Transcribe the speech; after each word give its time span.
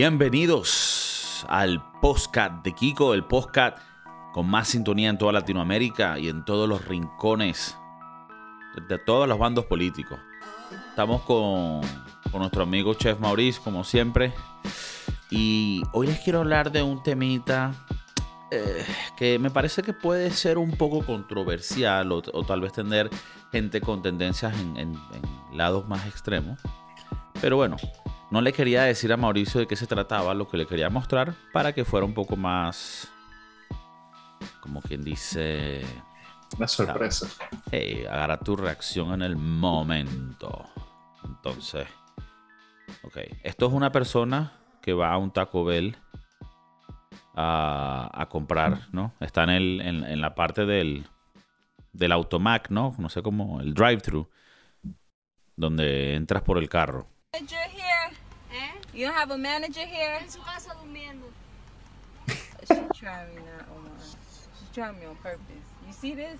Bienvenidos 0.00 1.44
al 1.48 1.82
podcast 2.00 2.62
de 2.62 2.72
Kiko, 2.72 3.14
el 3.14 3.24
podcast 3.24 3.78
con 4.32 4.48
más 4.48 4.68
sintonía 4.68 5.10
en 5.10 5.18
toda 5.18 5.32
Latinoamérica 5.32 6.20
y 6.20 6.28
en 6.28 6.44
todos 6.44 6.68
los 6.68 6.84
rincones 6.84 7.76
de 8.88 8.96
todos 9.00 9.26
los 9.26 9.40
bandos 9.40 9.64
políticos. 9.64 10.20
Estamos 10.90 11.22
con, 11.22 11.80
con 12.30 12.38
nuestro 12.38 12.62
amigo 12.62 12.94
Chef 12.94 13.18
Maurice, 13.18 13.60
como 13.60 13.82
siempre. 13.82 14.32
Y 15.32 15.82
hoy 15.92 16.06
les 16.06 16.20
quiero 16.20 16.38
hablar 16.38 16.70
de 16.70 16.84
un 16.84 17.02
temita 17.02 17.74
eh, 18.52 18.86
que 19.16 19.40
me 19.40 19.50
parece 19.50 19.82
que 19.82 19.94
puede 19.94 20.30
ser 20.30 20.58
un 20.58 20.76
poco 20.76 21.04
controversial 21.04 22.12
o, 22.12 22.22
tal 22.22 22.60
vez 22.60 22.72
tener 22.72 23.10
gente 23.50 23.80
con 23.80 24.00
tendencias 24.00 24.54
en, 24.76 24.96
lados 25.52 25.88
más 25.88 26.06
extremos. 26.06 26.60
Pero 27.40 27.56
bueno, 27.56 27.76
no 28.30 28.40
le 28.40 28.52
quería 28.52 28.82
decir 28.82 29.12
a 29.12 29.16
Mauricio 29.16 29.60
de 29.60 29.66
qué 29.66 29.76
se 29.76 29.86
trataba, 29.86 30.34
lo 30.34 30.48
que 30.48 30.56
le 30.56 30.66
quería 30.66 30.90
mostrar 30.90 31.34
para 31.52 31.72
que 31.72 31.84
fuera 31.84 32.04
un 32.04 32.14
poco 32.14 32.36
más, 32.36 33.10
como 34.60 34.82
quien 34.82 35.02
dice... 35.02 35.84
Una 36.56 36.68
sorpresa. 36.68 37.28
Hey, 37.70 38.04
agarra 38.08 38.38
tu 38.38 38.56
reacción 38.56 39.12
en 39.12 39.22
el 39.22 39.36
momento. 39.36 40.64
Entonces, 41.24 41.86
ok, 43.02 43.18
esto 43.42 43.66
es 43.66 43.72
una 43.72 43.92
persona 43.92 44.52
que 44.80 44.94
va 44.94 45.12
a 45.12 45.18
un 45.18 45.30
Taco 45.30 45.64
Bell 45.64 45.96
a, 47.34 48.26
comprar, 48.30 48.88
¿no? 48.92 49.14
Está 49.20 49.44
en, 49.44 49.50
el, 49.50 49.80
en, 49.80 50.20
la 50.20 50.34
parte 50.34 50.66
del, 50.66 51.06
del 51.92 52.12
automac, 52.12 52.70
¿no? 52.70 52.94
No 52.98 53.08
sé 53.08 53.22
cómo, 53.22 53.60
el 53.60 53.74
drive-thru, 53.74 54.28
donde 55.56 56.14
entras 56.14 56.42
por 56.42 56.58
el 56.58 56.68
carro. 56.68 57.06
Manager 58.98 59.06
here? 59.06 59.06
You 59.06 59.06
don't 59.06 59.14
have 59.14 59.30
a 59.30 59.38
manager 59.38 59.86
here? 59.86 60.18
En 60.20 60.28
su 60.28 60.40
casa 60.40 60.70
durmiendo. 60.74 61.30
She 62.66 62.98
trying 62.98 63.34
me 63.34 63.42
now, 63.42 63.76
Omar. 63.76 63.92
She's 64.00 64.74
trying 64.74 64.98
me 64.98 65.06
on 65.06 65.16
purpose. 65.16 65.40
You 65.86 65.92
see 65.92 66.14
this? 66.14 66.38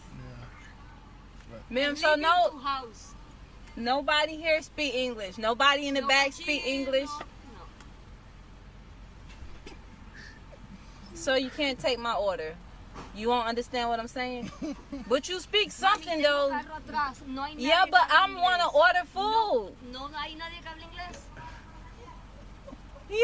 Yeah. 1.50 1.58
Ma'am, 1.70 1.96
so 1.96 2.16
no. 2.16 2.58
House. 2.58 3.14
Nobody 3.76 4.36
here 4.36 4.60
speak 4.62 4.94
English. 4.94 5.38
Nobody 5.38 5.86
in 5.86 5.94
the 5.94 6.00
no, 6.00 6.08
back 6.08 6.32
speak 6.32 6.66
English. 6.66 7.08
So 11.14 11.36
you 11.36 11.50
can't 11.50 11.78
take 11.78 11.98
my 11.98 12.14
order. 12.14 12.54
You 13.14 13.28
won't 13.28 13.46
understand 13.46 13.88
what 13.88 14.00
I'm 14.00 14.08
saying? 14.08 14.50
but 15.08 15.28
you 15.28 15.38
speak 15.38 15.70
something 15.70 16.22
though. 16.22 16.50
yeah, 17.56 17.84
but 17.88 18.02
I'm 18.10 18.34
want 18.34 18.60
to 18.60 18.68
order 18.68 19.04
food. 19.14 19.76
No, 19.92 20.08
no 20.08 20.18
hay 20.18 20.34
nadie 20.34 20.60
que 20.60 20.68
hable 20.68 20.82
inglés. 20.82 21.27
Yo. 23.08 23.16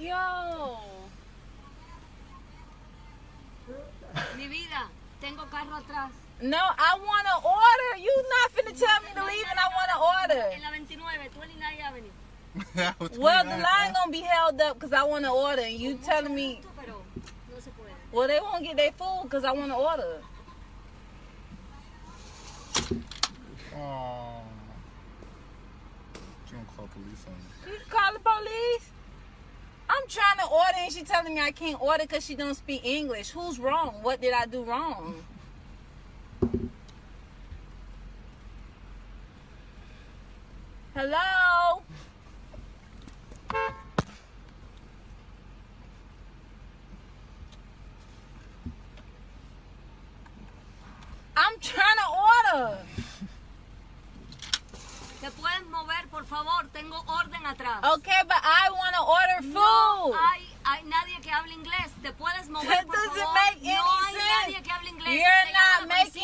Yo. 0.00 0.78
Mi 4.36 4.48
vida, 4.48 4.88
tengo 5.20 5.46
carro 5.50 5.76
atrás. 5.76 6.10
No, 6.40 6.56
I 6.56 6.98
want 6.98 7.26
to 7.26 7.36
order. 7.48 7.98
You 8.00 8.14
not 8.28 8.52
finna 8.52 8.78
tell 8.78 9.02
me 9.02 9.08
to 9.14 9.24
leave 9.24 9.46
and 9.50 9.58
I 9.58 9.68
want 9.74 9.90
to 9.90 9.98
order. 10.34 10.50
En 10.52 10.62
la 10.62 10.70
29, 10.70 11.30
29 11.34 11.80
Avenue. 11.80 12.10
well, 13.18 13.44
the 13.44 13.50
line 13.50 13.92
gonna 13.92 14.10
be 14.10 14.20
held 14.20 14.60
up 14.60 14.74
because 14.74 14.92
I 14.92 15.02
want 15.02 15.24
to 15.24 15.30
order, 15.30 15.62
and 15.62 15.78
you 15.78 15.98
telling 16.02 16.34
me. 16.34 16.60
Well, 18.10 18.26
they 18.26 18.40
won't 18.40 18.64
get 18.64 18.76
their 18.76 18.92
food 18.92 19.24
because 19.24 19.44
I 19.44 19.52
want 19.52 19.70
to 19.70 19.76
order. 19.76 20.22
Oh. 23.76 24.42
You 26.46 26.56
don't 26.56 26.76
call 26.76 26.88
police 26.88 27.26
on 27.26 27.34
me. 27.34 27.72
You 27.72 27.78
call 27.98 28.12
the 28.12 28.20
police? 28.20 28.90
I'm 29.90 30.06
trying 30.08 30.38
to 30.38 30.52
order 30.52 30.78
and 30.78 30.92
she 30.92 31.02
telling 31.02 31.34
me 31.34 31.40
I 31.40 31.50
can't 31.50 31.80
order 31.80 32.04
because 32.04 32.24
she 32.24 32.34
don't 32.34 32.54
speak 32.54 32.84
English. 32.84 33.30
Who's 33.30 33.58
wrong? 33.58 34.00
What 34.02 34.20
did 34.20 34.34
I 34.34 34.46
do 34.46 34.62
wrong? 34.62 35.24
Hello? 40.94 41.82
I'm 51.36 51.58
trying 51.60 51.96
to 51.96 52.58
order. 52.58 52.78
¿Te 55.28 55.32
puedes 55.42 55.66
mover, 55.66 56.08
por 56.08 56.24
favor? 56.24 56.68
Tengo 56.72 56.96
orden 57.06 57.44
atrás. 57.44 57.84
Okay, 57.96 58.16
but 58.24 58.38
I 58.42 58.70
want 58.70 58.94
to 58.96 59.02
order 59.02 59.42
food. 59.42 59.52
No 59.52 60.14
hay, 60.16 60.48
hay 60.64 60.82
nadie 60.84 61.20
que 61.20 61.30
hable 61.30 61.52
inglés. 61.52 61.92
¿Te 62.00 62.12
puedes 62.14 62.48
mover, 62.48 62.66
That 62.66 62.86
por 62.86 62.96
favor? 62.96 63.34
make 63.34 63.58
any 63.60 63.74
no 63.74 63.84
hay 63.84 64.14
sense. 64.14 64.24
nadie 64.40 64.62
que 64.62 64.70
hable 64.72 64.88
inglés. 64.88 65.20
You're 65.20 65.52
not 65.52 65.86
making 65.86 66.17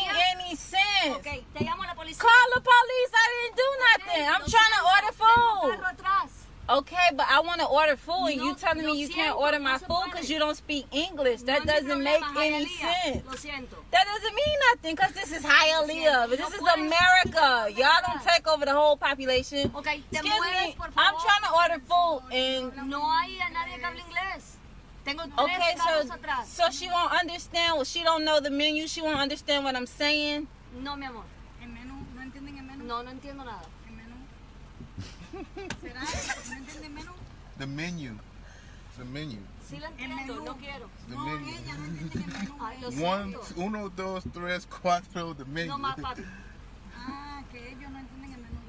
Okay, 7.05 7.15
but 7.15 7.25
I 7.29 7.39
want 7.41 7.59
to 7.61 7.67
order 7.67 7.95
food, 7.95 8.27
and 8.29 8.37
No, 8.37 8.43
you 8.45 8.55
telling 8.55 8.85
me 8.85 8.99
you 8.99 9.09
can't 9.09 9.35
order 9.37 9.59
my 9.59 9.77
se 9.77 9.85
food 9.85 10.03
because 10.11 10.29
you 10.29 10.39
don't 10.39 10.55
speak 10.55 10.85
English. 10.91 11.41
That 11.43 11.65
No 11.65 11.73
doesn't 11.73 12.03
make 12.03 12.21
problema, 12.21 12.45
any 12.55 12.65
Hialeah. 12.65 13.03
sense. 13.03 13.23
That 13.91 14.05
doesn't 14.11 14.35
mean 14.35 14.57
nothing 14.71 14.95
because 14.95 15.11
this 15.11 15.31
is 15.31 15.43
Hialeah, 15.43 16.29
but 16.29 16.39
No 16.39 16.45
this 16.45 16.53
is 16.55 16.61
puedes. 16.61 16.73
America. 16.73 17.67
Y'all 17.77 18.01
don't 18.07 18.21
take 18.23 18.47
over 18.47 18.65
the 18.65 18.73
whole 18.73 18.97
population. 18.97 19.71
Okay, 19.75 20.01
Excuse 20.11 20.33
mueves, 20.33 20.65
me, 20.67 20.75
por 20.77 20.87
I'm 20.97 21.15
trying 21.25 21.43
to 21.43 21.51
order 21.53 21.79
food 21.85 22.21
and 22.33 22.89
No 22.89 23.01
hay 23.01 23.37
a 23.37 23.53
nadie 23.53 23.77
que 23.77 23.85
hable 23.85 23.99
inglés. 23.99 24.43
Tengo 25.05 25.23
okay, 25.37 25.75
so 25.77 26.09
atrás. 26.13 26.45
so 26.47 26.63
she 26.71 26.87
won't 26.89 27.13
understand. 27.13 27.75
Well, 27.75 27.83
she 27.85 28.01
don't 28.03 28.25
know 28.25 28.39
the 28.39 28.49
menu. 28.49 28.87
She 28.87 29.01
won't 29.03 29.19
understand 29.19 29.63
what 29.63 29.75
I'm 29.75 29.85
saying. 29.85 30.47
No, 30.81 30.95
mi 30.95 31.05
amor. 31.05 31.23
¿El 31.61 31.69
menú? 31.69 32.03
¿No 32.15 32.21
entienden 32.23 32.57
el 32.57 32.63
menú? 32.65 32.83
No, 32.85 33.03
no 33.03 33.11
entiendo 33.11 33.43
nada. 33.45 33.61
¿El 33.87 33.93
menú? 33.93 34.17
¿Será? 35.81 36.01
The 37.57 37.65
menu. 37.67 38.17
The 38.97 39.05
menu. 39.05 39.39
Sí 39.67 39.77
entiendo, 39.77 40.41
no 40.45 40.55
quiero. 40.57 40.89
The 41.09 41.15
No, 41.15 41.25
menu. 41.25 41.47
ella 41.49 41.77
no 41.77 41.85
entiende 41.85 42.19
el 42.19 42.27
menú. 42.39 42.55
Ay, 42.61 42.77
lo 42.81 42.87
One, 42.89 43.31
siento. 43.31 43.61
uno, 43.61 43.89
dos, 43.89 44.23
tres, 44.33 44.67
cuatro. 44.81 45.33
The 45.35 45.45
menu. 45.45 45.67
No 45.69 45.77
más, 45.79 45.95
papi. 45.99 46.21
Ah, 46.95 47.41
que 47.51 47.69
ellos 47.71 47.89
no 47.91 47.99
entienden 47.99 48.33
el 48.33 48.39
menú. 48.41 48.59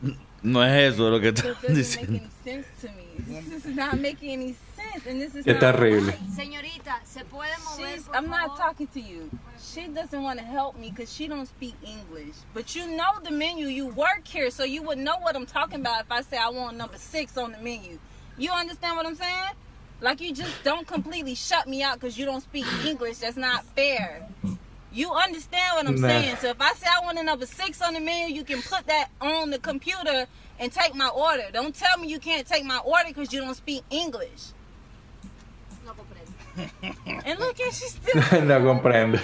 dice. 0.00 0.14
No 0.40 0.64
es 0.64 0.94
eso 0.94 1.10
lo 1.10 1.20
que 1.20 1.32
make 1.32 1.72
diciendo. 1.74 2.18
any 2.20 2.30
sense 2.44 2.68
to 2.80 2.88
me. 2.92 3.40
This 3.40 3.64
is 3.66 3.74
not 3.74 3.94
making 3.98 4.30
any 4.32 4.46
sense, 4.54 4.58
Qué 5.02 5.54
terrible. 5.54 6.14
Señorita, 6.34 7.00
¿se 7.04 7.24
puede 7.24 7.50
mover, 7.64 7.94
She's, 7.94 8.08
I'm 8.12 8.28
not 8.28 8.56
talking 8.56 8.86
to 8.88 9.00
you. 9.00 9.30
She 9.60 9.88
doesn't 9.88 10.22
want 10.22 10.38
to 10.38 10.44
help 10.44 10.76
me 10.78 10.90
because 10.90 11.12
she 11.12 11.28
don't 11.28 11.46
speak 11.46 11.74
English. 11.82 12.34
But 12.54 12.74
you 12.74 12.86
know 12.86 13.20
the 13.22 13.30
menu. 13.30 13.66
You 13.68 13.86
work 13.88 14.26
here, 14.26 14.50
so 14.50 14.64
you 14.64 14.82
would 14.82 14.98
know 14.98 15.16
what 15.20 15.36
I'm 15.36 15.46
talking 15.46 15.80
about 15.80 16.02
if 16.02 16.12
I 16.12 16.22
say 16.22 16.36
I 16.36 16.50
want 16.50 16.76
number 16.76 16.96
six 16.96 17.36
on 17.36 17.52
the 17.52 17.58
menu. 17.58 17.98
You 18.36 18.50
understand 18.52 18.96
what 18.96 19.06
I'm 19.06 19.14
saying? 19.16 19.52
Like 20.00 20.20
you 20.20 20.32
just 20.32 20.62
don't 20.62 20.86
completely 20.86 21.34
shut 21.34 21.66
me 21.66 21.82
out 21.82 21.94
because 22.00 22.16
you 22.16 22.24
don't 22.24 22.40
speak 22.42 22.66
English. 22.84 23.18
That's 23.18 23.36
not 23.36 23.64
fair. 23.74 24.26
You 24.92 25.12
understand 25.12 25.76
what 25.76 25.86
I'm 25.86 26.00
Nah. 26.00 26.08
saying? 26.08 26.36
So 26.36 26.48
if 26.48 26.60
I 26.60 26.72
say 26.74 26.86
I 26.86 27.04
want 27.04 27.18
a 27.18 27.22
number 27.22 27.46
six 27.46 27.82
on 27.82 27.94
the 27.94 28.00
menu, 28.00 28.34
you 28.34 28.44
can 28.44 28.62
put 28.62 28.86
that 28.86 29.08
on 29.20 29.50
the 29.50 29.58
computer 29.58 30.26
and 30.58 30.72
take 30.72 30.94
my 30.94 31.08
order. 31.08 31.44
Don't 31.52 31.74
tell 31.74 31.98
me 31.98 32.08
you 32.08 32.18
can't 32.18 32.46
take 32.46 32.64
my 32.64 32.78
order 32.78 33.08
because 33.08 33.32
you 33.32 33.40
don't 33.40 33.54
speak 33.54 33.82
English. 33.90 34.52
No 36.58 36.64
comprendo. 36.64 37.22
And 37.24 37.38
look 37.38 37.60
at 37.60 37.72
she's 37.72 37.94
still. 37.94 38.42
no 38.42 38.60
comprendo. 38.60 39.20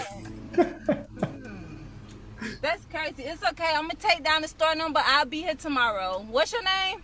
That's 2.62 2.84
crazy. 2.86 3.24
It's 3.24 3.44
okay. 3.44 3.72
I'm 3.74 3.88
gonna 3.88 3.94
take 3.94 4.22
down 4.22 4.42
the 4.42 4.48
store 4.48 4.74
number. 4.74 5.00
I'll 5.04 5.26
be 5.26 5.42
here 5.42 5.54
tomorrow. 5.54 6.24
What's 6.30 6.52
your 6.52 6.62
name? 6.62 7.02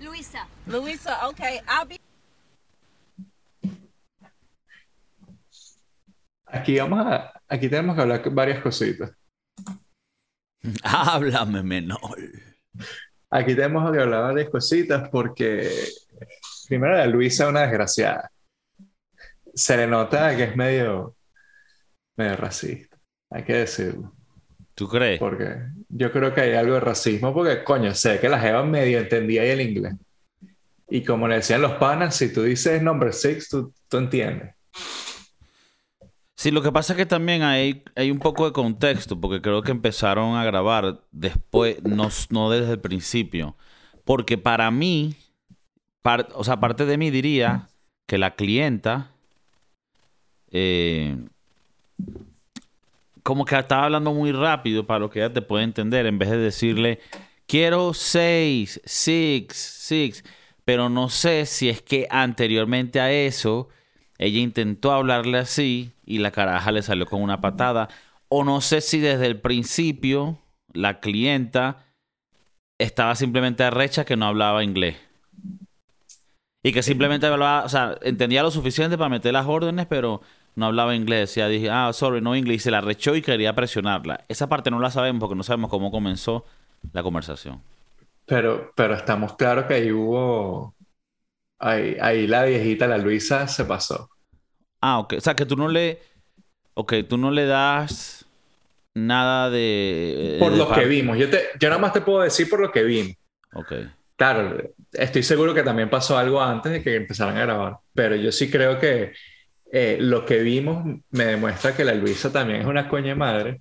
Luisa, 0.00 0.46
Luisa. 0.66 1.26
Okay, 1.28 1.60
I'll 1.68 1.84
be. 1.86 1.98
Aquí 6.52 6.78
vamos 6.78 7.06
a, 7.06 7.32
aquí 7.48 7.68
tenemos 7.68 7.94
que 7.94 8.02
hablar 8.02 8.22
varias 8.30 8.60
cositas. 8.60 9.10
Háblame, 10.82 11.62
menor. 11.62 12.18
Aquí 13.30 13.54
tenemos 13.54 13.92
que 13.92 14.00
hablar 14.00 14.22
varias 14.34 14.50
cositas 14.50 15.08
porque 15.10 15.70
primero 16.68 16.96
la 16.96 17.06
Luisa 17.06 17.44
es 17.44 17.50
una 17.50 17.60
desgraciada. 17.60 18.30
Se 19.54 19.76
le 19.76 19.86
nota 19.86 20.36
que 20.36 20.44
es 20.44 20.56
medio, 20.56 21.16
medio 22.16 22.36
racista, 22.36 22.96
hay 23.30 23.44
que 23.44 23.54
decirlo. 23.54 24.14
¿Tú 24.74 24.88
crees? 24.88 25.18
Porque 25.18 25.56
yo 25.88 26.10
creo 26.10 26.32
que 26.32 26.40
hay 26.40 26.54
algo 26.54 26.74
de 26.74 26.80
racismo 26.80 27.34
porque, 27.34 27.62
coño, 27.64 27.94
sé 27.94 28.18
que 28.20 28.28
la 28.28 28.40
jeva 28.40 28.62
medio 28.62 28.98
entendía 28.98 29.42
ahí 29.42 29.50
el 29.50 29.60
inglés. 29.60 29.94
Y 30.88 31.04
como 31.04 31.28
le 31.28 31.36
decían 31.36 31.62
los 31.62 31.72
panas, 31.72 32.16
si 32.16 32.32
tú 32.32 32.42
dices 32.42 32.82
number 32.82 33.12
six, 33.12 33.48
tú, 33.48 33.72
tú 33.88 33.98
entiendes. 33.98 34.54
Sí, 36.36 36.50
lo 36.50 36.62
que 36.62 36.72
pasa 36.72 36.94
es 36.94 36.96
que 36.96 37.06
también 37.06 37.42
hay, 37.42 37.84
hay 37.94 38.10
un 38.10 38.18
poco 38.18 38.46
de 38.46 38.52
contexto, 38.52 39.20
porque 39.20 39.42
creo 39.42 39.60
que 39.62 39.72
empezaron 39.72 40.36
a 40.36 40.44
grabar 40.44 41.02
después, 41.10 41.82
no, 41.84 42.08
no 42.30 42.50
desde 42.50 42.72
el 42.72 42.80
principio. 42.80 43.56
Porque 44.04 44.38
para 44.38 44.70
mí, 44.70 45.14
par- 46.00 46.28
o 46.34 46.42
sea, 46.42 46.58
parte 46.58 46.86
de 46.86 46.96
mí 46.96 47.10
diría 47.10 47.68
que 48.06 48.16
la 48.16 48.34
clienta 48.36 49.10
eh, 50.50 51.16
como 53.22 53.44
que 53.44 53.58
estaba 53.58 53.84
hablando 53.84 54.12
muy 54.12 54.32
rápido 54.32 54.86
para 54.86 55.00
lo 55.00 55.10
que 55.10 55.20
ella 55.20 55.32
te 55.32 55.42
puede 55.42 55.64
entender, 55.64 56.06
en 56.06 56.18
vez 56.18 56.30
de 56.30 56.38
decirle, 56.38 57.00
quiero 57.46 57.94
seis, 57.94 58.80
six, 58.84 59.56
six. 59.56 60.24
Pero 60.64 60.88
no 60.88 61.08
sé 61.08 61.46
si 61.46 61.68
es 61.68 61.82
que 61.82 62.06
anteriormente 62.10 63.00
a 63.00 63.10
eso 63.12 63.68
ella 64.18 64.40
intentó 64.40 64.92
hablarle 64.92 65.38
así 65.38 65.92
y 66.04 66.18
la 66.18 66.30
caraja 66.30 66.72
le 66.72 66.82
salió 66.82 67.06
con 67.06 67.22
una 67.22 67.40
patada. 67.40 67.88
O 68.28 68.44
no 68.44 68.60
sé 68.60 68.80
si 68.80 69.00
desde 69.00 69.26
el 69.26 69.40
principio 69.40 70.38
la 70.72 71.00
clienta 71.00 71.86
estaba 72.78 73.14
simplemente 73.14 73.64
arrecha 73.64 74.04
que 74.04 74.16
no 74.16 74.26
hablaba 74.26 74.62
inglés. 74.62 74.96
Y 76.62 76.72
que 76.72 76.82
simplemente 76.82 77.26
hablaba, 77.26 77.64
o 77.64 77.68
sea, 77.68 77.96
entendía 78.02 78.42
lo 78.42 78.50
suficiente 78.50 78.98
para 78.98 79.08
meter 79.08 79.32
las 79.32 79.46
órdenes, 79.46 79.86
pero 79.86 80.20
no 80.54 80.66
hablaba 80.66 80.94
inglés. 80.94 81.34
Ya 81.34 81.48
dije, 81.48 81.70
ah, 81.70 81.92
sorry, 81.92 82.20
no 82.20 82.36
inglés. 82.36 82.56
Y 82.56 82.58
se 82.60 82.70
la 82.70 82.78
arrechó 82.78 83.14
y 83.14 83.22
quería 83.22 83.54
presionarla. 83.54 84.24
Esa 84.28 84.48
parte 84.48 84.70
no 84.70 84.80
la 84.80 84.90
sabemos 84.90 85.20
porque 85.20 85.36
no 85.36 85.42
sabemos 85.42 85.70
cómo 85.70 85.90
comenzó 85.90 86.44
la 86.92 87.02
conversación. 87.02 87.62
Pero, 88.26 88.72
pero 88.76 88.94
estamos 88.94 89.36
claros 89.36 89.66
que 89.66 89.74
ahí 89.74 89.92
hubo. 89.92 90.74
Ahí, 91.58 91.96
ahí 92.00 92.26
la 92.26 92.44
viejita, 92.44 92.86
la 92.86 92.98
Luisa, 92.98 93.46
se 93.48 93.64
pasó. 93.64 94.08
Ah, 94.80 94.98
ok. 94.98 95.14
O 95.18 95.20
sea, 95.20 95.34
que 95.34 95.46
tú 95.46 95.56
no 95.56 95.68
le. 95.68 96.00
Ok, 96.74 96.94
tú 97.08 97.18
no 97.18 97.30
le 97.30 97.46
das 97.46 98.26
nada 98.94 99.50
de. 99.50 100.36
Por 100.38 100.52
de 100.52 100.58
lo 100.58 100.72
que 100.72 100.84
vimos. 100.86 101.18
Yo, 101.18 101.28
te, 101.28 101.48
yo 101.58 101.68
nada 101.68 101.80
más 101.80 101.92
te 101.92 102.00
puedo 102.00 102.20
decir 102.20 102.48
por 102.48 102.60
lo 102.60 102.72
que 102.72 102.82
vimos. 102.82 103.14
Ok. 103.54 103.72
Claro, 104.16 104.58
estoy 104.92 105.22
seguro 105.22 105.54
que 105.54 105.62
también 105.62 105.88
pasó 105.88 106.18
algo 106.18 106.42
antes 106.42 106.72
de 106.72 106.82
que 106.82 106.96
empezaran 106.96 107.36
a 107.38 107.40
grabar, 107.40 107.78
pero 107.94 108.16
yo 108.16 108.30
sí 108.30 108.50
creo 108.50 108.78
que 108.78 109.12
eh, 109.72 109.98
lo 110.00 110.24
que 110.24 110.38
vimos 110.38 110.84
me 111.10 111.24
demuestra 111.24 111.74
que 111.76 111.84
la 111.84 111.94
Luisa 111.94 112.32
también 112.32 112.60
es 112.62 112.66
una 112.66 112.88
coña 112.88 113.14
madre, 113.14 113.58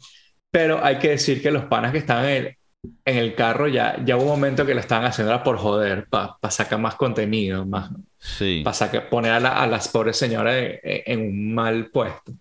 pero 0.51 0.83
hay 0.83 0.97
que 0.97 1.09
decir 1.09 1.41
que 1.41 1.51
los 1.51 1.65
panas 1.65 1.91
que 1.91 1.99
estaban 1.99 2.25
en 2.25 2.45
el, 2.45 2.55
en 3.05 3.17
el 3.17 3.35
carro 3.35 3.67
ya, 3.67 4.03
ya 4.05 4.15
hubo 4.15 4.23
un 4.23 4.29
momento 4.29 4.65
que 4.65 4.73
lo 4.73 4.79
estaban 4.79 5.05
haciendo 5.05 5.41
por 5.43 5.57
joder, 5.57 6.07
para 6.09 6.37
sacar 6.49 6.79
más 6.79 6.95
contenido, 6.95 7.65
más, 7.65 7.91
Sí. 8.17 8.63
para 8.63 9.09
poner 9.09 9.31
a, 9.33 9.39
la- 9.39 9.61
a 9.61 9.67
las 9.67 9.87
pobres 9.89 10.17
señoras 10.17 10.55
en, 10.57 10.79
en 10.83 11.19
un 11.21 11.53
mal 11.53 11.87
puesto. 11.91 12.33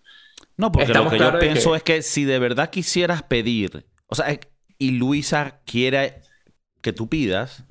No, 0.57 0.71
porque 0.71 0.85
Estamos 0.87 1.13
lo 1.13 1.17
que 1.19 1.23
yo 1.23 1.39
pienso 1.39 1.71
que- 1.71 1.77
es 1.77 1.83
que 1.83 2.01
si 2.01 2.25
de 2.25 2.39
verdad 2.39 2.69
quisieras 2.69 3.23
pedir, 3.23 3.85
o 4.07 4.15
sea, 4.15 4.37
y 4.77 4.91
Luisa 4.91 5.59
quiere 5.65 6.21
que 6.81 6.91
tú 6.93 7.07
pidas, 7.09 7.63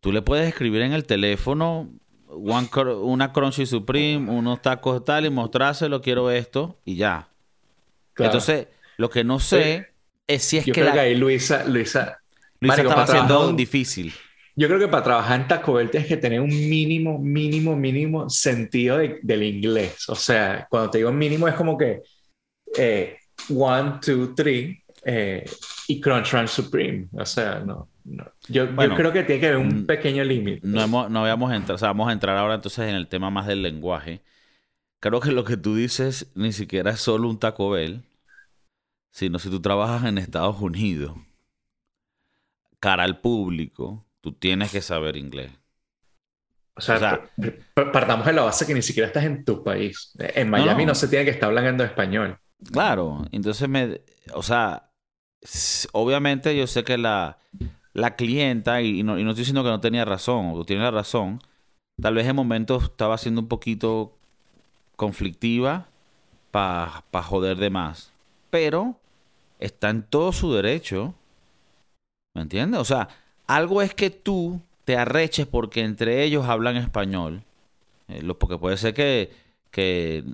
tú 0.00 0.12
le 0.12 0.22
puedes 0.22 0.48
escribir 0.48 0.82
en 0.82 0.92
el 0.92 1.04
teléfono 1.04 1.90
one 2.28 2.68
una 3.02 3.32
Crunchy 3.32 3.66
Supreme, 3.66 4.30
unos 4.30 4.60
tacos 4.62 5.04
tal 5.04 5.26
y 5.26 5.30
mostrárselo, 5.30 6.00
quiero 6.00 6.30
esto 6.30 6.78
y 6.84 6.96
ya. 6.96 7.28
Claro. 8.12 8.32
Entonces, 8.32 8.66
lo 8.96 9.08
que 9.10 9.24
no 9.24 9.40
sé 9.40 9.88
es 10.26 10.42
si 10.42 10.58
es 10.58 10.66
yo 10.66 10.74
que 10.74 10.80
creo 10.80 10.90
la 10.90 10.94
que 10.94 11.00
ahí 11.00 11.14
Luisa, 11.14 11.64
Luisa, 11.64 12.18
Luisa 12.60 12.76
Marico, 12.76 12.88
estaba 12.88 13.02
haciendo 13.04 13.48
un- 13.48 13.56
difícil. 13.56 14.12
Yo 14.56 14.66
creo 14.66 14.80
que 14.80 14.88
para 14.88 15.04
trabajar 15.04 15.40
en 15.40 15.46
Taco 15.46 15.74
Bell 15.74 15.88
tienes 15.88 16.08
que 16.08 16.16
tener 16.16 16.40
un 16.40 16.48
mínimo, 16.48 17.16
mínimo, 17.18 17.76
mínimo 17.76 18.28
sentido 18.28 18.98
de- 18.98 19.20
del 19.22 19.44
inglés. 19.44 20.08
O 20.08 20.16
sea, 20.16 20.66
cuando 20.68 20.90
te 20.90 20.98
digo 20.98 21.12
mínimo 21.12 21.46
es 21.46 21.54
como 21.54 21.78
que 21.78 22.02
eh, 22.76 23.16
one, 23.48 23.94
two, 24.04 24.34
three 24.34 24.82
eh, 25.04 25.44
y 25.86 26.00
Crunch 26.00 26.30
Crunch 26.30 26.48
Supreme. 26.48 27.08
O 27.12 27.24
sea, 27.24 27.60
no. 27.60 27.88
no. 28.04 28.24
Yo, 28.48 28.66
yo 28.66 28.94
creo 28.94 29.12
que 29.12 29.22
tiene 29.24 29.40
que 29.40 29.48
haber 29.48 29.58
un 29.58 29.86
pequeño 29.86 30.24
límite. 30.24 30.60
No, 30.66 30.82
hemos, 30.82 31.10
no 31.10 31.20
habíamos 31.20 31.52
entrado, 31.52 31.74
o 31.74 31.78
sea, 31.78 31.88
vamos 31.88 32.08
a 32.08 32.12
entrar 32.12 32.36
ahora 32.36 32.54
entonces 32.54 32.88
en 32.88 32.94
el 32.94 33.08
tema 33.08 33.30
más 33.30 33.46
del 33.46 33.62
lenguaje. 33.62 34.22
Creo 35.00 35.20
que 35.20 35.32
lo 35.32 35.44
que 35.44 35.56
tú 35.56 35.76
dices 35.76 36.30
ni 36.34 36.52
siquiera 36.52 36.90
es 36.90 37.00
solo 37.00 37.28
un 37.28 37.38
Taco 37.38 37.70
Bell, 37.70 38.02
sino 39.12 39.38
si 39.38 39.48
tú 39.48 39.60
trabajas 39.60 40.04
en 40.04 40.18
Estados 40.18 40.60
Unidos, 40.60 41.16
cara 42.80 43.04
al 43.04 43.20
público, 43.20 44.06
tú 44.20 44.32
tienes 44.32 44.72
que 44.72 44.80
saber 44.80 45.16
inglés. 45.16 45.52
O 46.74 46.80
sea, 46.80 47.28
o 47.76 47.92
partamos 47.92 48.24
de 48.24 48.32
la 48.32 48.42
base 48.42 48.64
que 48.64 48.74
ni 48.74 48.82
siquiera 48.82 49.08
estás 49.08 49.24
en 49.24 49.44
tu 49.44 49.64
país. 49.64 50.12
En 50.16 50.48
Miami 50.48 50.84
no, 50.84 50.92
no. 50.92 50.94
se 50.94 51.08
tiene 51.08 51.24
que 51.24 51.32
estar 51.32 51.48
hablando 51.48 51.82
español. 51.82 52.38
Claro, 52.72 53.24
entonces 53.32 53.68
me, 53.68 54.00
o 54.32 54.42
sea, 54.42 54.87
obviamente 55.92 56.56
yo 56.56 56.66
sé 56.66 56.84
que 56.84 56.98
la, 56.98 57.38
la 57.94 58.16
clienta, 58.16 58.82
y 58.82 59.02
no, 59.02 59.18
y 59.18 59.24
no 59.24 59.30
estoy 59.30 59.42
diciendo 59.42 59.62
que 59.64 59.70
no 59.70 59.80
tenía 59.80 60.04
razón, 60.04 60.52
tú 60.54 60.64
tienes 60.64 60.84
la 60.84 60.90
razón, 60.90 61.40
tal 62.00 62.14
vez 62.14 62.26
en 62.26 62.36
momentos 62.36 62.84
estaba 62.84 63.18
siendo 63.18 63.42
un 63.42 63.48
poquito 63.48 64.16
conflictiva 64.96 65.88
para 66.50 67.02
joder 67.24 67.58
de 67.58 67.70
más, 67.70 68.12
pero 68.50 68.98
está 69.60 69.90
en 69.90 70.02
todo 70.04 70.32
su 70.32 70.52
derecho, 70.54 71.14
¿me 72.34 72.42
entiendes? 72.42 72.80
O 72.80 72.84
sea, 72.84 73.08
algo 73.46 73.82
es 73.82 73.94
que 73.94 74.10
tú 74.10 74.60
te 74.84 74.96
arreches 74.96 75.46
porque 75.46 75.82
entre 75.82 76.24
ellos 76.24 76.46
hablan 76.46 76.76
español, 76.76 77.42
eh, 78.08 78.22
lo- 78.22 78.38
porque 78.38 78.58
puede 78.58 78.76
ser 78.76 78.94
que, 78.94 79.32
que, 79.70 80.24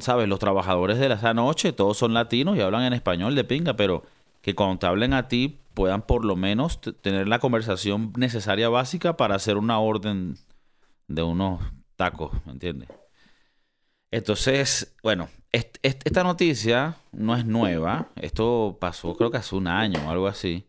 ¿sabes? 0.00 0.28
Los 0.28 0.38
trabajadores 0.38 0.98
de 0.98 1.08
la 1.08 1.34
noche, 1.34 1.72
todos 1.72 1.96
son 1.98 2.14
latinos 2.14 2.56
y 2.56 2.60
hablan 2.60 2.84
en 2.84 2.92
español 2.92 3.34
de 3.34 3.44
pinga, 3.44 3.74
pero 3.76 4.04
que 4.42 4.54
cuando 4.54 4.78
te 4.78 4.86
hablen 4.86 5.12
a 5.14 5.28
ti 5.28 5.58
puedan 5.74 6.02
por 6.02 6.24
lo 6.24 6.36
menos 6.36 6.80
tener 7.02 7.28
la 7.28 7.38
conversación 7.38 8.12
necesaria 8.16 8.68
básica 8.68 9.16
para 9.16 9.34
hacer 9.34 9.56
una 9.56 9.78
orden 9.78 10.36
de 11.08 11.22
unos 11.22 11.60
tacos, 11.96 12.32
¿me 12.46 12.52
entiendes? 12.52 12.88
Entonces, 14.10 14.94
bueno, 15.02 15.28
est- 15.52 15.78
est- 15.82 16.02
esta 16.06 16.22
noticia 16.22 16.96
no 17.12 17.36
es 17.36 17.44
nueva, 17.44 18.08
esto 18.16 18.78
pasó 18.80 19.16
creo 19.16 19.30
que 19.30 19.38
hace 19.38 19.56
un 19.56 19.66
año 19.66 20.00
o 20.06 20.10
algo 20.10 20.26
así. 20.28 20.68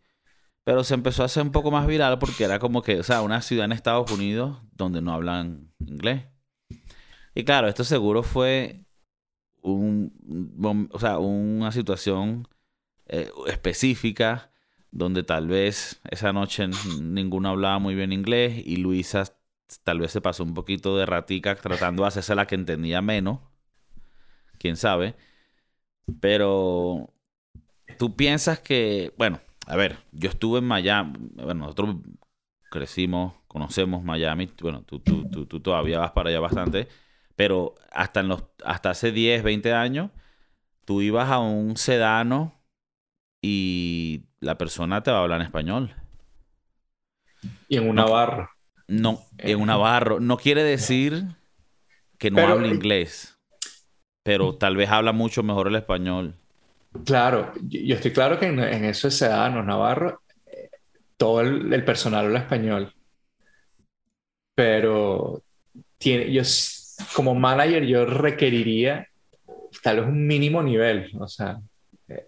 Pero 0.64 0.84
se 0.84 0.94
empezó 0.94 1.22
a 1.22 1.26
hacer 1.26 1.42
un 1.44 1.52
poco 1.52 1.70
más 1.70 1.86
viral 1.86 2.18
porque 2.18 2.44
era 2.44 2.58
como 2.58 2.82
que, 2.82 3.00
o 3.00 3.02
sea, 3.04 3.22
una 3.22 3.42
ciudad 3.42 3.66
en 3.66 3.72
Estados 3.72 4.10
Unidos 4.12 4.58
donde 4.72 5.02
no 5.02 5.12
hablan 5.14 5.72
inglés. 5.80 6.26
Y 7.38 7.44
claro, 7.44 7.68
esto 7.68 7.84
seguro 7.84 8.24
fue 8.24 8.80
un, 9.62 10.90
o 10.90 10.98
sea, 10.98 11.18
una 11.18 11.70
situación 11.70 12.48
eh, 13.06 13.30
específica 13.46 14.50
donde 14.90 15.22
tal 15.22 15.46
vez 15.46 16.00
esa 16.10 16.32
noche 16.32 16.66
ninguno 17.00 17.50
hablaba 17.50 17.78
muy 17.78 17.94
bien 17.94 18.12
inglés 18.12 18.60
y 18.66 18.78
Luisa 18.78 19.22
tal 19.84 20.00
vez 20.00 20.10
se 20.10 20.20
pasó 20.20 20.42
un 20.42 20.52
poquito 20.52 20.96
de 20.96 21.06
ratica 21.06 21.54
tratando 21.54 22.02
de 22.02 22.08
hacerse 22.08 22.34
la 22.34 22.48
que 22.48 22.56
entendía 22.56 23.02
menos. 23.02 23.38
Quién 24.58 24.76
sabe. 24.76 25.14
Pero 26.18 27.14
tú 27.98 28.16
piensas 28.16 28.58
que, 28.58 29.14
bueno, 29.16 29.38
a 29.68 29.76
ver, 29.76 29.98
yo 30.10 30.28
estuve 30.28 30.58
en 30.58 30.64
Miami, 30.64 31.16
bueno, 31.34 31.66
nosotros 31.66 31.98
crecimos, 32.68 33.34
conocemos 33.46 34.02
Miami, 34.02 34.50
bueno, 34.60 34.82
tú, 34.82 34.98
tú, 34.98 35.46
tú 35.46 35.60
todavía 35.60 36.00
vas 36.00 36.10
para 36.10 36.30
allá 36.30 36.40
bastante, 36.40 36.88
pero 37.38 37.76
hasta, 37.92 38.18
en 38.18 38.26
los, 38.28 38.42
hasta 38.64 38.90
hace 38.90 39.12
10, 39.12 39.44
20 39.44 39.72
años, 39.72 40.10
tú 40.84 41.02
ibas 41.02 41.30
a 41.30 41.38
un 41.38 41.76
sedano 41.76 42.60
y 43.40 44.24
la 44.40 44.58
persona 44.58 45.04
te 45.04 45.12
va 45.12 45.18
a 45.18 45.22
hablar 45.22 45.40
en 45.40 45.46
español. 45.46 45.94
Y 47.68 47.76
en 47.76 47.88
una 47.88 48.02
No. 48.02 48.10
barra. 48.10 48.50
No, 48.88 49.22
en 49.38 49.60
un 49.60 49.68
navarro. 49.68 50.18
No 50.18 50.36
quiere 50.36 50.64
decir 50.64 51.26
que 52.18 52.30
no 52.32 52.36
Pero- 52.38 52.54
hable 52.54 52.68
inglés, 52.68 53.38
pero 54.24 54.56
tal 54.56 54.76
vez 54.76 54.90
habla 54.90 55.12
mucho 55.12 55.44
mejor 55.44 55.68
el 55.68 55.76
español. 55.76 56.34
Claro, 57.04 57.52
yo 57.62 57.94
estoy 57.94 58.12
claro 58.12 58.40
que 58.40 58.46
en, 58.46 58.58
en 58.58 58.84
eso 58.84 59.06
es 59.06 59.16
Sedano, 59.18 59.62
Navarro, 59.62 60.22
eh, 60.46 60.70
todo 61.16 61.42
el, 61.42 61.72
el 61.72 61.84
personal 61.84 62.24
habla 62.26 62.40
español. 62.40 62.92
Pero 64.54 65.42
tiene, 65.98 66.32
yo 66.32 66.42
como 67.14 67.34
manager 67.34 67.84
yo 67.84 68.04
requeriría 68.06 69.06
tal 69.82 69.96
vez 70.00 70.06
un 70.06 70.26
mínimo 70.26 70.62
nivel, 70.62 71.10
o 71.18 71.28
sea, 71.28 71.58
eh, 72.08 72.26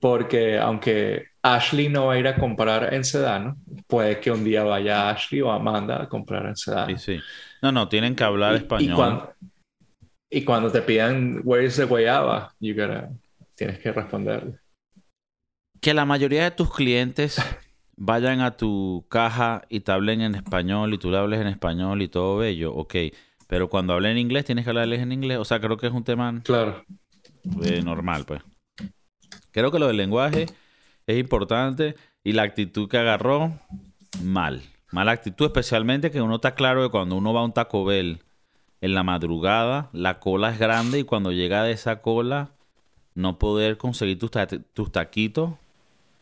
porque 0.00 0.58
aunque 0.58 1.26
Ashley 1.42 1.88
no 1.88 2.06
va 2.06 2.14
a 2.14 2.18
ir 2.18 2.26
a 2.28 2.36
comprar 2.36 2.92
en 2.92 3.04
Sedano, 3.04 3.56
puede 3.86 4.20
que 4.20 4.30
un 4.30 4.44
día 4.44 4.64
vaya 4.64 5.10
Ashley 5.10 5.40
o 5.42 5.50
Amanda 5.50 6.02
a 6.02 6.08
comprar 6.08 6.46
en 6.46 6.56
Sedano. 6.56 6.98
Sí, 6.98 7.16
sí. 7.16 7.20
No, 7.62 7.72
no, 7.72 7.88
tienen 7.88 8.14
que 8.14 8.24
hablar 8.24 8.54
Y- 8.54 8.56
español. 8.56 8.90
Y 8.90 8.94
cuando, 8.94 9.32
y 10.30 10.44
cuando 10.44 10.72
te 10.72 10.82
pidan 10.82 11.40
where 11.44 11.64
is 11.64 11.76
the 11.76 11.84
guayaba, 11.84 12.54
you 12.60 12.74
gotta- 12.74 13.10
tienes 13.54 13.78
que 13.78 13.92
responderle. 13.92 14.58
Que 15.80 15.94
la 15.94 16.04
mayoría 16.04 16.44
de 16.44 16.50
tus 16.50 16.74
clientes 16.74 17.38
vayan 17.96 18.40
a 18.40 18.56
tu 18.56 19.06
caja 19.08 19.62
y 19.68 19.80
te 19.80 19.92
hablen 19.92 20.22
en 20.22 20.34
español 20.34 20.92
y 20.94 20.98
tú 20.98 21.10
le 21.10 21.18
hables 21.18 21.40
en 21.40 21.46
español 21.46 22.02
y 22.02 22.08
todo 22.08 22.38
bello, 22.38 22.74
ok. 22.74 22.94
Pero 23.46 23.68
cuando 23.68 23.92
hablen 23.92 24.12
en 24.12 24.18
inglés 24.18 24.44
tienes 24.44 24.64
que 24.64 24.70
hablarles 24.70 25.00
en 25.00 25.12
inglés. 25.12 25.38
O 25.38 25.44
sea, 25.44 25.60
creo 25.60 25.76
que 25.76 25.86
es 25.86 25.92
un 25.92 26.04
tema 26.04 26.40
Claro. 26.44 26.84
eh, 27.64 27.82
normal, 27.82 28.24
pues. 28.26 28.42
Creo 29.50 29.70
que 29.70 29.78
lo 29.78 29.86
del 29.86 29.96
lenguaje 29.96 30.46
es 31.06 31.18
importante 31.18 31.94
y 32.24 32.32
la 32.32 32.42
actitud 32.42 32.88
que 32.88 32.98
agarró 32.98 33.52
mal. 34.22 34.62
Mala 34.90 35.12
actitud, 35.12 35.46
especialmente 35.46 36.10
que 36.10 36.20
uno 36.22 36.36
está 36.36 36.54
claro 36.54 36.82
que 36.82 36.90
cuando 36.90 37.16
uno 37.16 37.32
va 37.32 37.40
a 37.40 37.44
un 37.44 37.52
Taco 37.52 37.84
Bell 37.84 38.20
en 38.80 38.94
la 38.94 39.02
madrugada, 39.02 39.90
la 39.92 40.20
cola 40.20 40.50
es 40.50 40.58
grande 40.58 41.00
y 41.00 41.04
cuando 41.04 41.32
llega 41.32 41.62
de 41.64 41.72
esa 41.72 42.00
cola, 42.00 42.50
no 43.14 43.38
poder 43.38 43.76
conseguir 43.76 44.18
tus, 44.18 44.30
ta- 44.30 44.46
tus 44.46 44.90
taquitos 44.92 45.52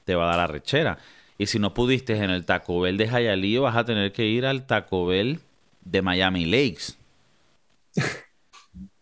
te 0.05 0.14
va 0.14 0.25
a 0.25 0.26
dar 0.29 0.37
la 0.38 0.47
rechera. 0.47 0.99
Y 1.38 1.47
si 1.47 1.59
no 1.59 1.75
pudiste 1.75 2.17
en 2.17 2.31
el 2.31 2.45
Taco 2.45 2.81
Bell 2.81 2.97
de 2.97 3.07
Hialeah, 3.09 3.61
vas 3.61 3.76
a 3.76 3.85
tener 3.85 4.12
que 4.12 4.26
ir 4.26 4.47
al 4.47 4.67
Taco 4.67 5.07
Bell 5.07 5.41
de 5.85 6.02
Miami 6.02 6.45
Lakes. 6.47 6.95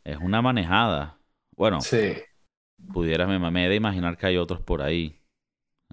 Es 0.05 0.17
una 0.19 0.43
manejada. 0.43 1.19
Bueno, 1.57 1.81
Sí. 1.81 2.15
pudieras, 2.93 3.29
me, 3.29 3.69
de 3.69 3.75
imaginar 3.75 4.17
que 4.17 4.27
hay 4.27 4.37
otros 4.37 4.61
por 4.61 4.83
ahí. 4.83 5.17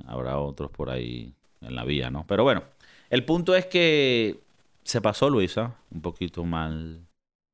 Habrá 0.05 0.37
otros 0.39 0.71
por 0.71 0.89
ahí 0.89 1.33
en 1.61 1.75
la 1.75 1.83
vía, 1.83 2.09
¿no? 2.09 2.25
Pero 2.27 2.43
bueno, 2.43 2.63
el 3.09 3.25
punto 3.25 3.55
es 3.55 3.65
que 3.65 4.39
se 4.83 5.01
pasó 5.01 5.29
Luisa, 5.29 5.75
un 5.91 6.01
poquito 6.01 6.43
mal, 6.43 7.01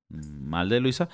mal 0.09 0.69
de 0.69 0.79
Luisa. 0.79 1.09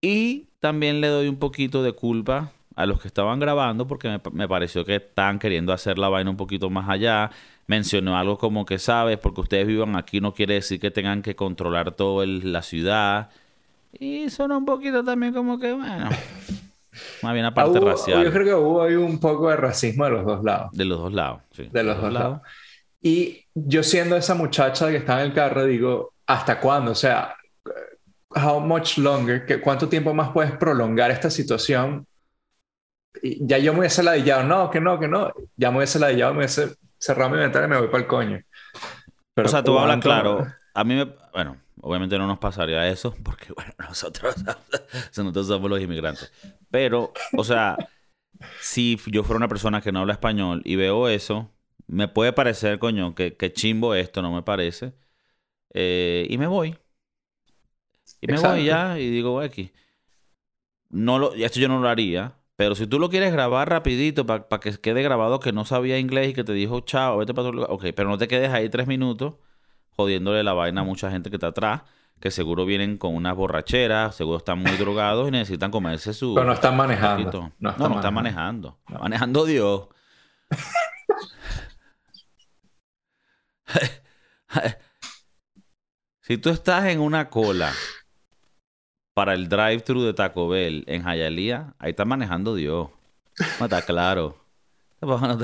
Y 0.00 0.46
también 0.60 1.00
le 1.00 1.08
doy 1.08 1.28
un 1.28 1.38
poquito 1.38 1.82
de 1.82 1.92
culpa 1.92 2.52
a 2.74 2.86
los 2.86 3.00
que 3.00 3.08
estaban 3.08 3.38
grabando 3.38 3.86
porque 3.86 4.08
me, 4.08 4.20
me 4.32 4.48
pareció 4.48 4.84
que 4.84 4.96
estaban 4.96 5.38
queriendo 5.38 5.72
hacer 5.72 5.98
la 5.98 6.08
vaina 6.08 6.30
un 6.30 6.36
poquito 6.36 6.70
más 6.70 6.88
allá. 6.88 7.30
Mencionó 7.66 8.16
algo 8.16 8.38
como 8.38 8.64
que 8.66 8.78
sabes, 8.78 9.18
porque 9.18 9.42
ustedes 9.42 9.66
vivan 9.66 9.96
aquí 9.96 10.20
no 10.20 10.34
quiere 10.34 10.54
decir 10.54 10.80
que 10.80 10.90
tengan 10.90 11.22
que 11.22 11.36
controlar 11.36 11.92
toda 11.94 12.26
la 12.26 12.62
ciudad. 12.62 13.30
Y 13.92 14.30
sonó 14.30 14.58
un 14.58 14.64
poquito 14.64 15.04
también 15.04 15.32
como 15.34 15.58
que, 15.58 15.72
bueno, 15.72 16.08
más 17.22 17.34
bien 17.34 17.44
aparte 17.46 17.78
hubo- 17.78 17.90
racial. 17.90 18.24
Yo 18.24 18.32
creo 18.32 18.44
que 18.44 18.54
hubo 18.54 18.82
ahí 18.82 18.94
un 18.94 19.18
poco 19.20 19.50
de 19.50 19.56
racismo 19.56 20.04
de 20.04 20.10
los 20.10 20.24
dos 20.24 20.42
lados. 20.44 20.70
De 20.72 20.84
los 20.84 20.98
dos 20.98 21.12
lados, 21.12 21.42
sí. 21.52 21.68
De 21.70 21.82
los 21.82 22.00
dos 22.00 22.12
lados. 22.12 22.40
Y 23.00 23.44
yo 23.54 23.82
siendo 23.82 24.16
esa 24.16 24.34
muchacha 24.34 24.88
que 24.90 24.96
estaba 24.96 25.20
en 25.22 25.28
el 25.28 25.34
carro, 25.34 25.64
digo, 25.64 26.12
¿hasta 26.26 26.58
cuándo? 26.60 26.92
O 26.92 26.94
sea, 26.94 27.34
how 28.30 28.60
much 28.60 28.98
longer? 28.98 29.44
¿Qué- 29.44 29.60
¿Cuánto 29.60 29.88
tiempo 29.88 30.14
más 30.14 30.30
puedes 30.30 30.52
prolongar 30.52 31.10
esta 31.10 31.28
situación? 31.30 32.06
Y 33.22 33.46
ya 33.46 33.58
yo 33.58 33.72
me 33.72 33.80
hubiese 33.80 34.02
ladillado, 34.02 34.42
no, 34.44 34.70
que 34.70 34.80
no, 34.80 34.98
que 34.98 35.08
no. 35.08 35.32
Ya 35.56 35.70
me 35.70 35.78
hubiese 35.78 35.98
ladillado, 35.98 36.32
me 36.32 36.38
hubiese 36.38 36.74
cerrado 36.98 37.30
mi 37.30 37.38
ventana 37.38 37.66
y 37.66 37.68
me 37.68 37.78
voy 37.78 37.88
para 37.88 37.98
el 38.02 38.06
coño. 38.08 38.40
Pero 39.34 39.48
o 39.48 39.50
sea, 39.50 39.62
tú 39.62 39.78
hablas 39.78 39.98
claro. 40.00 40.46
A 40.74 40.84
mí 40.84 40.94
me... 40.94 41.04
Bueno, 41.32 41.56
obviamente 41.80 42.18
no 42.18 42.26
nos 42.26 42.38
pasaría 42.38 42.88
eso 42.88 43.14
porque, 43.24 43.52
bueno, 43.54 43.72
nosotros, 43.78 44.36
nosotros 45.16 45.46
somos 45.46 45.70
los 45.70 45.80
inmigrantes. 45.80 46.32
Pero, 46.70 47.20
o 47.34 47.44
sea, 47.44 47.86
si 48.58 48.98
yo 49.08 49.24
fuera 49.24 49.38
una 49.38 49.48
persona 49.48 49.80
que 49.82 49.92
no 49.92 50.00
habla 50.00 50.14
español 50.14 50.62
y 50.64 50.76
veo 50.76 51.08
eso, 51.08 51.50
me 51.86 52.08
puede 52.08 52.32
parecer, 52.32 52.78
coño, 52.78 53.14
que, 53.14 53.36
que 53.36 53.52
chimbo 53.52 53.94
esto, 53.94 54.22
no 54.22 54.32
me 54.34 54.42
parece. 54.42 54.94
Eh, 55.74 56.26
y 56.30 56.38
me 56.38 56.46
voy. 56.48 56.78
Y 58.20 58.28
me 58.28 58.38
Exacto. 58.38 58.38
voy 58.38 58.64
ya 58.66 58.98
y 58.98 59.10
digo, 59.10 59.40
aquí. 59.40 59.72
No 60.90 61.18
lo, 61.18 61.34
esto 61.34 61.58
yo 61.60 61.68
no 61.68 61.80
lo 61.80 61.88
haría. 61.88 62.36
Pero 62.56 62.74
si 62.74 62.86
tú 62.86 62.98
lo 62.98 63.08
quieres 63.08 63.32
grabar 63.32 63.68
rapidito 63.70 64.26
para 64.26 64.46
que 64.60 64.72
quede 64.78 65.02
grabado 65.02 65.40
que 65.40 65.52
no 65.52 65.64
sabía 65.64 65.98
inglés 65.98 66.30
y 66.30 66.34
que 66.34 66.44
te 66.44 66.52
dijo 66.52 66.80
chao, 66.80 67.18
vete 67.18 67.34
para 67.34 67.48
otro 67.48 67.54
lugar. 67.56 67.70
Ok, 67.72 67.86
pero 67.96 68.08
no 68.10 68.18
te 68.18 68.28
quedes 68.28 68.50
ahí 68.50 68.68
tres 68.68 68.86
minutos 68.86 69.34
jodiéndole 69.96 70.42
la 70.42 70.52
vaina 70.52 70.82
a 70.82 70.84
mucha 70.84 71.10
gente 71.10 71.30
que 71.30 71.36
está 71.36 71.48
atrás, 71.48 71.82
que 72.20 72.30
seguro 72.30 72.64
vienen 72.64 72.98
con 72.98 73.14
unas 73.14 73.34
borracheras, 73.34 74.14
seguro 74.14 74.38
están 74.38 74.60
muy 74.60 74.76
drogados 74.76 75.28
y 75.28 75.32
necesitan 75.32 75.70
comerse 75.70 76.14
su... 76.14 76.34
Pero 76.34 76.46
no 76.46 76.52
están 76.52 76.76
manejando. 76.76 77.52
No 77.58 77.70
están 77.70 77.90
no, 77.90 77.96
están 77.96 78.14
manejando. 78.14 78.78
Está 78.86 79.00
manejando 79.00 79.44
Dios. 79.44 79.88
si 86.20 86.38
tú 86.38 86.50
estás 86.50 86.86
en 86.86 87.00
una 87.00 87.28
cola 87.28 87.72
para 89.14 89.34
el 89.34 89.48
drive-thru 89.48 90.02
de 90.02 90.14
Taco 90.14 90.48
Bell 90.48 90.84
en 90.86 91.04
Hialeah, 91.04 91.74
ahí 91.78 91.90
está 91.90 92.04
manejando 92.04 92.54
Dios. 92.54 92.90
No 93.58 93.66
está 93.66 93.82
claro. 93.82 94.38
No 95.00 95.38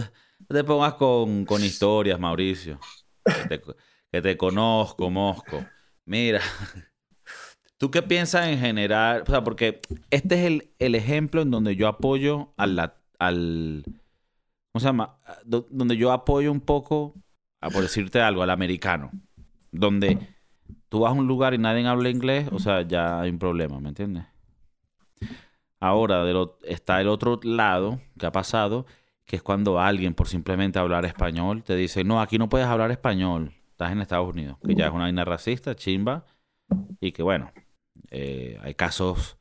te, 0.48 0.62
pongas 0.62 0.94
con, 0.94 1.44
con 1.44 1.64
historias, 1.64 2.20
Mauricio. 2.20 2.78
Te, 3.48 3.60
que 4.12 4.22
te 4.22 4.36
conozco, 4.36 5.10
Mosco. 5.10 5.64
Mira, 6.06 6.40
¿tú 7.78 7.90
qué 7.90 8.02
piensas 8.02 8.48
en 8.48 8.58
general? 8.58 9.22
O 9.22 9.30
sea, 9.30 9.44
porque 9.44 9.80
este 10.10 10.34
es 10.36 10.44
el, 10.46 10.70
el 10.78 10.94
ejemplo 10.94 11.42
en 11.42 11.50
donde 11.50 11.76
yo 11.76 11.88
apoyo 11.88 12.52
al, 12.56 12.78
al 13.18 13.84
¿cómo 14.72 14.80
se 14.80 14.86
llama? 14.86 15.16
Do- 15.44 15.66
Donde 15.70 15.96
yo 15.96 16.12
apoyo 16.12 16.50
un 16.52 16.60
poco, 16.60 17.14
a 17.60 17.70
por 17.70 17.82
decirte 17.82 18.20
algo, 18.20 18.42
al 18.42 18.50
americano. 18.50 19.10
Donde 19.70 20.18
tú 20.88 21.00
vas 21.00 21.10
a 21.10 21.14
un 21.14 21.26
lugar 21.26 21.54
y 21.54 21.58
nadie 21.58 21.86
habla 21.86 22.08
inglés, 22.08 22.48
o 22.52 22.58
sea, 22.58 22.82
ya 22.82 23.20
hay 23.20 23.30
un 23.30 23.38
problema, 23.38 23.80
¿me 23.80 23.90
entiendes? 23.90 24.24
Ahora 25.80 26.24
está 26.64 27.00
el 27.00 27.08
otro 27.08 27.38
lado 27.42 28.00
que 28.18 28.26
ha 28.26 28.32
pasado, 28.32 28.84
que 29.24 29.36
es 29.36 29.42
cuando 29.42 29.78
alguien 29.78 30.14
por 30.14 30.26
simplemente 30.26 30.78
hablar 30.78 31.04
español 31.04 31.62
te 31.62 31.76
dice, 31.76 32.02
no, 32.02 32.20
aquí 32.20 32.36
no 32.38 32.48
puedes 32.48 32.66
hablar 32.66 32.90
español, 32.90 33.52
estás 33.78 33.92
en 33.92 34.00
Estados 34.00 34.28
Unidos, 34.28 34.58
que 34.66 34.74
ya 34.74 34.86
es 34.88 34.92
una 34.92 35.04
vaina 35.04 35.24
racista, 35.24 35.76
chimba, 35.76 36.26
y 37.00 37.12
que 37.12 37.22
bueno, 37.22 37.52
eh, 38.10 38.58
hay 38.62 38.74
casos 38.74 39.38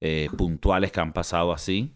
eh, 0.00 0.30
puntuales 0.36 0.92
que 0.92 1.00
han 1.00 1.12
pasado 1.12 1.52
así. 1.52 1.94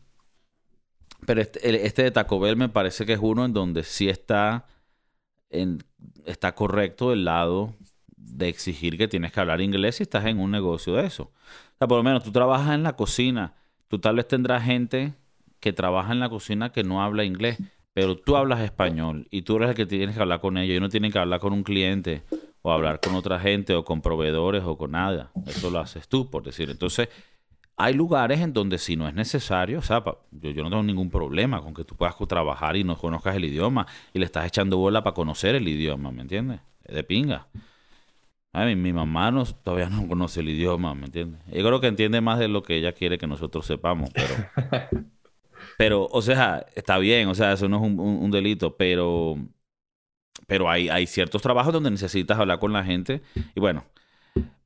Pero 1.26 1.40
este, 1.40 1.86
este 1.86 2.02
de 2.02 2.10
Taco 2.10 2.38
Bell 2.38 2.56
me 2.56 2.68
parece 2.68 3.06
que 3.06 3.14
es 3.14 3.20
uno 3.22 3.44
en 3.44 3.52
donde 3.52 3.82
sí 3.82 4.08
está, 4.08 4.66
en- 5.50 5.84
está 6.26 6.54
correcto 6.54 7.12
el 7.12 7.24
lado 7.24 7.74
de 8.16 8.48
exigir 8.48 8.98
que 8.98 9.08
tienes 9.08 9.32
que 9.32 9.40
hablar 9.40 9.60
inglés 9.60 9.96
si 9.96 10.04
estás 10.04 10.26
en 10.26 10.40
un 10.40 10.50
negocio 10.50 10.94
de 10.94 11.06
eso. 11.06 11.24
O 11.24 11.78
sea, 11.78 11.88
por 11.88 11.98
lo 11.98 12.04
menos 12.04 12.24
tú 12.24 12.32
trabajas 12.32 12.74
en 12.74 12.82
la 12.84 12.96
cocina, 12.96 13.54
tú 13.88 13.98
tal 14.00 14.16
vez 14.16 14.28
tendrás 14.28 14.64
gente 14.64 15.14
que 15.60 15.72
trabaja 15.72 16.12
en 16.12 16.20
la 16.20 16.28
cocina 16.30 16.72
que 16.72 16.84
no 16.84 17.02
habla 17.02 17.24
inglés, 17.24 17.58
pero 17.94 18.16
tú 18.16 18.36
hablas 18.36 18.60
español 18.60 19.28
y 19.30 19.42
tú 19.42 19.56
eres 19.56 19.70
el 19.70 19.74
que 19.76 19.86
tienes 19.86 20.16
que 20.16 20.20
hablar 20.20 20.40
con 20.40 20.58
ellos 20.58 20.76
y 20.76 20.80
no 20.80 20.88
tienen 20.88 21.12
que 21.12 21.18
hablar 21.18 21.38
con 21.38 21.52
un 21.52 21.62
cliente 21.62 22.24
o 22.60 22.72
hablar 22.72 23.00
con 23.00 23.14
otra 23.14 23.38
gente 23.38 23.74
o 23.74 23.84
con 23.84 24.02
proveedores 24.02 24.64
o 24.64 24.76
con 24.76 24.90
nada. 24.90 25.30
Eso 25.46 25.70
lo 25.70 25.78
haces 25.78 26.08
tú, 26.08 26.28
por 26.28 26.42
decir. 26.42 26.70
Entonces, 26.70 27.08
hay 27.76 27.94
lugares 27.94 28.40
en 28.40 28.52
donde 28.52 28.78
si 28.78 28.96
no 28.96 29.06
es 29.06 29.14
necesario, 29.14 29.78
o 29.78 29.82
sea, 29.82 30.02
yo, 30.32 30.62
no 30.62 30.70
tengo 30.70 30.82
ningún 30.82 31.08
problema 31.08 31.62
con 31.62 31.72
que 31.72 31.84
tú 31.84 31.94
puedas 31.94 32.16
trabajar 32.28 32.76
y 32.76 32.82
no 32.82 32.96
conozcas 32.98 33.36
el 33.36 33.44
idioma 33.44 33.86
y 34.12 34.18
le 34.18 34.24
estás 34.24 34.46
echando 34.46 34.76
bola 34.76 35.04
para 35.04 35.14
conocer 35.14 35.54
el 35.54 35.66
idioma, 35.68 36.10
¿me 36.10 36.22
entiendes? 36.22 36.60
Es 36.84 36.96
de 36.96 37.04
pinga. 37.04 37.46
Ay, 38.52 38.74
mi, 38.74 38.82
mi 38.82 38.92
mamá 38.92 39.32
todavía 39.62 39.88
no 39.88 40.08
conoce 40.08 40.40
el 40.40 40.48
idioma, 40.48 40.94
¿me 40.94 41.06
entiendes? 41.06 41.40
Yo 41.46 41.64
creo 41.64 41.80
que 41.80 41.86
entiende 41.86 42.20
más 42.20 42.40
de 42.40 42.48
lo 42.48 42.62
que 42.64 42.76
ella 42.76 42.92
quiere 42.92 43.18
que 43.18 43.28
nosotros 43.28 43.64
sepamos, 43.66 44.10
pero... 44.12 45.04
pero, 45.78 46.06
o 46.10 46.22
sea, 46.22 46.66
está 46.74 46.98
bien, 46.98 47.28
o 47.28 47.34
sea, 47.34 47.52
eso 47.54 47.68
no 47.68 47.76
es 47.78 47.82
un, 47.82 47.98
un- 48.00 48.30
delito, 48.30 48.76
pero... 48.76 49.36
Pero 50.46 50.68
hay, 50.70 50.88
hay 50.88 51.06
ciertos 51.06 51.42
trabajos 51.42 51.72
donde 51.72 51.90
necesitas 51.90 52.38
hablar 52.38 52.58
con 52.58 52.72
la 52.72 52.84
gente 52.84 53.22
y 53.54 53.60
bueno, 53.60 53.84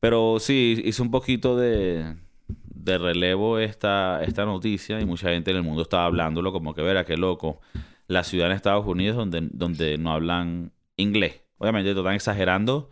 pero 0.00 0.38
sí, 0.40 0.80
hice 0.84 1.02
un 1.02 1.10
poquito 1.10 1.56
de, 1.56 2.16
de 2.48 2.98
relevo 2.98 3.58
esta, 3.58 4.22
esta 4.24 4.44
noticia 4.46 5.00
y 5.00 5.06
mucha 5.06 5.30
gente 5.30 5.50
en 5.52 5.58
el 5.58 5.62
mundo 5.64 5.82
estaba 5.82 6.06
hablándolo 6.06 6.52
como 6.52 6.74
que, 6.74 6.82
verá, 6.82 7.04
qué 7.04 7.16
loco. 7.16 7.60
La 8.08 8.24
ciudad 8.24 8.48
en 8.48 8.54
Estados 8.56 8.86
Unidos 8.86 9.16
donde, 9.16 9.48
donde 9.52 9.98
no 9.98 10.12
hablan 10.12 10.72
inglés. 10.96 11.42
Obviamente 11.58 11.92
te 11.94 12.00
están 12.00 12.14
exagerando 12.14 12.90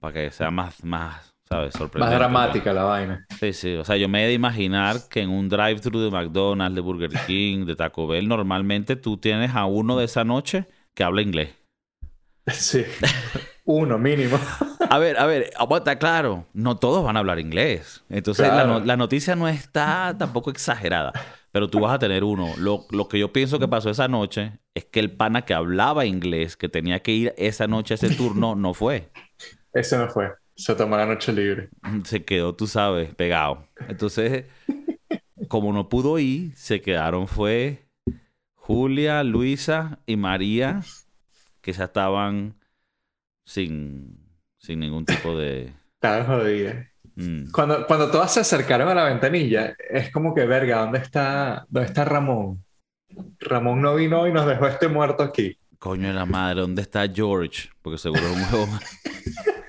para 0.00 0.12
que 0.14 0.30
sea 0.30 0.50
más, 0.50 0.82
más 0.84 1.29
¿sabes? 1.50 1.74
Más 1.74 1.78
Sorprendente. 1.78 2.14
dramática 2.16 2.72
la 2.72 2.84
vaina. 2.84 3.26
Sí, 3.40 3.52
sí. 3.52 3.74
O 3.74 3.84
sea, 3.84 3.96
yo 3.96 4.08
me 4.08 4.24
he 4.24 4.28
de 4.28 4.34
imaginar 4.34 4.96
que 5.08 5.20
en 5.22 5.30
un 5.30 5.48
drive-thru 5.48 6.00
de 6.00 6.10
McDonald's, 6.10 6.74
de 6.76 6.80
Burger 6.80 7.10
King, 7.26 7.66
de 7.66 7.76
Taco 7.76 8.06
Bell, 8.06 8.28
normalmente 8.28 8.96
tú 8.96 9.16
tienes 9.16 9.54
a 9.54 9.66
uno 9.66 9.98
de 9.98 10.04
esa 10.04 10.24
noche 10.24 10.66
que 10.94 11.02
habla 11.04 11.22
inglés. 11.22 11.50
Sí. 12.46 12.84
Uno 13.64 13.98
mínimo. 13.98 14.38
A 14.88 14.98
ver, 14.98 15.18
a 15.18 15.26
ver, 15.26 15.50
vamos 15.58 15.74
a 15.74 15.78
estar 15.78 15.98
claro, 15.98 16.46
no 16.52 16.76
todos 16.78 17.04
van 17.04 17.16
a 17.16 17.20
hablar 17.20 17.38
inglés. 17.38 18.02
Entonces 18.08 18.48
la, 18.48 18.54
Claro. 18.54 18.80
no- 18.80 18.84
la 18.84 18.96
noticia 18.96 19.36
no 19.36 19.46
está 19.46 20.16
tampoco 20.18 20.50
exagerada, 20.50 21.12
pero 21.52 21.68
tú 21.68 21.78
vas 21.80 21.94
a 21.94 21.98
tener 22.00 22.24
uno. 22.24 22.48
Lo, 22.58 22.86
lo 22.90 23.06
que 23.08 23.18
yo 23.20 23.32
pienso 23.32 23.58
que 23.60 23.68
pasó 23.68 23.90
esa 23.90 24.08
noche 24.08 24.58
es 24.74 24.84
que 24.86 24.98
el 24.98 25.12
pana 25.16 25.42
que 25.42 25.54
hablaba 25.54 26.06
inglés, 26.06 26.56
que 26.56 26.68
tenía 26.68 27.00
que 27.00 27.12
ir 27.12 27.34
esa 27.36 27.68
noche 27.68 27.94
a 27.94 27.96
ese 27.96 28.10
turno, 28.10 28.56
no 28.56 28.74
fue. 28.74 29.10
Ese 29.72 29.96
no 29.98 30.08
fue. 30.08 30.32
Se 30.60 30.74
tomó 30.74 30.94
la 30.94 31.06
noche 31.06 31.32
libre. 31.32 31.70
Se 32.04 32.22
quedó, 32.22 32.54
tú 32.54 32.66
sabes, 32.66 33.14
pegado. 33.14 33.66
Entonces, 33.88 34.44
como 35.48 35.72
no 35.72 35.88
pudo 35.88 36.18
ir, 36.18 36.54
se 36.54 36.82
quedaron 36.82 37.26
fue 37.28 37.86
Julia, 38.54 39.22
Luisa 39.24 40.00
y 40.04 40.16
María, 40.16 40.82
que 41.62 41.72
ya 41.72 41.84
estaban 41.84 42.56
sin, 43.46 44.18
sin 44.58 44.80
ningún 44.80 45.06
tipo 45.06 45.36
de... 45.36 45.72
Estaba 45.94 46.24
jodida. 46.24 46.90
mm. 47.14 47.50
Cuando, 47.52 47.86
cuando 47.86 48.10
todas 48.10 48.32
se 48.34 48.40
acercaron 48.40 48.88
a 48.88 48.94
la 48.94 49.04
ventanilla, 49.04 49.74
es 49.88 50.12
como 50.12 50.34
que, 50.34 50.44
verga, 50.44 50.80
¿dónde 50.80 50.98
está, 50.98 51.66
dónde 51.70 51.88
está 51.88 52.04
Ramón? 52.04 52.62
Ramón 53.38 53.80
no 53.80 53.94
vino 53.94 54.26
y 54.28 54.32
nos 54.32 54.46
dejó 54.46 54.66
este 54.66 54.88
muerto 54.88 55.22
aquí. 55.22 55.58
Coño 55.78 56.08
de 56.08 56.14
la 56.14 56.26
madre, 56.26 56.60
¿dónde 56.60 56.82
está 56.82 57.08
George? 57.08 57.70
Porque 57.80 57.96
seguro 57.96 58.22
es 58.22 58.36
un 58.36 58.42
huevón. 58.42 58.80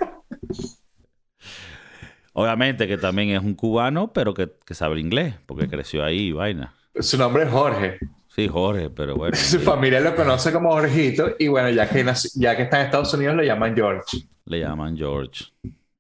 Obviamente 2.34 2.88
que 2.88 2.98
también 2.98 3.30
es 3.32 3.42
un 3.44 3.54
cubano, 3.56 4.14
pero 4.14 4.34
que, 4.34 4.50
que 4.66 4.74
sabe 4.74 5.00
inglés, 5.00 5.36
porque 5.46 5.68
creció 5.68 6.04
ahí 6.04 6.28
y 6.28 6.32
vaina. 6.32 6.74
Su 7.00 7.18
nombre 7.18 7.44
es 7.44 7.50
Jorge. 7.50 7.98
Sí, 8.30 8.48
Jorge, 8.48 8.90
pero 8.90 9.16
bueno. 9.16 9.36
Su 9.36 9.60
familia 9.60 10.00
lo 10.00 10.16
conoce 10.16 10.54
como 10.54 10.72
Jorgito 10.72 11.32
y 11.38 11.50
bueno, 11.50 11.70
ya 11.70 11.90
que, 11.90 12.06
ya 12.36 12.56
que 12.56 12.64
está 12.64 12.80
en 12.80 12.86
Estados 12.86 13.14
Unidos 13.14 13.36
lo 13.36 13.44
llaman 13.44 13.76
George. 13.76 14.20
le 14.46 14.60
llaman 14.60 14.96
George. 14.98 15.46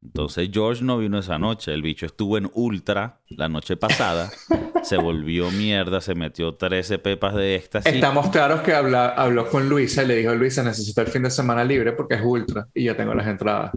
Entonces 0.03 0.49
George 0.51 0.83
no 0.83 0.97
vino 0.97 1.19
esa 1.19 1.37
noche. 1.37 1.73
El 1.73 1.81
bicho 1.81 2.05
estuvo 2.05 2.37
en 2.37 2.49
Ultra 2.53 3.19
la 3.29 3.49
noche 3.49 3.75
pasada. 3.77 4.31
se 4.83 4.97
volvió 4.97 5.51
mierda, 5.51 6.01
se 6.01 6.15
metió 6.15 6.55
13 6.55 6.97
pepas 6.99 7.35
de 7.35 7.55
éxtasis. 7.55 7.93
Estamos 7.93 8.29
claros 8.29 8.61
que 8.61 8.73
habla- 8.73 9.09
habló 9.09 9.47
con 9.49 9.67
Luisa 9.69 10.03
y 10.03 10.07
le 10.07 10.15
dijo, 10.15 10.33
Luisa, 10.33 10.63
necesito 10.63 11.01
el 11.01 11.07
fin 11.07 11.23
de 11.23 11.29
semana 11.29 11.63
libre 11.65 11.91
porque 11.91 12.15
es 12.15 12.21
ultra 12.23 12.67
y 12.73 12.85
yo 12.85 12.95
tengo 12.95 13.13
las 13.13 13.27
entradas. 13.27 13.71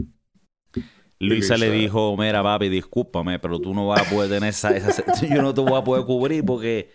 Luisa 1.20 1.56
le 1.56 1.70
dijo, 1.70 2.16
mira, 2.16 2.42
papi, 2.42 2.68
discúlpame, 2.68 3.38
pero 3.38 3.58
tú 3.58 3.72
no 3.72 3.86
vas 3.88 4.06
a 4.06 4.10
poder 4.10 4.30
tener 4.30 4.50
esa... 4.50 4.76
esa- 4.76 5.04
yo 5.26 5.42
no 5.42 5.54
te 5.54 5.60
voy 5.60 5.78
a 5.78 5.84
poder 5.84 6.04
cubrir 6.04 6.44
porque... 6.44 6.90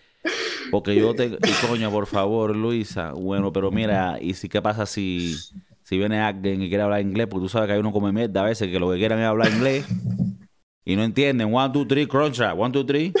Porque 0.70 0.94
yo 0.94 1.14
te... 1.14 1.36
Coño, 1.66 1.90
por 1.90 2.06
favor, 2.06 2.54
Luisa. 2.54 3.12
Bueno, 3.12 3.52
pero 3.52 3.70
mira, 3.70 4.18
¿y 4.20 4.34
si 4.34 4.48
qué 4.48 4.62
pasa 4.62 4.86
si... 4.86 5.36
Si 5.82 5.98
viene 5.98 6.20
alguien 6.20 6.62
y 6.62 6.68
quiere 6.68 6.84
hablar 6.84 7.00
inglés? 7.00 7.26
Porque 7.26 7.44
tú 7.44 7.48
sabes 7.48 7.66
que 7.66 7.72
hay 7.72 7.80
uno 7.80 7.90
come 7.90 8.12
mierda 8.12 8.42
a 8.42 8.44
veces 8.44 8.68
que 8.70 8.78
lo 8.78 8.92
que 8.92 8.98
quieran 8.98 9.18
es 9.18 9.26
hablar 9.26 9.50
inglés. 9.52 9.84
Y 10.84 10.94
no 10.94 11.02
entienden. 11.02 11.52
One, 11.52 11.72
two, 11.72 11.84
three, 11.84 12.06
crunch. 12.06 12.38
One, 12.40 12.72
two, 12.72 12.84
three. 12.84 13.12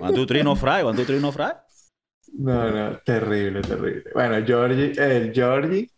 One, 0.00 0.12
two, 0.12 0.26
three, 0.26 0.42
no 0.42 0.56
fry. 0.56 0.82
One, 0.82 0.96
two, 0.96 1.04
three, 1.04 1.20
no 1.20 1.30
fry. 1.30 1.52
No, 2.38 2.70
no, 2.70 2.98
terrible, 3.04 3.62
terrible. 3.62 4.02
Bueno, 4.12 4.44
Georgie, 4.44 4.92
el 4.98 5.32
Georgie, 5.32 5.88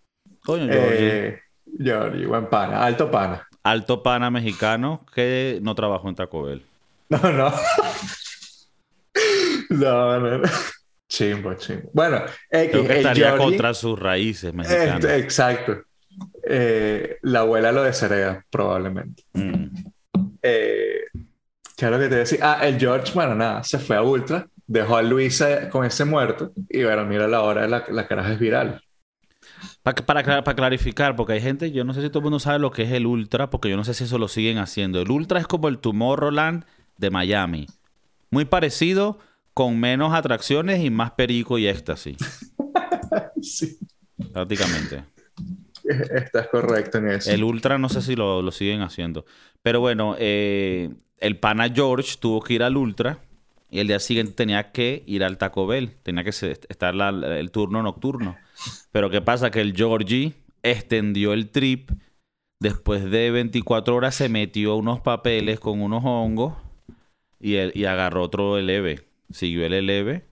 Coño, 0.45 0.67
Georgie. 0.67 1.09
eh, 1.09 1.41
Georgie, 1.79 2.27
buen 2.27 2.49
pana, 2.49 2.85
alto 2.85 3.11
pana. 3.11 3.48
Alto 3.63 4.03
pana 4.03 4.31
mexicano 4.31 5.05
que 5.15 5.59
no 5.63 5.75
trabajó 5.75 6.09
en 6.09 6.15
Taco 6.15 6.43
Bell. 6.45 6.65
No, 7.11 7.33
no. 7.33 7.51
No, 9.71 10.21
no, 10.21 10.39
no. 10.39 10.49
Chimbo, 11.09 11.55
chimbo. 11.55 11.91
Bueno, 11.95 12.23
X, 12.51 12.71
Creo 12.71 12.87
que 12.87 12.93
el 12.93 12.97
estaría 12.99 13.37
contra 13.37 13.73
sus 13.73 13.99
raíces 13.99 14.53
mexicanas. 14.53 14.97
Este, 14.97 15.17
exacto. 15.17 15.83
Eh, 16.47 17.17
la 17.23 17.41
abuela 17.41 17.73
lo 17.73 17.83
deshereda, 17.83 18.45
probablemente. 18.51 19.23
Mm. 19.33 19.69
Eh, 20.43 21.05
¿qué 21.77 21.85
es 21.85 21.91
lo 21.91 21.99
que 21.99 22.09
te 22.09 22.17
decía? 22.17 22.39
Ah, 22.43 22.67
el 22.67 22.79
George, 22.79 23.13
bueno, 23.15 23.35
nada, 23.35 23.63
se 23.65 23.79
fue 23.79 23.97
a 23.97 24.03
Ultra, 24.03 24.47
dejó 24.67 24.97
a 24.97 25.03
Luisa 25.03 25.71
con 25.71 25.85
ese 25.85 26.05
muerto 26.05 26.53
y 26.69 26.85
bueno, 26.85 27.05
mira 27.07 27.27
la 27.27 27.43
hora, 27.43 27.67
la, 27.67 27.85
la 27.89 28.07
caraja 28.07 28.33
es 28.33 28.39
viral. 28.39 28.83
Pa- 29.83 29.95
Para, 29.95 30.23
cla- 30.25 30.43
para 30.45 30.55
clarificar, 30.57 31.17
porque 31.17 31.35
hay 31.35 31.41
gente, 31.41 31.71
yo 31.73 31.85
no 31.85 31.95
sé 31.95 32.03
si 32.03 32.09
todo 32.09 32.19
el 32.21 32.25
mundo 32.25 32.39
sabe 32.41 32.59
lo 32.59 32.71
que 32.71 32.83
es 32.83 32.93
el 32.93 33.07
Ultra, 33.07 33.51
porque 33.51 33.69
yo 33.71 33.77
no 33.77 33.85
sé 33.85 33.95
si 33.95 34.05
eso 34.05 34.19
lo 34.19 34.29
siguen 34.29 34.59
haciendo. 34.59 35.01
El 35.01 35.11
Ultra 35.11 35.41
es 35.41 35.47
como 35.47 35.69
el 35.69 35.79
Tomorrowland 35.79 36.65
de 36.97 37.11
Miami. 37.11 37.67
Muy 38.31 38.45
parecido, 38.45 39.19
con 39.55 39.79
menos 39.81 40.13
atracciones 40.15 40.85
y 40.85 40.91
más 40.91 41.13
perico 41.13 41.59
y 41.59 41.67
éxtasis, 41.67 42.17
Sí, 43.43 43.79
prácticamente. 44.33 45.05
estás 46.15 46.49
correcto 46.49 46.99
en 46.99 47.09
eso. 47.09 47.31
El 47.31 47.45
Ultra 47.45 47.79
no 47.79 47.89
sé 47.89 48.03
si 48.03 48.15
lo, 48.17 48.43
lo 48.43 48.51
siguen 48.53 48.83
haciendo. 48.83 49.25
Pero 49.63 49.81
bueno, 49.81 50.15
eh, 50.19 50.91
el 51.19 51.39
pana 51.39 51.69
George 51.73 52.17
tuvo 52.21 52.41
que 52.43 52.55
ir 52.55 52.63
al 52.63 52.77
Ultra 52.77 53.19
y 53.71 53.81
el 53.81 53.87
día 53.89 53.99
siguiente 53.99 54.33
tenía 54.35 54.71
que 54.73 55.03
ir 55.07 55.25
al 55.25 55.39
Taco 55.39 55.67
Bell. 55.67 55.93
Tenía 56.03 56.25
que 56.25 56.31
estar 56.31 56.95
la- 56.95 57.09
el 57.39 57.51
turno 57.51 57.83
nocturno. 57.83 58.37
Pero 58.93 59.11
¿qué 59.11 59.21
pasa? 59.21 59.51
Que 59.51 59.61
el 59.61 59.75
Georgie 59.75 60.35
extendió 60.63 61.33
el 61.33 61.51
trip. 61.51 61.91
Después 62.61 63.09
de 63.11 63.31
24 63.31 63.95
horas 63.95 64.15
se 64.17 64.29
metió 64.29 64.75
unos 64.77 65.01
papeles 65.01 65.61
con 65.61 65.81
unos 65.81 66.03
hongos 66.05 66.55
y, 67.39 67.55
el- 67.57 67.73
y 67.75 67.85
agarró 67.85 68.23
otro 68.25 68.59
eleve. 68.59 69.07
Siguió 69.31 69.65
el 69.65 69.75
eleve 69.75 70.25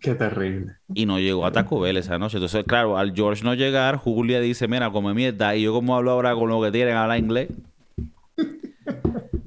Qué 0.00 0.14
terrible. 0.14 0.74
y 0.92 1.06
no 1.06 1.18
llegó 1.18 1.46
a 1.46 1.52
Taco 1.52 1.80
Bell 1.80 1.96
esa 1.96 2.18
noche. 2.18 2.36
Entonces, 2.36 2.64
claro, 2.66 2.98
al 2.98 3.14
George 3.14 3.42
no 3.44 3.54
llegar, 3.54 3.96
Julia 3.96 4.40
dice, 4.40 4.68
mira, 4.68 4.90
come 4.90 5.14
mierda. 5.14 5.56
Y 5.56 5.62
yo 5.62 5.72
como 5.72 5.96
hablo 5.96 6.10
ahora 6.10 6.34
con 6.34 6.48
lo 6.50 6.60
que 6.60 6.70
tienen, 6.70 6.96
hablar 6.96 7.18
inglés. 7.18 7.48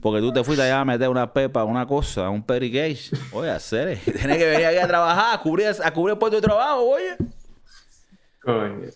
Porque 0.01 0.21
tú 0.21 0.31
te 0.31 0.43
fuiste 0.43 0.63
allá 0.63 0.81
a 0.81 0.85
meter 0.85 1.09
una 1.09 1.31
pepa, 1.33 1.63
una 1.65 1.85
cosa, 1.85 2.29
un 2.29 2.41
perigage. 2.43 3.11
Oye, 3.31 3.49
hacer, 3.51 3.99
tienes 4.05 4.37
que 4.37 4.45
venir 4.45 4.65
aquí 4.65 4.77
a 4.77 4.87
trabajar, 4.87 5.35
a 5.37 5.41
cubrir, 5.41 5.67
a 5.83 5.91
cubrir 5.93 6.13
el 6.13 6.17
puesto 6.19 6.37
de 6.37 6.41
trabajo, 6.41 6.81
oye. 6.81 7.15
Coño. 8.47 8.89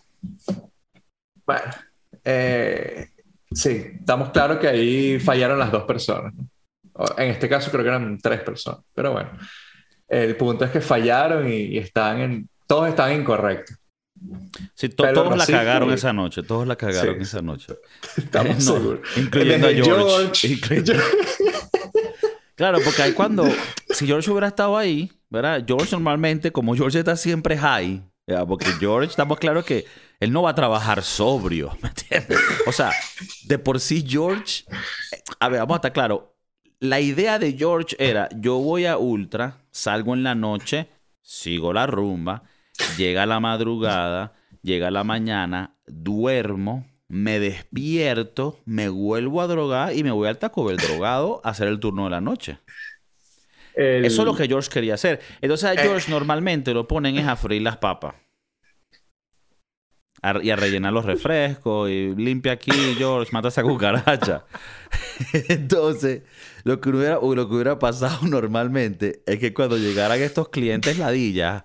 Bueno, 1.46 1.72
eh, 2.24 3.08
sí, 3.52 3.86
estamos 4.00 4.30
claros 4.30 4.60
que 4.60 4.68
ahí 4.70 5.20
fallaron 5.20 5.60
las 5.60 5.72
dos 5.72 5.84
personas. 5.84 6.34
¿no? 6.34 6.48
En 7.18 7.32
este 7.32 7.50
caso 7.50 7.70
creo 7.70 7.84
que 7.84 7.90
eran 7.90 8.18
tres 8.20 8.42
personas, 8.42 8.80
pero 8.94 9.12
bueno, 9.12 9.32
el 10.08 10.38
punto 10.38 10.64
es 10.64 10.72
que 10.72 10.80
fallaron 10.80 11.52
y, 11.52 11.56
y 11.56 11.78
están 11.80 12.20
en, 12.22 12.50
todos 12.66 12.88
estaban 12.88 13.20
incorrectos. 13.20 13.76
Sí, 14.76 14.88
to- 14.90 15.04
Pero 15.04 15.14
todos 15.16 15.30
la 15.32 15.36
racista 15.38 15.58
cagaron 15.60 15.92
esa 15.92 16.14
noche, 16.14 16.44
todos 16.44 16.66
la 16.68 16.76
cagaron 16.78 17.16
Sí, 17.18 17.22
esa 17.24 17.42
noche. 17.42 17.74
Estamos 18.16 18.56
No, 18.66 18.74
seguros. 18.74 19.10
incluyendo 19.18 19.68
Desde 19.68 19.82
a 19.82 19.84
George. 19.86 20.48
Incluyendo- 20.48 20.94
Yo- 20.94 21.00
Claro, 22.56 22.78
porque 22.86 23.02
ahí 23.02 23.14
cuando, 23.14 23.44
si 23.90 24.06
George 24.06 24.30
hubiera 24.30 24.48
estado 24.48 24.78
ahí, 24.78 25.12
¿verdad? 25.30 25.64
George 25.68 25.90
normalmente, 25.92 26.52
como 26.52 26.76
George 26.76 27.00
está 27.00 27.16
siempre 27.16 27.58
high. 27.58 28.04
Porque 28.48 28.68
George, 28.80 29.10
estamos 29.10 29.38
claros 29.40 29.66
que 29.66 29.86
él 30.20 30.32
no 30.32 30.44
va 30.44 30.52
a 30.52 30.56
trabajar 30.56 31.04
sobrio, 31.04 31.78
¿me 31.82 31.90
entiendes? 31.90 32.40
O 32.68 32.72
sea, 32.72 32.92
de 33.46 33.58
por 33.60 33.80
sí 33.80 34.06
George, 34.08 34.66
a 35.40 35.50
ver, 35.50 35.60
vamos 35.60 35.76
a 35.76 35.78
estar 35.78 35.94
claro, 35.94 36.36
la 36.80 37.00
idea 37.00 37.40
de 37.40 37.54
George 37.54 37.96
era, 38.00 38.30
yo 38.36 38.58
voy 38.58 38.86
a 38.86 38.98
Ultra, 38.98 39.58
salgo 39.72 40.14
en 40.14 40.24
la 40.24 40.36
noche, 40.36 40.90
sigo 41.22 41.74
la 41.74 41.88
rumba, 41.88 42.44
llega 42.98 43.26
la 43.26 43.40
madrugada, 43.40 44.34
llega 44.62 44.92
la 44.92 45.04
mañana, 45.04 45.76
duermo, 45.86 46.86
me 47.08 47.40
despierto, 47.40 48.60
me 48.66 48.90
vuelvo 48.90 49.42
a 49.42 49.48
drogar 49.48 49.96
y 49.96 50.04
me 50.04 50.12
voy 50.12 50.28
al 50.28 50.38
Taco 50.38 50.64
Bell 50.64 50.78
drogado 50.78 51.42
a 51.44 51.50
hacer 51.50 51.68
el 51.68 51.80
turno 51.80 52.06
de 52.06 52.10
la 52.10 52.22
noche. 52.22 52.60
El- 53.76 54.06
Eso 54.06 54.22
es 54.22 54.26
lo 54.26 54.36
que 54.36 54.48
George 54.48 54.70
quería 54.70 54.96
hacer. 54.96 55.20
Entonces 55.42 55.66
a 55.70 55.74
Eh. 55.74 55.80
George 55.84 56.10
normalmente 56.12 56.74
lo 56.74 56.88
ponen 56.88 57.18
es 57.18 57.28
a 57.28 57.36
freír 57.36 57.62
las 57.62 57.78
papas. 57.78 58.16
A- 60.24 60.40
y 60.44 60.52
a 60.52 60.56
rellenar 60.56 60.94
los 60.94 61.06
refrescos 61.06 61.90
y 61.90 62.14
limpia 62.16 62.52
aquí, 62.54 62.72
George, 62.98 63.32
mata 63.32 63.48
esa 63.48 63.64
cucaracha. 63.64 64.46
Entonces, 65.50 66.22
lo 66.64 66.80
que, 66.80 66.90
hubiera, 66.90 67.16
lo 67.16 67.48
que 67.50 67.54
hubiera 67.56 67.80
pasado 67.80 68.20
normalmente 68.28 69.24
es 69.26 69.40
que 69.40 69.54
cuando 69.54 69.78
llegaran 69.78 70.22
estos 70.22 70.50
clientes 70.50 70.98
ladillas, 71.00 71.64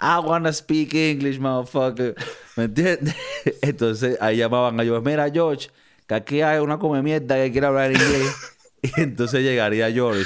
I 0.00 0.18
wanna 0.24 0.52
speak 0.52 0.94
English, 0.94 1.38
motherfucker. 1.40 2.14
¿Me 2.56 2.64
entiendes? 2.64 3.16
Entonces 3.62 4.18
ahí 4.20 4.36
llamaban 4.36 4.78
a 4.78 4.84
George, 4.84 5.08
mira 5.08 5.28
George, 5.30 5.70
que 6.06 6.14
aquí 6.14 6.42
hay 6.42 6.60
una 6.60 6.78
come 6.78 7.02
mierda 7.02 7.34
que 7.36 7.50
quiere 7.50 7.66
hablar 7.66 7.90
inglés. 7.92 8.52
Y 8.82 9.00
entonces 9.00 9.42
llegaría 9.42 9.90
George. 9.90 10.22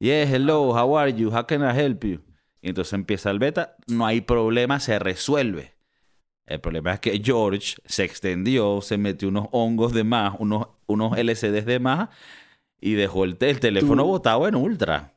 Yes, 0.00 0.30
hello, 0.30 0.72
how 0.72 0.96
are 0.96 1.12
you? 1.12 1.30
How 1.30 1.42
can 1.46 1.62
I 1.62 1.72
help 1.78 2.04
you? 2.04 2.20
Y 2.62 2.68
entonces 2.70 2.92
empieza 2.94 3.30
el 3.30 3.38
beta, 3.38 3.76
no 3.86 4.06
hay 4.06 4.20
problema, 4.22 4.80
se 4.80 4.98
resuelve. 4.98 5.74
El 6.46 6.60
problema 6.60 6.94
es 6.94 7.00
que 7.00 7.20
George 7.22 7.76
se 7.84 8.04
extendió, 8.04 8.80
se 8.80 8.98
metió 8.98 9.28
unos 9.28 9.48
hongos 9.52 9.92
de 9.92 10.04
más, 10.04 10.34
unos, 10.38 10.68
unos 10.86 11.16
LCDs 11.16 11.64
de 11.66 11.78
más 11.78 12.08
y 12.80 12.94
dejó 12.94 13.24
el, 13.24 13.36
el 13.40 13.60
teléfono 13.60 14.02
Tú- 14.02 14.08
botado 14.08 14.48
en 14.48 14.54
ultra. 14.56 15.14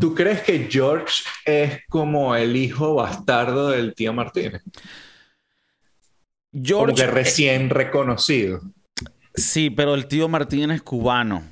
¿Tú 0.00 0.14
crees 0.14 0.42
que 0.42 0.68
George 0.70 1.22
es 1.44 1.80
como 1.88 2.34
el 2.34 2.56
hijo 2.56 2.94
bastardo 2.96 3.70
del 3.70 3.94
tío 3.94 4.12
Martínez? 4.12 4.62
Como 6.52 6.64
George, 6.64 6.94
que 6.96 7.06
recién 7.06 7.70
reconocido. 7.70 8.60
sí, 9.34 9.70
pero 9.70 9.94
el 9.94 10.06
tío 10.08 10.28
Martín 10.28 10.70
es 10.72 10.82
cubano. 10.82 11.42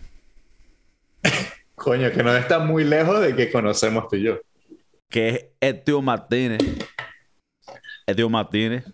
Coño, 1.84 2.10
que 2.10 2.22
no 2.22 2.34
está 2.34 2.58
muy 2.60 2.82
lejos 2.84 3.20
de 3.20 3.36
que 3.36 3.52
conocemos 3.52 4.08
tú 4.08 4.16
y 4.16 4.22
yo. 4.22 4.40
que 5.10 5.28
es 5.28 5.46
el 5.60 5.82
tío 5.84 6.00
Martínez. 6.00 6.58
El 8.06 8.16
tío 8.16 8.28
Martínez. 8.30 8.84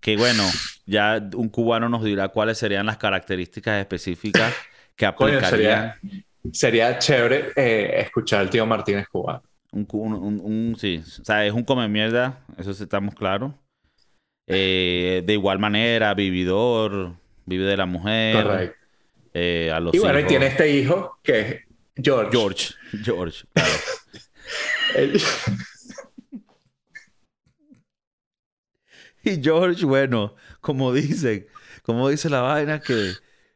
Que 0.00 0.16
bueno, 0.16 0.44
ya 0.86 1.20
un 1.34 1.48
cubano 1.48 1.88
nos 1.88 2.04
dirá 2.04 2.28
cuáles 2.28 2.58
serían 2.58 2.86
las 2.86 2.96
características 2.96 3.80
específicas 3.80 4.54
que 4.94 5.12
Coño, 5.14 5.36
aplicarían. 5.38 5.94
sería, 6.00 6.24
sería 6.52 6.98
chévere 6.98 7.52
eh, 7.56 8.00
escuchar 8.02 8.40
al 8.40 8.50
tío 8.50 8.64
Martínez 8.66 9.08
cubano. 9.08 9.42
Un, 9.72 9.84
cu- 9.84 10.00
un- 10.00 10.14
un- 10.14 10.40
un- 10.40 10.76
sí, 10.78 11.02
o 11.04 11.24
sea, 11.24 11.44
es 11.44 11.52
un 11.52 11.64
come 11.64 11.88
mierda, 11.88 12.38
eso 12.56 12.72
sí 12.72 12.84
estamos 12.84 13.14
claros. 13.14 13.52
Eh, 14.48 15.22
de 15.26 15.32
igual 15.32 15.58
manera, 15.58 16.14
vividor, 16.14 17.14
vive 17.44 17.64
de 17.64 17.76
la 17.76 17.86
mujer. 17.86 18.42
Correcto. 18.44 18.85
Eh, 19.38 19.70
a 19.70 19.80
los 19.80 19.94
Y 19.94 19.98
bueno, 19.98 20.14
y 20.18 20.20
hijos. 20.22 20.28
tiene 20.30 20.46
este 20.46 20.70
hijo 20.70 21.18
que 21.22 21.40
es 21.40 21.56
George. 22.02 22.30
George, 22.32 22.74
George, 23.04 23.44
claro. 23.52 23.70
El- 24.96 25.20
Y 29.22 29.42
George, 29.42 29.84
bueno, 29.84 30.34
como 30.60 30.92
dicen, 30.92 31.46
como 31.82 32.08
dice 32.08 32.30
la 32.30 32.40
vaina 32.42 32.80
que 32.80 33.12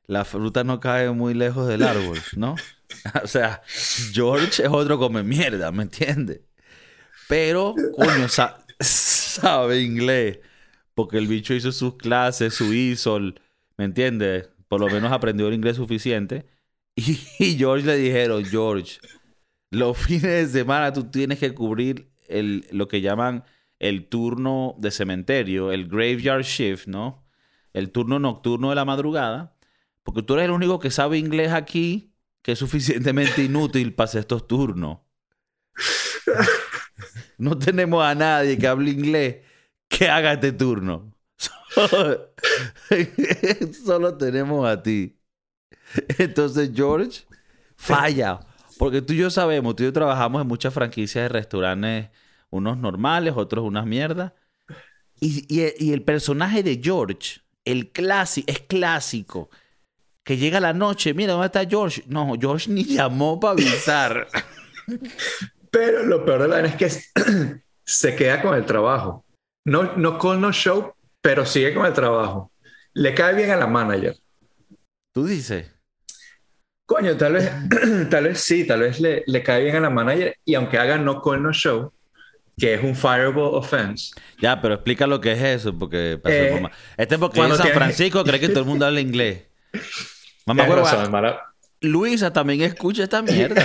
la 0.07 0.25
fruta 0.25 0.65
no 0.65 0.81
cae 0.81 1.11
muy 1.11 1.35
lejos 1.35 1.69
del 1.69 1.83
árbol, 1.83 2.19
¿no? 2.37 2.57
O 3.23 3.27
sea, 3.29 3.63
George 4.13 4.65
es 4.65 4.69
otro 4.69 4.99
come 4.99 5.23
mierda, 5.23 5.71
¿me 5.71 5.85
entiendes? 5.85 6.41
Pero, 7.29 7.77
coño, 7.95 8.29
sa- 8.29 8.59
sabe 8.81 9.81
inglés. 9.81 10.41
Porque 10.95 11.17
el 11.19 11.29
bicho 11.29 11.55
hizo 11.55 11.71
sus 11.71 11.97
clases, 11.97 12.53
su 12.53 12.75
ISOL, 12.75 13.41
¿me 13.79 13.85
entiendes? 13.85 14.49
Por 14.71 14.81
lo 14.81 14.87
menos 14.87 15.11
aprendió 15.11 15.49
el 15.49 15.55
inglés 15.55 15.77
suficiente. 15.77 16.47
Y, 16.97 17.19
y 17.39 17.57
George 17.57 17.87
le 17.87 17.97
dijeron, 17.97 18.45
George, 18.45 18.99
los 19.71 19.97
fines 19.97 20.23
de 20.23 20.47
semana 20.61 20.93
tú 20.93 21.05
tienes 21.11 21.39
que 21.39 21.55
cubrir 21.55 22.13
el, 22.29 22.67
lo 22.73 22.89
que 22.89 23.01
llaman 23.01 23.45
el 23.79 24.09
turno 24.09 24.75
de 24.79 24.91
cementerio, 24.91 25.73
el 25.73 25.89
graveyard 25.89 26.43
shift, 26.43 26.87
¿no? 26.87 27.27
El 27.73 27.91
turno 27.91 28.19
nocturno 28.19 28.71
de 28.71 28.75
la 28.77 28.85
madrugada. 28.85 29.57
Porque 30.03 30.23
tú 30.23 30.35
eres 30.35 30.47
el 30.47 30.51
único 30.53 30.79
que 30.79 30.91
sabe 30.91 31.19
inglés 31.19 31.53
aquí 31.53 32.15
que 32.43 32.53
es 32.53 32.59
suficientemente 32.59 33.43
inútil 33.43 33.95
para 33.95 34.07
hacer 34.07 34.21
estos 34.21 34.47
turnos. 34.47 34.99
No 37.39 37.59
tenemos 37.59 38.05
a 38.05 38.15
nadie 38.15 38.59
que 38.59 38.67
hable 38.67 38.91
inglés 38.91 39.39
que 39.89 40.11
haga 40.11 40.35
este 40.35 40.53
turno. 40.53 41.10
Solo, 43.85 44.17
tenemos 44.17 44.69
a 44.69 44.83
ti. 44.83 45.17
Entonces 46.19 46.71
George 46.75 47.23
falla. 47.77 48.41
Porque 48.79 49.03
tú 49.03 49.13
y 49.13 49.19
yo 49.19 49.31
sabemos, 49.31 49.77
tú 49.77 49.83
y 49.83 49.87
yo 49.87 49.93
trabajamos 49.93 50.41
en 50.41 50.49
muchas 50.49 50.73
franquicias 50.73 51.25
de 51.25 51.29
restaurantes, 51.29 52.09
unos 52.49 52.79
normales, 52.79 53.35
otros 53.37 53.65
unas 53.65 53.87
mierdas. 53.87 54.33
Y, 55.21 55.93
el 55.93 56.03
personaje 56.03 56.63
de 56.63 56.81
George, 56.83 57.43
el 57.65 57.93
clásico, 57.93 58.51
es 58.51 58.61
clásico. 58.61 59.51
Que 60.25 60.39
llega 60.39 60.61
la 60.61 60.73
noche, 60.73 61.13
mira, 61.13 61.33
¿dónde 61.33 61.47
está 61.47 61.67
George? 61.67 62.03
No, 62.07 62.35
George 62.41 62.71
ni 62.71 62.85
llamó 62.85 63.39
para 63.39 63.53
avisar. 63.53 64.29
Pero 65.71 66.05
lo 66.05 66.25
peor 66.25 66.43
de 66.43 66.49
la 66.49 66.55
vaina 66.55 66.69
es 66.69 66.77
que 66.77 66.91
se 67.85 68.17
queda 68.17 68.41
con 68.41 68.55
el 68.55 68.65
trabajo. 68.65 69.27
No, 69.67 69.95
no 69.97 70.19
con 70.19 70.41
no 70.41 70.53
show, 70.53 70.95
pero 71.21 71.45
sigue 71.47 71.75
con 71.75 71.87
el 71.87 71.93
trabajo. 71.93 72.53
Le 72.95 73.15
cae 73.15 73.35
bien 73.35 73.51
a 73.51 73.57
la 73.57 73.67
manager. 73.67 74.17
Tú 75.13 75.27
dices. 75.27 75.71
Coño, 76.87 77.17
tal 77.17 77.35
vez, 77.35 77.51
tal 78.11 78.25
vez 78.25 78.41
sí, 78.41 78.67
tal 78.67 78.81
vez 78.81 79.01
le, 79.01 79.23
le 79.27 79.43
cae 79.43 79.63
bien 79.65 79.77
a 79.77 79.81
la 79.81 79.91
manager 79.91 80.37
y 80.45 80.55
aunque 80.55 80.77
haga 80.79 80.99
no 80.99 81.23
call 81.23 81.43
no 81.43 81.53
show, 81.53 81.93
que 82.59 82.75
es 82.75 82.83
un 82.83 82.97
fireable 82.97 83.43
offense, 83.43 84.13
Ya, 84.41 84.61
pero 84.61 84.75
explica 84.75 85.07
lo 85.07 85.21
que 85.21 85.33
es 85.33 85.41
eso, 85.61 85.79
porque... 85.79 86.19
para 86.23 86.35
Eh, 86.35 86.63
este 86.97 87.15
es 87.15 87.21
porque 87.21 87.37
cuando 87.37 87.55
en 87.55 87.59
San 87.59 87.67
tienes- 87.69 87.79
Francisco 87.79 88.25
cree 88.25 88.41
que 88.41 88.49
todo 88.49 88.61
el 88.61 88.67
mundo 88.67 88.87
habla 88.87 89.01
inglés. 89.01 89.45
Mamá, 90.47 90.67
razón, 90.67 91.11
Mara. 91.13 91.41
Luisa 91.81 92.33
también 92.33 92.61
escucha 92.63 93.05
esta 93.05 93.23
mierda. 93.23 93.65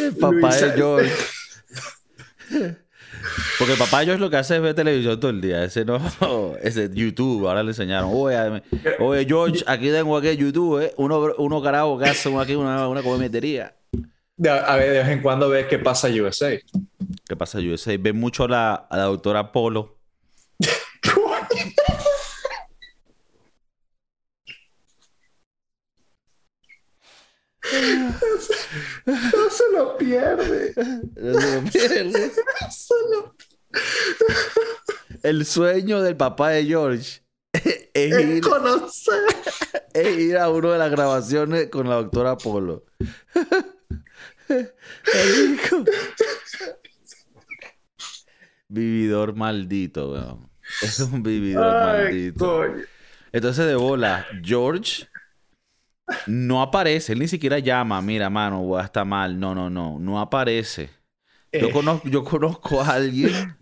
el 0.00 0.16
papá 0.20 0.32
Luisa- 0.32 0.66
de 0.68 0.72
George. 0.76 1.12
Porque 3.58 3.74
George 4.04 4.20
lo 4.20 4.30
que 4.30 4.36
hace 4.36 4.56
es 4.56 4.62
ver 4.62 4.74
televisión 4.74 5.18
todo 5.18 5.30
el 5.30 5.40
día. 5.40 5.64
Ese 5.64 5.84
no, 5.84 6.00
ese 6.62 6.90
YouTube, 6.92 7.48
ahora 7.48 7.62
le 7.62 7.70
enseñaron. 7.70 8.10
Oye, 8.12 8.62
oye 9.00 9.24
George, 9.26 9.64
aquí 9.66 9.90
tengo 9.90 10.16
aquí 10.16 10.36
YouTube, 10.36 10.82
¿eh? 10.82 10.94
Uno, 10.96 11.32
uno 11.38 11.62
carajo 11.62 11.98
que 11.98 12.04
aquí 12.40 12.54
una, 12.54 12.88
una 12.88 13.02
cometería. 13.02 13.74
A 14.46 14.76
ver, 14.76 14.92
de 14.92 14.98
vez 14.98 15.08
en 15.08 15.20
cuando 15.20 15.48
ves 15.48 15.66
qué 15.66 15.78
pasa 15.78 16.08
USA. 16.08 16.50
¿Qué 17.26 17.36
pasa, 17.36 17.58
USA? 17.58 17.96
Ve 17.98 18.12
mucho 18.12 18.44
a 18.44 18.48
la, 18.48 18.74
a 18.74 18.96
la 18.96 19.02
doctora 19.04 19.50
Polo. 19.52 19.96
No 29.06 29.50
se 29.50 29.64
lo 29.72 29.96
pierde. 29.98 30.72
No 31.16 31.40
se 31.40 31.54
lo 31.62 31.70
pierde. 31.70 32.32
Se 32.70 32.94
lo- 33.12 33.34
El 35.22 35.44
sueño 35.44 36.00
del 36.02 36.16
papá 36.16 36.50
de 36.50 36.64
George 36.64 37.22
es 37.52 37.90
Es 37.94 38.24
ir, 38.24 38.40
conocer. 38.42 39.20
es 39.94 40.18
ir 40.18 40.38
a 40.38 40.48
una 40.50 40.72
de 40.72 40.78
las 40.78 40.90
grabaciones 40.90 41.68
con 41.68 41.88
la 41.88 41.96
doctora 41.96 42.36
Polo. 42.38 42.84
Marico. 44.48 45.84
Vividor 48.68 49.34
maldito, 49.34 50.12
weón. 50.12 50.50
Es 50.82 51.00
un 51.00 51.22
vividor 51.22 51.74
Ay, 51.74 52.04
maldito. 52.04 52.44
coño. 52.44 52.84
Entonces, 53.32 53.66
de 53.66 53.74
bola, 53.74 54.26
George 54.42 55.06
no 56.26 56.62
aparece. 56.62 57.12
Él 57.12 57.18
ni 57.18 57.28
siquiera 57.28 57.58
llama. 57.58 58.00
Mira, 58.02 58.30
mano, 58.30 58.62
voy 58.62 58.80
a 58.80 58.84
estar 58.84 59.04
mal. 59.04 59.38
No, 59.38 59.54
no, 59.54 59.68
no. 59.70 59.98
No 59.98 60.20
aparece. 60.20 60.90
Yo 61.52 61.68
Eh. 61.68 61.70
conozco, 61.70 62.08
yo 62.08 62.24
conozco 62.24 62.80
a 62.82 62.90
alguien 62.94 63.56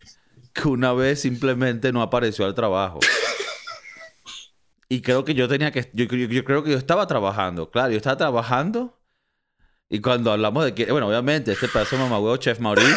que 0.53 0.69
una 0.69 0.93
vez 0.93 1.21
simplemente 1.21 1.93
no 1.93 2.03
apareció 2.03 2.45
al 2.47 2.55
trabajo. 2.55 3.01
Y 4.89 5.01
creo 5.01 5.25
que 5.25 5.35
yo 5.35 5.49
tenía 5.49 5.73
que... 5.73 5.91
Yo, 5.93 6.05
yo- 6.05 6.29
yo 6.29 6.45
creo 6.45 6.63
que 6.63 6.71
yo 6.71 6.79
estaba 6.79 7.07
trabajando. 7.07 7.71
Claro, 7.71 7.91
yo 7.91 7.97
estaba 7.97 8.17
trabajando. 8.17 9.01
Y 9.89 10.01
cuando 10.01 10.31
hablamos 10.33 10.65
de 10.65 10.75
que... 10.75 10.91
Bueno, 10.91 11.09
obviamente, 11.09 11.53
este 11.53 11.69
pedazo 11.69 11.97
de 11.97 12.03
mamagüevo, 12.03 12.37
Chef 12.37 12.61
Maurice... 12.61 12.95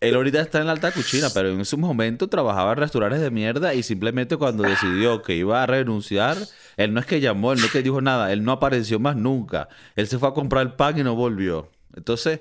Él 0.00 0.16
ahorita 0.16 0.40
está 0.40 0.58
en 0.58 0.66
la 0.66 0.72
alta 0.72 0.90
cuchina, 0.90 1.28
pero 1.32 1.50
en 1.50 1.60
ese 1.60 1.76
momento 1.76 2.26
trabajaba 2.28 2.72
en 2.72 2.78
restaurantes 2.78 3.20
de 3.20 3.30
mierda 3.30 3.72
y 3.72 3.84
simplemente 3.84 4.36
cuando 4.36 4.64
decidió 4.64 5.22
que 5.22 5.36
iba 5.36 5.62
a 5.62 5.66
renunciar, 5.66 6.36
él 6.76 6.94
no 6.94 7.00
es 7.00 7.06
que 7.06 7.20
llamó, 7.20 7.52
él 7.52 7.60
no 7.60 7.66
es 7.66 7.72
que 7.72 7.82
dijo 7.82 8.00
nada, 8.00 8.32
él 8.32 8.44
no 8.44 8.52
apareció 8.52 8.98
más 8.98 9.16
nunca. 9.16 9.68
Él 9.96 10.08
se 10.08 10.18
fue 10.18 10.28
a 10.28 10.32
comprar 10.32 10.62
el 10.62 10.74
pan 10.74 10.98
y 10.98 11.02
no 11.02 11.14
volvió. 11.14 11.70
Entonces, 11.94 12.40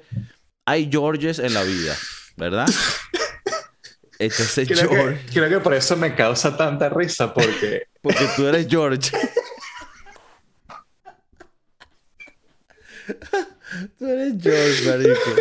hay 0.65 0.89
Georges 0.91 1.39
en 1.39 1.53
la 1.53 1.63
vida, 1.63 1.95
¿verdad? 2.37 2.67
Entonces, 4.19 4.67
Creo 4.67 4.89
George, 4.89 5.25
que, 5.25 5.31
creo 5.31 5.49
que 5.49 5.59
por 5.59 5.73
eso 5.73 5.97
me 5.97 6.13
causa 6.13 6.55
tanta 6.55 6.89
risa, 6.89 7.33
porque 7.33 7.87
porque 8.01 8.27
tú 8.35 8.45
eres 8.45 8.67
George. 8.69 9.11
tú 13.97 14.05
eres 14.05 14.35
George, 14.39 14.89
marico. 14.89 15.31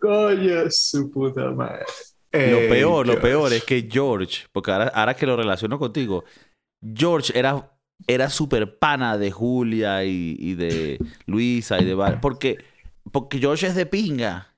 coño, 0.00 0.70
su 0.70 1.10
puta 1.10 1.50
madre. 1.50 1.84
Lo 2.32 2.58
peor, 2.68 3.06
lo 3.06 3.20
peor 3.20 3.52
es 3.52 3.62
que 3.64 3.86
George, 3.90 4.46
porque 4.52 4.70
ahora, 4.70 4.88
ahora 4.88 5.14
que 5.14 5.26
lo 5.26 5.36
relaciono 5.36 5.78
contigo, 5.78 6.24
George 6.82 7.36
era, 7.38 7.70
era 8.06 8.30
súper 8.30 8.78
pana 8.78 9.18
de 9.18 9.30
Julia 9.30 10.04
y, 10.04 10.36
y 10.38 10.54
de 10.54 11.00
Luisa 11.26 11.80
y 11.80 11.84
de 11.84 11.94
Val- 11.94 12.20
porque, 12.20 12.58
porque 13.12 13.38
George 13.38 13.66
es 13.66 13.74
de 13.74 13.86
pinga 13.86 14.54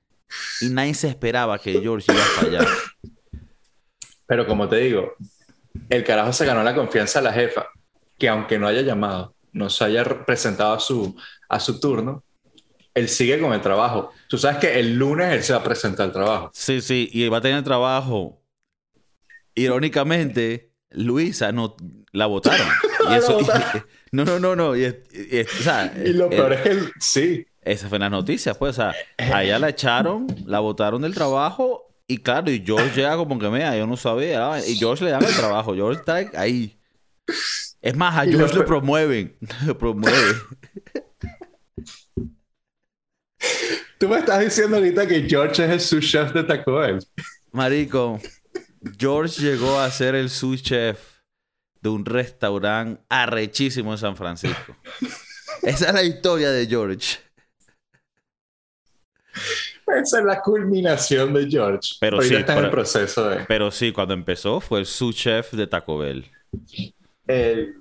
y 0.61 0.69
nadie 0.69 0.93
se 0.93 1.07
esperaba 1.07 1.59
que 1.59 1.79
George 1.81 2.11
iba 2.11 2.21
a 2.21 2.25
fallar. 2.27 2.67
Pero 4.27 4.45
como 4.45 4.67
te 4.69 4.77
digo, 4.77 5.13
el 5.89 6.03
carajo 6.03 6.33
se 6.33 6.45
ganó 6.45 6.63
la 6.63 6.75
confianza 6.75 7.19
de 7.19 7.25
la 7.25 7.33
jefa, 7.33 7.67
que 8.17 8.29
aunque 8.29 8.59
no 8.59 8.67
haya 8.67 8.81
llamado, 8.81 9.33
no 9.53 9.69
se 9.69 9.83
haya 9.85 10.03
re- 10.03 10.23
presentado 10.25 10.73
a 10.73 10.79
su, 10.79 11.15
a 11.49 11.59
su 11.59 11.79
turno, 11.79 12.23
él 12.93 13.07
sigue 13.09 13.39
con 13.39 13.53
el 13.53 13.61
trabajo. 13.61 14.11
Tú 14.27 14.37
sabes 14.37 14.57
que 14.59 14.79
el 14.79 14.95
lunes 14.95 15.33
él 15.33 15.43
se 15.43 15.53
va 15.53 15.59
a 15.59 15.63
presentar 15.63 16.07
al 16.07 16.11
trabajo. 16.13 16.51
Sí, 16.53 16.81
sí, 16.81 17.09
y 17.11 17.27
va 17.29 17.37
a 17.37 17.41
tener 17.41 17.63
trabajo. 17.63 18.43
Irónicamente, 19.55 20.73
Luisa 20.91 21.51
no 21.51 21.75
la 22.13 22.25
votaron. 22.25 22.67
Y 23.09 23.13
eso, 23.15 23.39
votaron. 23.39 23.85
no, 24.11 24.23
no, 24.25 24.39
no, 24.39 24.55
no. 24.55 24.75
Y, 24.75 24.81
y 24.83 25.37
es- 25.37 25.59
o 25.59 25.63
sea, 25.63 25.93
Y 26.05 26.13
lo 26.13 26.25
eh, 26.25 26.29
peor 26.29 26.53
es 26.53 26.61
que 26.61 26.69
él, 26.69 26.91
sí, 26.99 27.45
Esas 27.61 27.89
fueron 27.89 28.11
las 28.11 28.19
noticias, 28.19 28.57
pues. 28.57 28.77
O 28.77 28.81
sea, 28.81 28.93
a 29.17 29.43
ella 29.43 29.57
la 29.59 29.69
echaron, 29.69 30.27
la 30.45 30.59
botaron 30.59 31.01
del 31.01 31.13
trabajo. 31.15 31.85
Y 32.07 32.17
claro, 32.19 32.51
y 32.51 32.63
George 32.65 32.95
llega 32.95 33.15
como 33.17 33.37
que, 33.39 33.49
mira, 33.49 33.75
yo 33.77 33.85
no 33.87 33.95
sabía. 33.97 34.59
Y 34.67 34.75
George 34.75 35.05
le 35.05 35.11
dan 35.11 35.23
el 35.23 35.33
trabajo. 35.35 35.73
George 35.75 35.99
está 35.99 36.15
ahí. 36.39 36.77
Es 37.81 37.95
más, 37.95 38.17
a 38.17 38.25
George 38.25 38.55
lo 38.55 38.65
promueven. 38.65 39.35
Lo 39.65 39.77
promueven. 39.77 40.35
Tú 43.97 44.07
me 44.07 44.19
estás 44.19 44.39
diciendo 44.39 44.77
ahorita 44.77 45.07
que 45.07 45.27
George 45.27 45.63
es 45.65 45.71
el 45.71 45.79
sous 45.81 46.05
chef 46.09 46.33
de 46.33 46.43
Taco 46.43 46.75
Bell. 46.75 46.99
Marico, 47.51 48.19
George 48.97 49.41
llegó 49.41 49.77
a 49.79 49.89
ser 49.91 50.15
el 50.15 50.29
sous 50.29 50.61
chef 50.63 50.99
de 51.81 51.89
un 51.89 52.05
restaurante 52.05 53.01
arrechísimo 53.09 53.91
en 53.93 53.97
San 53.97 54.15
Francisco. 54.17 54.75
Esa 55.63 55.87
es 55.87 55.93
la 55.93 56.03
historia 56.03 56.51
de 56.51 56.67
George. 56.67 57.17
Esa 60.01 60.19
es 60.19 60.25
la 60.25 60.41
culminación 60.41 61.33
de 61.33 61.49
George. 61.49 61.95
Pero 61.99 62.17
ahorita 62.17 62.35
sí, 62.35 62.39
está 62.39 62.53
en 62.53 62.57
el 62.59 62.63
pero- 62.65 62.71
proceso 62.71 63.29
de... 63.29 63.45
Pero 63.45 63.71
sí, 63.71 63.91
cuando 63.91 64.13
empezó 64.13 64.59
fue 64.59 64.79
el 64.79 64.85
sous 64.85 65.15
chef 65.15 65.51
de 65.53 65.67
Taco 65.67 65.97
Bell. 65.97 66.29
Eh, 67.27 67.73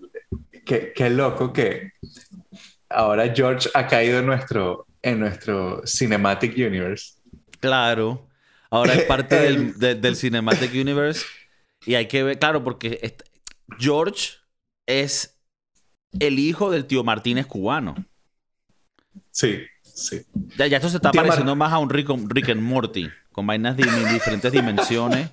qué, 0.64 0.92
qué 0.94 1.10
loco 1.10 1.52
que 1.52 1.92
ahora 2.88 3.32
George 3.34 3.68
ha 3.74 3.86
caído 3.86 4.20
en 4.20 4.26
nuestro, 4.26 4.86
en 5.02 5.20
nuestro 5.20 5.82
Cinematic 5.86 6.54
Universe. 6.56 7.14
Claro. 7.60 8.26
Ahora 8.70 8.94
es 8.94 9.02
parte 9.04 9.46
El- 9.46 9.72
del, 9.72 9.78
de- 9.78 9.94
del 9.96 10.16
Cinematic 10.16 10.72
Universe. 10.72 11.26
Y 11.84 11.94
hay 11.94 12.06
que 12.06 12.22
ver, 12.22 12.38
claro, 12.38 12.64
porque 12.64 12.98
George 13.78 14.34
es 14.86 15.38
el 16.18 16.38
hijo 16.38 16.70
del 16.70 16.86
tío 16.86 17.04
Martínez 17.04 17.46
cubano. 17.46 17.94
Sí, 19.30 19.60
sí. 19.82 20.22
Ya, 20.56 20.66
ya 20.66 20.76
esto 20.78 20.88
se 20.88 20.96
está 20.96 21.10
Tío 21.10 21.20
Mar- 21.20 21.28
pareciendo 21.28 21.54
más 21.56 21.72
a 21.72 21.78
un 21.78 21.90
Rick, 21.90 22.08
Rick 22.28 22.48
and 22.50 22.62
Morty, 22.62 23.08
con 23.32 23.46
vainas 23.46 23.76
de 23.76 23.84
diferentes 24.12 24.50
dimensiones. 24.50 25.28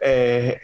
Eh, 0.00 0.60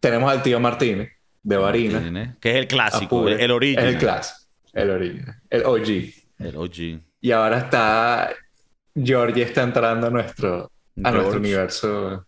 tenemos 0.00 0.30
al 0.30 0.42
tío 0.42 0.58
Martínez, 0.60 1.10
de. 1.42 2.00
¿Tiene? 2.00 2.36
Que 2.40 2.50
es 2.50 2.56
el 2.56 2.66
clásico, 2.68 3.28
el. 3.28 3.34
Es 3.34 3.40
el 3.84 3.98
clásico, 3.98 4.48
el 4.72 4.90
original, 4.90 5.40
el 5.50 5.64
OG. 5.64 5.88
El 6.38 6.56
OG. 6.56 7.00
Y 7.20 7.32
ahora 7.32 7.58
está, 7.58 8.30
Georgie 8.94 9.42
está 9.42 9.62
entrando 9.62 10.06
a 10.06 10.10
nuestro, 10.10 10.70
a 11.02 11.10
nuestro 11.10 11.22
George. 11.22 11.38
universo 11.38 12.26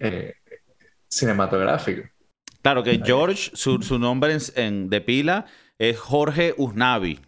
eh, 0.00 0.34
cinematográfico. 1.08 2.08
Claro 2.62 2.82
que 2.82 3.00
George, 3.04 3.50
su, 3.54 3.80
su 3.82 3.98
nombre 3.98 4.32
en, 4.34 4.40
en- 4.56 4.90
de 4.90 5.00
pila 5.00 5.46
es 5.78 5.98
Jorge 5.98 6.54
Usnavi. 6.56 7.20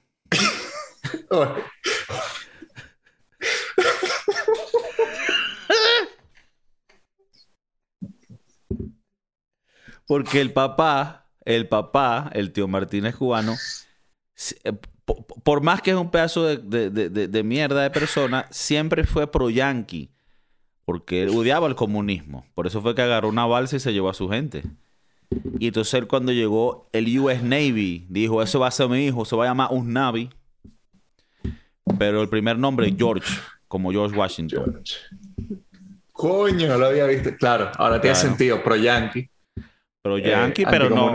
Porque 10.06 10.40
el 10.40 10.52
papá, 10.52 11.28
el 11.44 11.68
papá, 11.68 12.30
el 12.34 12.52
tío 12.52 12.68
Martínez 12.68 13.14
cubano, 13.16 13.54
eh, 14.64 14.72
po- 15.04 15.24
po- 15.26 15.40
por 15.42 15.62
más 15.62 15.82
que 15.82 15.90
es 15.92 15.96
un 15.96 16.10
pedazo 16.10 16.44
de, 16.46 16.56
de- 16.90 17.08
de- 17.10 17.28
de- 17.28 17.42
mierda 17.42 17.82
de 17.82 17.90
persona, 17.90 18.46
siempre 18.50 19.04
fue 19.04 19.30
pro-yanqui. 19.30 20.10
Porque 20.84 21.22
él 21.22 21.28
odiaba 21.30 21.68
el 21.68 21.76
comunismo. 21.76 22.44
Por 22.54 22.66
eso 22.66 22.82
fue 22.82 22.94
que 22.96 23.02
agarró 23.02 23.28
una 23.28 23.46
balsa 23.46 23.76
y 23.76 23.80
se 23.80 23.92
llevó 23.92 24.08
a 24.10 24.14
su 24.14 24.28
gente. 24.28 24.64
Y 25.58 25.68
entonces 25.68 26.04
cuando 26.06 26.32
llegó 26.32 26.88
el 26.92 27.18
US 27.20 27.42
Navy, 27.42 28.06
dijo, 28.08 28.42
eso 28.42 28.60
va 28.60 28.68
a 28.68 28.70
ser 28.70 28.88
mi 28.88 29.06
hijo, 29.06 29.24
se 29.24 29.36
va 29.36 29.44
a 29.44 29.48
llamar 29.48 29.68
Usnavi. 29.70 30.30
Pero 31.98 32.22
el 32.22 32.28
primer 32.28 32.58
nombre 32.58 32.88
es 32.88 32.94
George, 32.96 33.32
como 33.68 33.90
George 33.90 34.16
Washington. 34.16 34.64
George. 34.64 34.94
Coño, 36.12 36.76
lo 36.78 36.86
había 36.86 37.06
visto. 37.06 37.34
Claro, 37.36 37.70
ahora 37.76 38.00
tiene 38.00 38.14
Claro. 38.14 38.28
sentido, 38.28 38.62
pro-yankee. 38.62 39.30
Pero 40.02 40.18
eh, 40.18 40.22
yankee, 40.22 40.64
pero 40.64 40.90
no... 40.90 41.12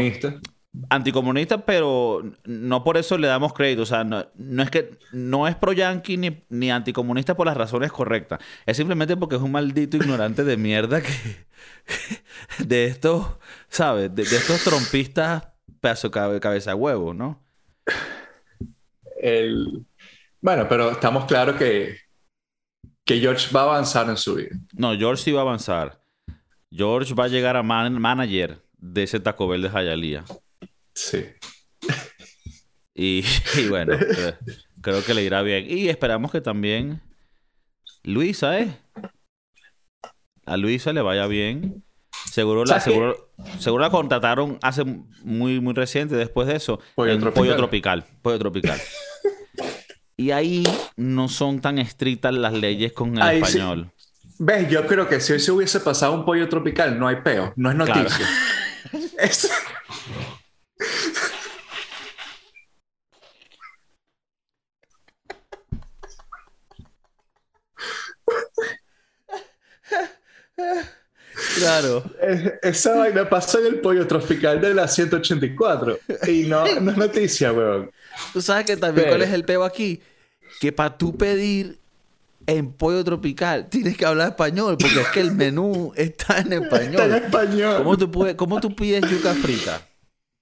anticomunista. 0.89 1.55
anticomunista, 1.55 1.65
pero 1.65 2.23
no 2.45 2.83
por 2.83 2.97
eso 2.97 3.17
le 3.17 3.27
damos 3.27 3.53
crédito. 3.53 3.83
O 3.83 3.85
sea, 3.85 4.03
no, 4.03 4.25
no 4.35 4.63
es 4.63 4.69
que 4.69 4.97
no 5.11 5.47
es 5.47 5.55
pro 5.55 5.73
yankee 5.73 6.17
ni, 6.17 6.43
ni 6.49 6.71
anticomunista 6.71 7.35
por 7.35 7.45
las 7.47 7.57
razones 7.57 7.91
correctas. 7.91 8.39
Es 8.65 8.77
simplemente 8.77 9.17
porque 9.17 9.35
es 9.35 9.41
un 9.41 9.51
maldito 9.51 9.97
ignorante 9.97 10.43
de 10.43 10.57
mierda 10.57 11.01
que 11.01 11.45
de 12.65 12.85
estos, 12.85 13.25
¿sabes? 13.69 14.13
De, 14.13 14.23
de 14.23 14.35
estos 14.37 14.63
trompistas 14.63 15.47
pedazo 15.81 16.07
de 16.07 16.11
cabe- 16.13 16.39
cabeza 16.39 16.75
huevo, 16.75 17.13
¿no? 17.13 17.43
El... 19.21 19.85
Bueno, 20.41 20.67
pero 20.69 20.91
estamos 20.91 21.25
claros 21.25 21.55
que, 21.55 21.97
que 23.03 23.19
George 23.19 23.51
va 23.55 23.61
a 23.61 23.63
avanzar 23.63 24.09
en 24.09 24.17
su 24.17 24.35
vida. 24.35 24.55
No, 24.73 24.95
George 24.95 25.23
sí 25.23 25.31
va 25.31 25.39
a 25.39 25.43
avanzar. 25.43 26.01
George 26.71 27.13
va 27.13 27.25
a 27.25 27.27
llegar 27.29 27.55
a 27.55 27.63
man- 27.63 27.99
manager 27.99 28.61
de 28.77 29.03
ese 29.03 29.19
Taco 29.19 29.47
Bell 29.47 29.61
de 29.63 29.69
Hialeah. 29.69 30.23
Sí. 30.95 31.25
Y, 32.97 33.25
y 33.57 33.67
bueno, 33.67 33.97
creo 34.81 35.03
que 35.03 35.13
le 35.13 35.21
irá 35.21 35.41
bien. 35.41 35.65
Y 35.69 35.89
esperamos 35.89 36.31
que 36.31 36.39
también 36.39 37.01
Luisa, 38.03 38.57
¿eh? 38.57 38.79
A 40.45 40.55
Luisa 40.55 40.93
le 40.93 41.01
vaya 41.01 41.27
bien. 41.27 41.83
Seguro 42.31 42.63
la, 42.63 42.79
seguro, 42.79 43.33
seguro 43.59 43.83
la 43.83 43.89
contrataron 43.89 44.59
hace 44.61 44.85
muy, 45.23 45.59
muy 45.59 45.73
reciente 45.73 46.15
después 46.15 46.47
de 46.47 46.55
eso. 46.55 46.79
Pollo 46.95 47.11
en 47.11 47.19
Tropical. 47.19 47.43
Pollo 47.43 47.55
Tropical. 47.57 48.05
Pollo 48.21 48.39
Tropical. 48.39 48.79
y 50.17 50.31
ahí 50.31 50.63
no 50.95 51.27
son 51.27 51.59
tan 51.59 51.79
estrictas 51.79 52.33
las 52.33 52.53
leyes 52.53 52.93
con 52.93 53.17
el 53.17 53.21
Ahí 53.21 53.39
sí. 53.43 53.57
español. 53.57 53.91
¿Ves? 54.39 54.69
Yo 54.69 54.87
creo 54.87 55.09
que 55.09 55.19
si 55.19 55.33
hoy 55.33 55.41
se 55.41 55.51
hubiese 55.51 55.81
pasado 55.81 56.13
un 56.13 56.23
pollo 56.23 56.47
tropical, 56.47 56.97
no 56.97 57.09
hay 57.09 57.17
peo, 57.17 57.51
no 57.57 57.71
es 57.71 57.75
Claro. 57.75 58.03
noticia. 58.03 58.25
Es- 59.19 59.51
Claro. 71.57 72.03
es- 72.21 72.53
Esa 72.63 72.95
vaina 72.95 73.29
pasó 73.29 73.59
en 73.59 73.67
el 73.67 73.81
pollo 73.81 74.07
tropical 74.07 74.61
de 74.61 74.73
la 74.73 74.87
184 74.87 75.99
y 76.27 76.43
no, 76.43 76.63
no 76.79 76.91
es 76.91 76.97
noticia, 76.97 77.51
weón. 77.51 77.91
Tú 78.33 78.41
sabes 78.41 78.65
que 78.65 78.77
también 78.77 79.05
Pero- 79.05 79.17
cuál 79.17 79.21
es 79.27 79.33
el 79.33 79.43
peo 79.43 79.63
aquí. 79.63 80.01
Que 80.61 80.71
para 80.71 80.97
tú 80.97 81.17
pedir 81.17 81.77
en 82.47 82.71
pollo 82.71 83.03
tropical 83.03 83.67
tienes 83.69 83.97
que 83.97 84.05
hablar 84.05 84.29
español 84.29 84.77
porque 84.79 85.01
es 85.01 85.07
que 85.09 85.19
el 85.19 85.31
menú 85.31 85.91
está 85.95 86.39
en 86.39 86.53
Está 86.53 86.55
en 86.55 86.63
español. 86.93 87.13
español. 87.15 87.77
¿Cómo 87.79 87.97
tú, 87.97 88.11
puedes, 88.11 88.35
¿Cómo 88.35 88.61
tú 88.61 88.73
pides 88.75 89.01
yuca 89.09 89.33
frita? 89.33 89.81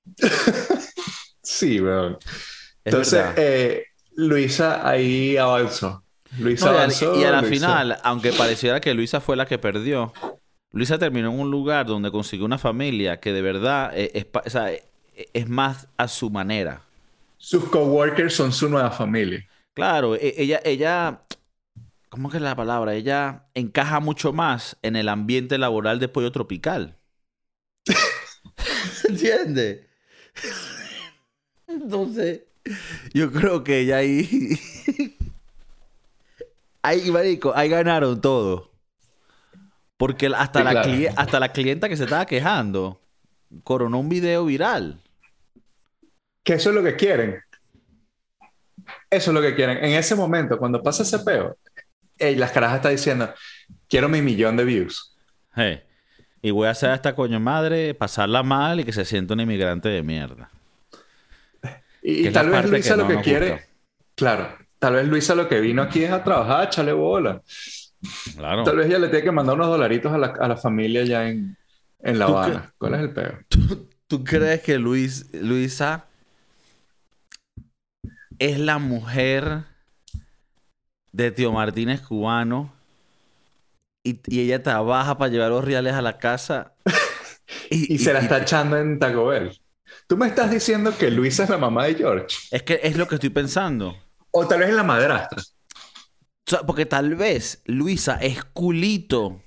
Sí, 1.41 1.79
weón. 1.81 2.17
Es 2.23 2.93
Entonces, 2.93 3.25
eh, 3.35 3.83
Luisa 4.15 4.87
ahí 4.87 5.35
avanzó. 5.37 6.03
Luisa 6.39 6.71
No, 6.71 6.77
avanzó. 6.77 7.13
al- 7.13 7.19
y 7.19 7.23
a 7.25 7.31
la 7.31 7.41
Luisa- 7.41 7.53
final, 7.67 7.99
aunque 8.03 8.31
pareciera 8.33 8.79
que 8.79 8.93
Luisa 8.93 9.19
fue 9.21 9.35
la 9.35 9.45
que 9.45 9.57
perdió, 9.59 10.13
Luisa 10.71 10.97
terminó 10.97 11.31
en 11.31 11.39
un 11.39 11.51
lugar 11.51 11.85
donde 11.85 12.11
consiguió 12.11 12.45
una 12.45 12.57
familia 12.57 13.19
que 13.19 13.33
de 13.33 13.41
verdad 13.41 13.91
eh, 13.93 14.11
es, 14.13 14.25
pa- 14.25 14.43
o 14.45 14.49
sea, 14.49 14.71
eh, 14.71 14.83
es 15.33 15.47
más 15.49 15.87
a 15.97 16.07
su 16.07 16.29
manera. 16.29 16.81
Sus 17.37 17.65
coworkers 17.65 18.33
son 18.35 18.51
su 18.53 18.69
nueva 18.69 18.89
familia. 18.91 19.45
Claro, 19.73 20.15
e- 20.15 20.33
ella, 20.37 20.61
ella, 20.63 21.23
¿cómo 22.09 22.29
que 22.29 22.37
es 22.37 22.43
la 22.43 22.55
palabra? 22.55 22.93
Ella 22.95 23.47
encaja 23.53 23.99
mucho 23.99 24.31
más 24.33 24.77
en 24.81 24.95
el 24.95 25.09
ambiente 25.09 25.57
laboral 25.57 25.99
de 25.99 26.07
pollo 26.07 26.31
tropical. 26.31 26.97
¿Entiendes? 29.09 29.81
Entonces, 31.67 32.41
yo 33.13 33.31
creo 33.31 33.63
que 33.63 33.79
ella 33.79 33.97
ahí. 33.97 34.59
ahí, 36.81 37.11
marico, 37.11 37.53
ahí 37.55 37.69
ganaron 37.69 38.19
todo. 38.21 38.71
Porque 39.97 40.27
hasta, 40.35 40.59
Sí, 40.59 40.65
la 40.65 40.71
claro. 40.71 40.89
cli- 40.91 41.13
hasta 41.15 41.39
la 41.39 41.51
clienta 41.51 41.87
que 41.89 41.97
se 41.97 42.03
estaba 42.03 42.25
quejando 42.25 43.01
coronó 43.63 43.99
un 43.99 44.09
video 44.09 44.45
viral. 44.45 45.01
Que 46.43 46.53
eso 46.53 46.69
es 46.69 46.75
lo 46.75 46.83
que 46.83 46.95
quieren. 46.95 47.39
Eso 49.09 49.31
es 49.31 49.33
lo 49.35 49.41
que 49.41 49.55
quieren. 49.55 49.77
En 49.77 49.93
ese 49.93 50.15
momento, 50.15 50.57
cuando 50.57 50.81
pasa 50.81 51.03
ese 51.03 51.19
peo, 51.19 51.55
las 52.17 52.51
carajas 52.51 52.77
está 52.77 52.89
diciendo, 52.89 53.33
quiero 53.87 54.09
mi 54.09 54.21
millón 54.21 54.57
de 54.57 54.65
views. 54.65 55.15
Hey, 55.55 55.83
Y 56.43 56.51
voy 56.51 56.67
a 56.67 56.71
hacer 56.71 56.89
a 56.89 56.95
esta 56.95 57.15
coño 57.15 57.39
madre 57.39 57.93
pasarla 57.93 58.43
mal 58.43 58.81
y 58.81 58.83
que 58.83 58.91
se 58.91 59.05
sienta 59.05 59.33
un 59.33 59.39
inmigrante 59.39 59.87
de 59.87 60.03
mierda. 60.03 60.49
Y, 62.01 62.29
tal 62.31 62.49
vez 62.49 62.69
Luisa 62.69 62.97
lo 62.97 63.07
que 63.07 63.21
quiere, 63.21 63.51
gusta. 63.51 63.67
claro, 64.13 64.49
tal 64.77 64.95
vez 64.95 65.07
Luisa 65.07 65.35
lo 65.35 65.47
que 65.47 65.61
vino 65.61 65.81
aquí 65.81 66.03
es 66.03 66.11
a 66.11 66.21
trabajar, 66.21 66.67
echarle 66.67 66.91
bola. 66.91 67.41
Claro. 68.35 68.65
Tal 68.65 68.75
vez 68.75 68.87
ella 68.87 68.99
le 68.99 69.07
tiene 69.07 69.23
que 69.23 69.31
mandar 69.31 69.55
unos 69.55 69.67
dolaritos 69.67 70.11
a 70.11 70.17
la, 70.17 70.27
a 70.37 70.47
la 70.49 70.57
familia 70.57 71.05
ya 71.05 71.29
en, 71.29 71.55
en 71.99 72.19
La 72.19 72.25
¿Tú 72.25 72.37
Habana. 72.37 72.73
¿Cuál 72.77 72.95
es 72.95 72.99
el 72.99 73.13
peo? 73.13 73.39
¿Tú 74.07 74.23
crees 74.25 74.61
que 74.61 74.77
Luis, 74.77 75.33
Luisa 75.33 76.07
es 78.37 78.59
la 78.59 78.79
mujer 78.79 79.63
de 81.13 81.31
Tío 81.31 81.53
Martínez 81.53 82.01
cubano 82.01 82.72
y, 84.03 84.19
y 84.27 84.41
ella 84.41 84.61
trabaja 84.61 85.17
para 85.17 85.31
llevar 85.31 85.49
los 85.49 85.63
reales 85.63 85.93
a 85.93 86.01
la 86.01 86.17
casa? 86.17 86.73
Y 87.69 87.97
se 87.99 88.13
la 88.13 88.19
está 88.19 88.39
echando 88.41 88.77
en 88.77 88.97
Taco 88.99 89.27
Bell. 89.27 89.51
Tú 90.07 90.17
me 90.17 90.27
estás 90.27 90.49
diciendo 90.49 90.95
que 90.97 91.11
Luisa 91.11 91.43
es 91.43 91.49
la 91.49 91.57
mamá 91.57 91.85
de 91.85 91.95
George. 91.95 92.35
Es 92.51 92.63
que 92.63 92.79
es 92.81 92.97
lo 92.97 93.07
que 93.07 93.15
estoy 93.15 93.29
pensando. 93.29 93.95
O 94.31 94.47
tal 94.47 94.59
vez 94.59 94.69
es 94.69 94.75
la 94.75 94.83
madrastra. 94.83 95.41
O 95.41 96.49
sea, 96.49 96.61
porque 96.63 96.85
tal 96.85 97.15
vez 97.15 97.61
Luisa 97.65 98.17
es 98.21 98.43
culito 98.43 99.41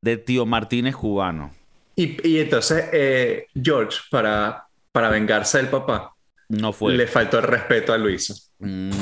de 0.00 0.16
Tío 0.16 0.46
Martínez 0.46 0.94
cubano. 0.96 1.54
Y, 1.96 2.26
y 2.28 2.40
entonces 2.40 2.84
eh, 2.92 3.46
George, 3.60 3.98
para, 4.10 4.66
para 4.92 5.08
vengarse 5.10 5.58
del 5.58 5.68
papá, 5.68 6.14
No 6.48 6.72
fue. 6.72 6.94
le 6.94 7.06
faltó 7.06 7.38
el 7.38 7.44
respeto 7.44 7.92
a 7.92 7.98
Luisa 7.98 8.34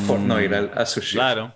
por 0.06 0.18
no 0.20 0.40
ir 0.40 0.54
al- 0.54 0.72
a, 0.74 0.86
su. 0.86 1.00
Claro. 1.00 1.54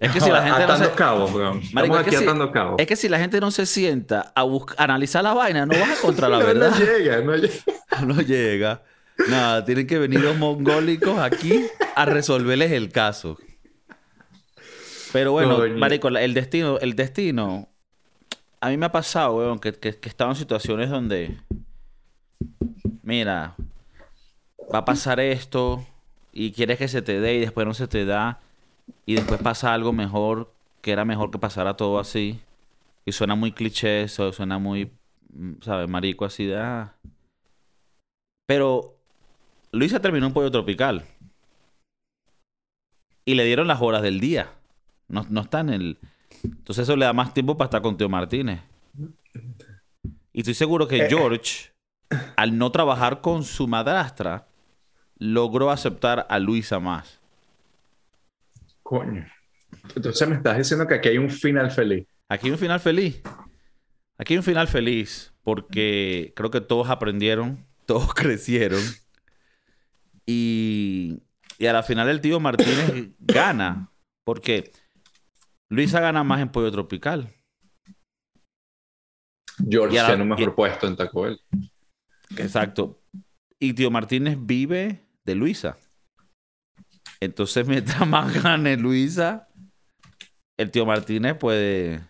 Es 0.00 0.12
que 0.12 0.20
si 0.20 0.30
la 0.30 0.42
gente 0.44 0.66
no 0.66 0.76
se... 0.76 0.90
cabos, 0.92 1.32
weón. 1.32 1.60
Marico, 1.72 1.96
Estamos 1.96 1.98
es 1.98 2.04
que 2.04 2.10
aquí 2.10 2.16
si- 2.18 2.24
atando 2.24 2.52
cabos. 2.52 2.74
Es 2.78 2.86
que 2.86 2.96
si 2.96 3.08
la 3.08 3.18
gente 3.18 3.40
no 3.40 3.50
se 3.50 3.66
sienta 3.66 4.32
a 4.34 4.42
buscar, 4.44 4.76
a 4.80 4.84
analizar 4.84 5.24
la 5.24 5.34
vaina, 5.34 5.66
no 5.66 5.78
vas 5.78 5.88
a 5.88 5.94
encontrar 5.94 6.30
la 6.30 6.38
No, 6.40 6.46
verdad. 6.46 6.70
No 6.70 6.78
llega, 6.78 7.20
no 7.20 7.36
llega. 7.36 7.54
No 8.06 8.20
llega. 8.20 8.82
Nada, 9.28 9.64
tienen 9.64 9.86
que 9.88 9.98
venir 9.98 10.20
los 10.20 10.36
mongólicos 10.36 11.18
aquí 11.18 11.64
a 11.96 12.04
resolverles 12.04 12.70
el 12.70 12.92
caso. 12.92 13.36
Pero 15.12 15.32
bueno, 15.32 15.56
Coño. 15.56 15.76
marico, 15.78 16.08
el 16.08 16.34
destino, 16.34 16.78
el 16.78 16.94
destino, 16.94 17.68
a 18.60 18.68
mí 18.68 18.76
me 18.76 18.86
ha 18.86 18.92
pasado, 18.92 19.36
weón, 19.36 19.58
que, 19.58 19.72
que, 19.72 19.96
que 19.96 20.08
he 20.08 20.10
estado 20.10 20.30
en 20.30 20.36
situaciones 20.36 20.90
donde, 20.90 21.38
mira, 23.02 23.56
va 24.72 24.78
a 24.80 24.84
pasar 24.84 25.18
esto 25.18 25.84
y 26.32 26.52
quieres 26.52 26.78
que 26.78 26.88
se 26.88 27.02
te 27.02 27.18
dé 27.20 27.34
y 27.34 27.40
después 27.40 27.66
no 27.66 27.74
se 27.74 27.88
te 27.88 28.04
da 28.04 28.38
y 29.06 29.14
después 29.14 29.40
pasa 29.40 29.72
algo 29.72 29.92
mejor, 29.92 30.52
que 30.82 30.92
era 30.92 31.04
mejor 31.04 31.30
que 31.30 31.38
pasara 31.38 31.76
todo 31.76 31.98
así. 31.98 32.40
Y 33.04 33.12
suena 33.12 33.34
muy 33.34 33.52
cliché 33.52 34.02
eso, 34.02 34.32
suena 34.32 34.58
muy, 34.58 34.92
mm, 35.32 35.62
¿sabes? 35.62 35.88
Marico 35.88 36.24
así 36.24 36.44
de... 36.44 36.58
ah. 36.58 36.94
Pero 38.46 38.98
Luisa 39.72 40.00
terminó 40.00 40.26
en 40.26 40.32
Pollo 40.32 40.50
Tropical. 40.50 41.04
Y 43.24 43.34
le 43.34 43.44
dieron 43.44 43.66
las 43.66 43.80
horas 43.82 44.02
del 44.02 44.20
día. 44.20 44.52
No, 45.08 45.24
no 45.28 45.42
está 45.42 45.60
en 45.60 45.70
el... 45.70 45.98
Entonces 46.42 46.82
eso 46.84 46.96
le 46.96 47.04
da 47.04 47.12
más 47.12 47.34
tiempo 47.34 47.56
para 47.56 47.66
estar 47.66 47.82
con 47.82 47.96
Teo 47.96 48.08
Martínez. 48.08 48.60
Y 50.32 50.40
estoy 50.40 50.54
seguro 50.54 50.86
que 50.86 50.98
Eh. 50.98 51.08
George, 51.08 51.72
al 52.36 52.56
no 52.56 52.70
trabajar 52.70 53.20
con 53.20 53.42
su 53.42 53.66
madrastra, 53.66 54.46
logró 55.18 55.70
aceptar 55.70 56.26
a 56.30 56.38
Luisa 56.38 56.78
más. 56.78 57.17
Coño. 58.88 59.26
Entonces 59.94 60.26
me 60.26 60.36
estás 60.36 60.56
diciendo 60.56 60.86
que 60.86 60.94
aquí 60.94 61.10
hay 61.10 61.18
un 61.18 61.28
final 61.28 61.70
feliz. 61.70 62.08
Aquí 62.26 62.46
hay 62.46 62.52
un 62.52 62.58
final 62.58 62.80
feliz. 62.80 63.20
Aquí 64.16 64.32
hay 64.32 64.38
un 64.38 64.42
final 64.42 64.66
feliz 64.66 65.34
porque 65.42 66.32
creo 66.34 66.50
que 66.50 66.62
todos 66.62 66.88
aprendieron, 66.88 67.66
todos 67.86 68.14
crecieron. 68.14 68.80
Y, 70.24 71.22
y 71.58 71.66
a 71.66 71.74
la 71.74 71.82
final 71.82 72.08
el 72.08 72.22
tío 72.22 72.40
Martínez 72.40 73.10
gana. 73.18 73.92
Porque 74.24 74.72
Luisa 75.68 76.00
gana 76.00 76.24
más 76.24 76.40
en 76.40 76.48
Pollo 76.50 76.72
Tropical. 76.72 77.34
George 79.68 79.98
tiene 80.02 80.22
un 80.22 80.28
mejor 80.30 80.48
y- 80.48 80.56
puesto 80.56 80.86
en 80.86 80.96
Taco 80.96 81.22
Bell. 81.22 81.38
Exacto. 82.38 83.02
Y 83.60 83.74
tío 83.74 83.90
Martínez 83.90 84.38
vive 84.40 85.04
de 85.26 85.34
Luisa. 85.34 85.76
Entonces, 87.20 87.66
mientras 87.68 88.06
más 88.06 88.42
gane 88.42 88.76
Luisa, 88.76 89.48
el 90.56 90.70
tío 90.70 90.86
Martínez 90.86 91.36
puede 91.36 92.00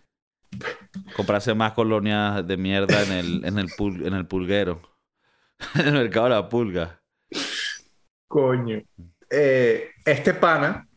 comprarse 1.15 1.55
más 1.55 1.73
colonias 1.75 2.47
de 2.47 2.57
mierda 2.57 3.03
en 3.03 3.13
el, 3.13 3.45
en 3.45 3.59
el, 3.59 3.69
pul- 3.69 4.07
en 4.07 4.15
el 4.15 4.27
pulguero. 4.27 4.81
en 5.75 5.89
el 5.89 5.93
mercado 5.95 6.25
de 6.27 6.31
la 6.31 6.49
pulga. 6.49 7.03
Coño. 8.29 8.81
Eh, 9.31 9.91
este 10.05 10.35
pana, 10.35 10.89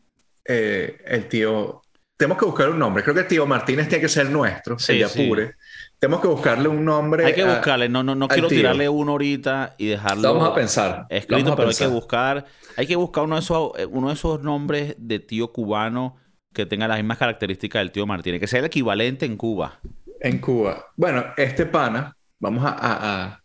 eh, 0.44 0.98
el 1.04 1.28
tío. 1.28 1.81
Tenemos 2.22 2.38
que 2.38 2.44
buscar 2.44 2.68
un 2.70 2.78
nombre. 2.78 3.02
Creo 3.02 3.16
que 3.16 3.22
el 3.22 3.26
tío 3.26 3.46
Martínez 3.46 3.88
tiene 3.88 4.00
que 4.00 4.08
ser 4.08 4.30
nuestro, 4.30 4.78
Sí, 4.78 4.92
el 4.92 4.98
de 5.00 5.08
sí. 5.08 5.24
Apure. 5.24 5.54
Tenemos 5.98 6.20
que 6.20 6.28
buscarle 6.28 6.68
un 6.68 6.84
nombre. 6.84 7.24
Hay 7.26 7.34
que 7.34 7.42
a- 7.42 7.46
buscarle. 7.54 7.88
No, 7.88 8.04
no, 8.04 8.14
no 8.14 8.28
quiero 8.28 8.46
tío. 8.46 8.58
tirarle 8.58 8.88
uno 8.88 9.10
ahorita 9.12 9.74
y 9.76 9.86
dejarlo 9.88 10.22
Lo 10.22 10.34
vamos 10.34 10.48
a 10.50 10.54
pensar. 10.54 11.06
escrito, 11.08 11.52
a 11.52 11.56
pero 11.56 11.68
hay 11.70 11.74
que 11.74 11.86
buscar. 11.88 12.44
Hay 12.76 12.86
que 12.86 12.94
buscar 12.94 13.24
uno 13.24 13.34
de 13.34 13.40
esos, 13.40 13.72
eh, 13.76 13.86
uno 13.86 14.06
de 14.08 14.14
esos 14.14 14.40
nombres 14.40 14.94
de 14.98 15.18
tío 15.18 15.52
cubano 15.52 16.16
que 16.54 16.64
tenga 16.64 16.86
las 16.86 16.98
mismas 16.98 17.18
características 17.18 17.80
del 17.80 17.90
tío 17.90 18.06
Martínez, 18.06 18.38
que 18.40 18.46
sea 18.46 18.60
el 18.60 18.66
equivalente 18.66 19.26
en 19.26 19.36
Cuba. 19.36 19.80
En 20.20 20.38
Cuba. 20.38 20.86
Bueno, 20.94 21.24
este 21.36 21.66
pana, 21.66 22.16
vamos 22.38 22.62
a- 22.64 23.40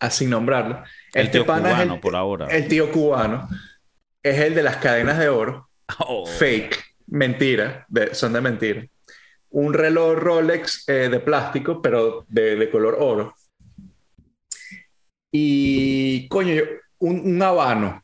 a 0.00 0.10
sin 0.10 0.28
nombrarlo. 0.28 0.82
El 1.14 1.26
Este 1.26 1.38
tío 1.38 1.46
pana 1.46 1.70
cubano, 1.70 1.82
es 1.84 1.90
el, 1.96 2.00
por 2.00 2.14
ahora. 2.14 2.46
el 2.48 2.68
tío 2.68 2.92
cubano. 2.92 3.48
Es 4.22 4.38
el 4.38 4.54
de 4.54 4.62
las 4.62 4.76
cadenas 4.76 5.18
de 5.18 5.30
oro. 5.30 5.64
Oh. 6.06 6.26
Fake. 6.26 6.84
Mentira. 7.08 7.84
de- 7.88 8.14
son 8.14 8.32
de 8.32 8.40
mentira. 8.40 8.86
Un 9.50 9.72
reloj 9.72 10.16
Rolex 10.18 10.84
eh, 10.88 11.08
de 11.08 11.20
plástico, 11.20 11.80
pero 11.80 12.24
de, 12.28 12.56
de 12.56 12.70
color 12.70 12.96
oro. 13.00 13.34
Y, 15.32 16.28
coño, 16.28 16.54
yo- 16.54 16.64
un, 16.98 17.20
un 17.34 17.42
habano. 17.42 18.02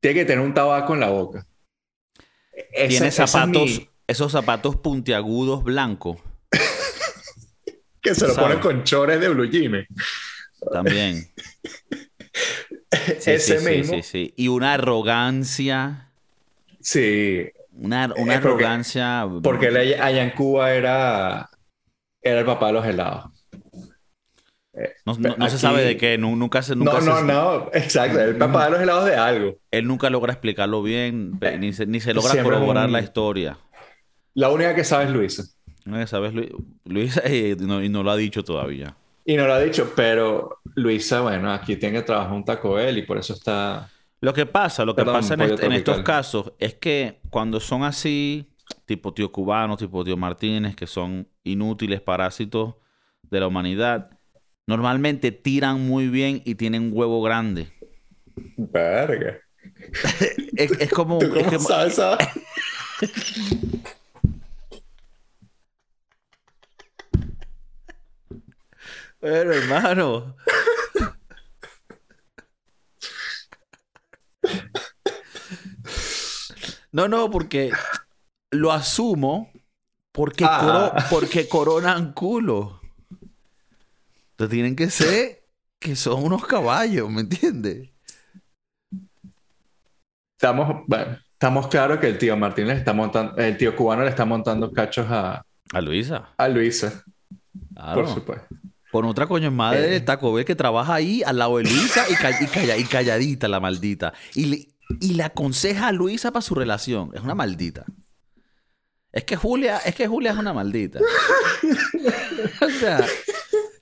Tiene 0.00 0.14
que 0.20 0.24
tener 0.24 0.44
un 0.44 0.54
tabaco 0.54 0.94
en 0.94 1.00
la 1.00 1.10
boca. 1.10 1.46
Ese- 2.52 2.88
Tiene 2.88 3.08
ese 3.08 3.22
es 3.24 3.30
zapatos, 3.30 3.62
mi- 3.64 3.88
esos 4.06 4.32
zapatos 4.32 4.76
puntiagudos 4.76 5.62
blancos 5.64 6.18
que 8.02 8.14
se 8.14 8.26
lo 8.26 8.34
¿sabe? 8.34 8.48
pone 8.56 8.60
con 8.60 8.84
chores 8.84 9.20
de 9.20 9.28
blue 9.28 9.46
jeans. 9.46 9.86
también. 10.72 11.24
Sí, 13.18 13.30
Ese 13.32 13.58
sí, 13.58 13.64
sí, 13.66 13.70
mismo. 13.78 13.94
sí, 13.94 14.02
sí. 14.02 14.34
Y 14.36 14.48
una 14.48 14.74
arrogancia, 14.74 16.12
Sí, 16.80 17.50
una, 17.72 18.06
una 18.06 18.06
Eh, 18.06 18.14
porque- 18.16 18.34
arrogancia. 18.34 19.26
porque 19.42 19.66
él 19.68 19.76
allá 19.76 20.04
allá 20.04 20.22
en 20.22 20.30
Cuba 20.30 20.72
era, 20.72 21.48
era 22.22 22.40
el 22.40 22.46
papá 22.46 22.68
de 22.68 22.72
los 22.74 22.86
helados. 22.86 23.24
no, 25.04 25.14
no- 25.18 25.36
no 25.36 25.48
se 25.50 25.58
sabe 25.58 25.82
de 25.84 25.96
qué, 25.98 26.16
nu- 26.16 26.34
nunca 26.36 26.62
se, 26.62 26.74
nunca 26.74 26.92
No, 26.94 27.00
se- 27.00 27.06
no, 27.06 27.22
no, 27.22 27.70
exacto, 27.74 28.20
el 28.20 28.36
papá 28.36 28.64
de 28.66 28.70
los 28.70 28.80
helados 28.80 29.04
de 29.04 29.16
algo. 29.16 29.56
Él 29.70 29.86
nunca 29.86 30.08
logra 30.08 30.32
explicarlo 30.32 30.82
bien, 30.82 31.38
ni 31.58 31.72
se, 31.74 31.84
ni 31.86 32.00
se 32.00 32.14
logra 32.14 32.30
Siempre 32.32 32.54
es 32.54 32.58
corroborar 32.58 32.86
un- 32.86 32.92
la 32.92 33.00
historia. 33.00 33.58
La 34.34 34.48
única 34.48 34.74
que 34.74 34.84
sabe 34.84 35.04
es 35.04 35.10
Luisa. 35.10 35.44
No, 35.84 36.06
¿Sabes? 36.06 36.32
Lu- 36.32 36.64
Luis 36.84 37.20
eh, 37.24 37.56
no, 37.60 37.82
y 37.82 37.88
no 37.90 38.02
lo 38.02 38.10
ha 38.12 38.16
dicho 38.16 38.42
todavía. 38.44 38.96
Y 39.26 39.36
no 39.36 39.46
lo 39.46 39.52
ha 39.54 39.60
dicho, 39.60 39.92
pero 39.94 40.58
Luisa, 40.74 41.20
bueno, 41.20 41.52
aquí 41.52 41.76
tiene 41.76 41.98
que 41.98 42.04
trabajar 42.04 42.32
un 42.32 42.44
Taco 42.44 42.72
Bell 42.74 42.96
y 42.98 43.02
por 43.02 43.18
eso 43.18 43.34
está... 43.34 43.88
Lo 44.22 44.32
que 44.32 44.46
pasa, 44.46 44.84
lo 44.84 44.94
que 44.94 45.02
Perdón, 45.02 45.16
pasa 45.16 45.34
en, 45.34 45.72
estos 45.72 46.02
casos 46.02 46.52
es 46.60 46.74
que 46.74 47.20
cuando 47.28 47.58
son 47.58 47.82
así, 47.82 48.54
tipo 48.86 49.12
tío 49.12 49.32
cubano, 49.32 49.76
tipo 49.76 50.04
tío 50.04 50.16
Martínez, 50.16 50.76
que 50.76 50.86
son 50.86 51.28
inútiles 51.42 52.00
parásitos 52.00 52.76
de 53.24 53.40
la 53.40 53.48
humanidad, 53.48 54.10
normalmente 54.64 55.32
tiran 55.32 55.84
muy 55.84 56.06
bien 56.06 56.40
y 56.44 56.54
tienen 56.54 56.82
un 56.82 56.92
huevo 56.94 57.20
grande. 57.20 57.72
Verga. 58.56 59.40
Es, 60.56 60.70
es 60.70 60.90
como... 60.90 61.18
¿Tú 61.18 61.28
cómo 61.28 61.82
esa? 61.82 62.16
Pero 69.18 69.52
hermano. 69.52 70.36
No, 76.92 77.08
no, 77.08 77.30
porque 77.30 77.70
lo 78.50 78.70
asumo 78.72 79.50
porque, 80.12 80.44
Ah. 80.46 80.58
coro- 80.60 80.92
porque 81.10 81.48
coronan 81.48 82.12
culo. 82.12 82.80
Entonces 84.32 84.50
tienen 84.50 84.76
que 84.76 84.90
ser 84.90 85.42
que 85.78 85.96
son 85.96 86.22
unos 86.22 86.46
caballos, 86.46 87.08
¿me 87.10 87.22
entiendes? 87.22 87.88
Estamos, 90.36 90.82
bueno, 90.86 91.18
estamos 91.32 91.68
claros 91.68 91.98
que 91.98 92.08
el 92.08 92.18
tío 92.18 92.36
Martínez 92.36 92.78
está 92.78 92.92
montando, 92.92 93.36
el 93.36 93.56
tío 93.56 93.74
cubano 93.76 94.02
le 94.02 94.10
está 94.10 94.24
montando 94.24 94.72
cachos 94.72 95.06
a, 95.08 95.44
A 95.72 95.80
Luisa. 95.80 96.30
a 96.36 96.48
Luisa, 96.48 97.04
Claro. 97.74 98.02
por 98.04 98.08
supuesto. 98.12 98.54
Con 98.90 99.06
otra 99.06 99.26
coño 99.26 99.50
madre 99.50 99.86
Eh. 99.86 99.90
de 99.92 100.00
Taco 100.00 100.32
Bell 100.32 100.44
que 100.44 100.54
trabaja 100.54 100.94
ahí 100.94 101.22
al 101.24 101.38
lado 101.38 101.56
de 101.58 101.64
Luisa 101.64 102.04
y, 102.10 102.12
y 102.12 102.46
calla- 102.48 102.76
y 102.76 102.84
calladita 102.84 103.48
la 103.48 103.60
maldita. 103.60 104.12
Y 104.34 104.44
le, 104.46 104.68
y 105.00 105.14
le 105.14 105.22
aconseja 105.22 105.88
a 105.88 105.92
Luisa 105.92 106.32
para 106.32 106.42
su 106.42 106.54
relación. 106.54 107.10
Es 107.14 107.22
una 107.22 107.34
maldita. 107.34 107.84
Es 109.12 109.24
que 109.24 109.36
Julia, 109.36 109.78
es 109.78 109.94
que 109.94 110.06
Julia 110.06 110.32
es 110.32 110.38
una 110.38 110.52
maldita. 110.52 110.98
o 112.60 112.70
sea, 112.70 113.04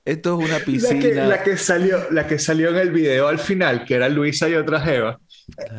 esto 0.03 0.39
es 0.39 0.45
una 0.45 0.59
La 0.59 0.65
piscina. 0.65 0.99
que, 0.99 1.13
la 1.13 1.43
que 1.43 1.57
salió, 1.57 2.11
la 2.11 2.27
que 2.27 2.37
salió 2.37 2.69
en 2.69 2.77
el 2.77 2.91
video 2.91 3.27
al 3.27 3.39
final, 3.39 3.85
que 3.85 3.95
era 3.95 4.09
Luisa 4.09 4.49
y 4.49 4.55
otra 4.55 4.81
Jeva, 4.81 5.19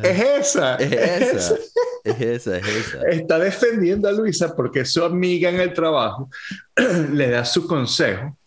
es 0.01 0.19
esa. 0.19 0.75
Es 0.77 0.91
esa. 0.91 1.55
Es 2.03 2.19
esa, 2.19 2.57
es 2.57 2.67
esa. 2.67 3.01
Está 3.09 3.39
defendiendo 3.39 4.09
a 4.09 4.11
Luisa 4.11 4.55
porque 4.55 4.85
su 4.85 5.03
amiga 5.03 5.49
en 5.49 5.59
el 5.59 5.73
trabajo 5.73 6.29
le 7.13 7.29
da 7.29 7.45
su 7.45 7.67
consejo 7.67 8.37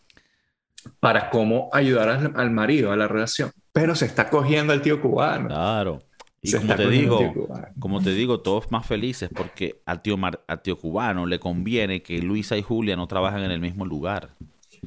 para 1.01 1.31
cómo 1.31 1.71
ayudar 1.73 2.09
al, 2.09 2.33
al 2.35 2.51
marido, 2.51 2.91
a 2.93 2.97
la 2.97 3.07
relación. 3.07 3.53
Pero 3.73 3.95
se 3.95 4.07
está 4.07 4.29
cogiendo 4.29 4.73
al 4.73 4.83
tío 4.83 5.01
cubano. 5.01 5.49
Claro. 5.49 6.01
Y 6.43 6.49
Se 6.49 6.59
como 6.59 6.76
te 6.76 6.89
digo, 6.89 7.32
cubano. 7.32 7.66
como 7.80 8.01
te 8.03 8.11
digo, 8.11 8.41
todos 8.41 8.70
más 8.70 8.87
felices 8.87 9.30
porque 9.34 9.80
al 9.87 10.01
tío, 10.03 10.16
Mar- 10.16 10.45
al 10.47 10.62
tío 10.62 10.78
cubano 10.78 11.26
le 11.26 11.41
conviene 11.41 12.03
que 12.03 12.20
Luisa 12.22 12.57
y 12.57 12.62
Julia 12.62 12.95
no 12.97 13.09
trabajan 13.09 13.43
en 13.43 13.51
el 13.51 13.61
mismo 13.61 13.84
lugar. 13.84 14.30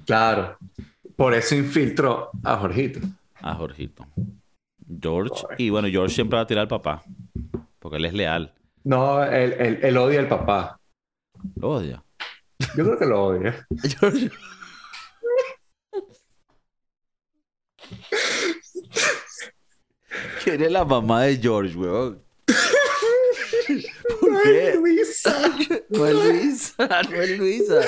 Claro. 0.06 0.58
Por 1.16 1.34
eso 1.34 1.56
infiltró 1.56 2.30
a 2.44 2.56
Jorgito. 2.58 3.00
a 3.42 3.56
Jorgito. 3.56 4.06
George. 5.02 5.46
Y 5.58 5.70
bueno, 5.70 5.88
George 5.90 6.16
siempre 6.16 6.38
va 6.38 6.44
a 6.44 6.48
tirar 6.48 6.62
al 6.64 6.68
papá. 6.70 7.04
Porque 7.80 7.98
él 7.98 8.06
es 8.06 8.14
leal. 8.14 8.54
No, 8.84 9.22
él, 9.24 9.54
él- 9.60 9.80
él 9.82 9.98
odia 9.98 10.20
al 10.22 10.28
papá. 10.30 10.80
Lo 11.56 11.72
odia. 11.72 12.04
Yo 12.78 12.84
creo 12.86 12.98
que 13.00 13.06
lo 13.06 13.24
odia. 13.26 13.68
George. 14.00 14.30
¿Quién 20.44 20.62
es 20.64 20.72
la 20.72 20.86
mamá 20.86 21.24
de 21.24 21.38
George, 21.38 21.76
weón? 21.76 22.22
¿Por 24.20 24.42
qué? 24.44 24.76
Luisa. 24.76 25.36
No 25.90 26.06
es 26.06 26.14
Luisa, 26.14 27.02
no 27.10 27.22
es 27.22 27.38
Luisa. 27.38 27.82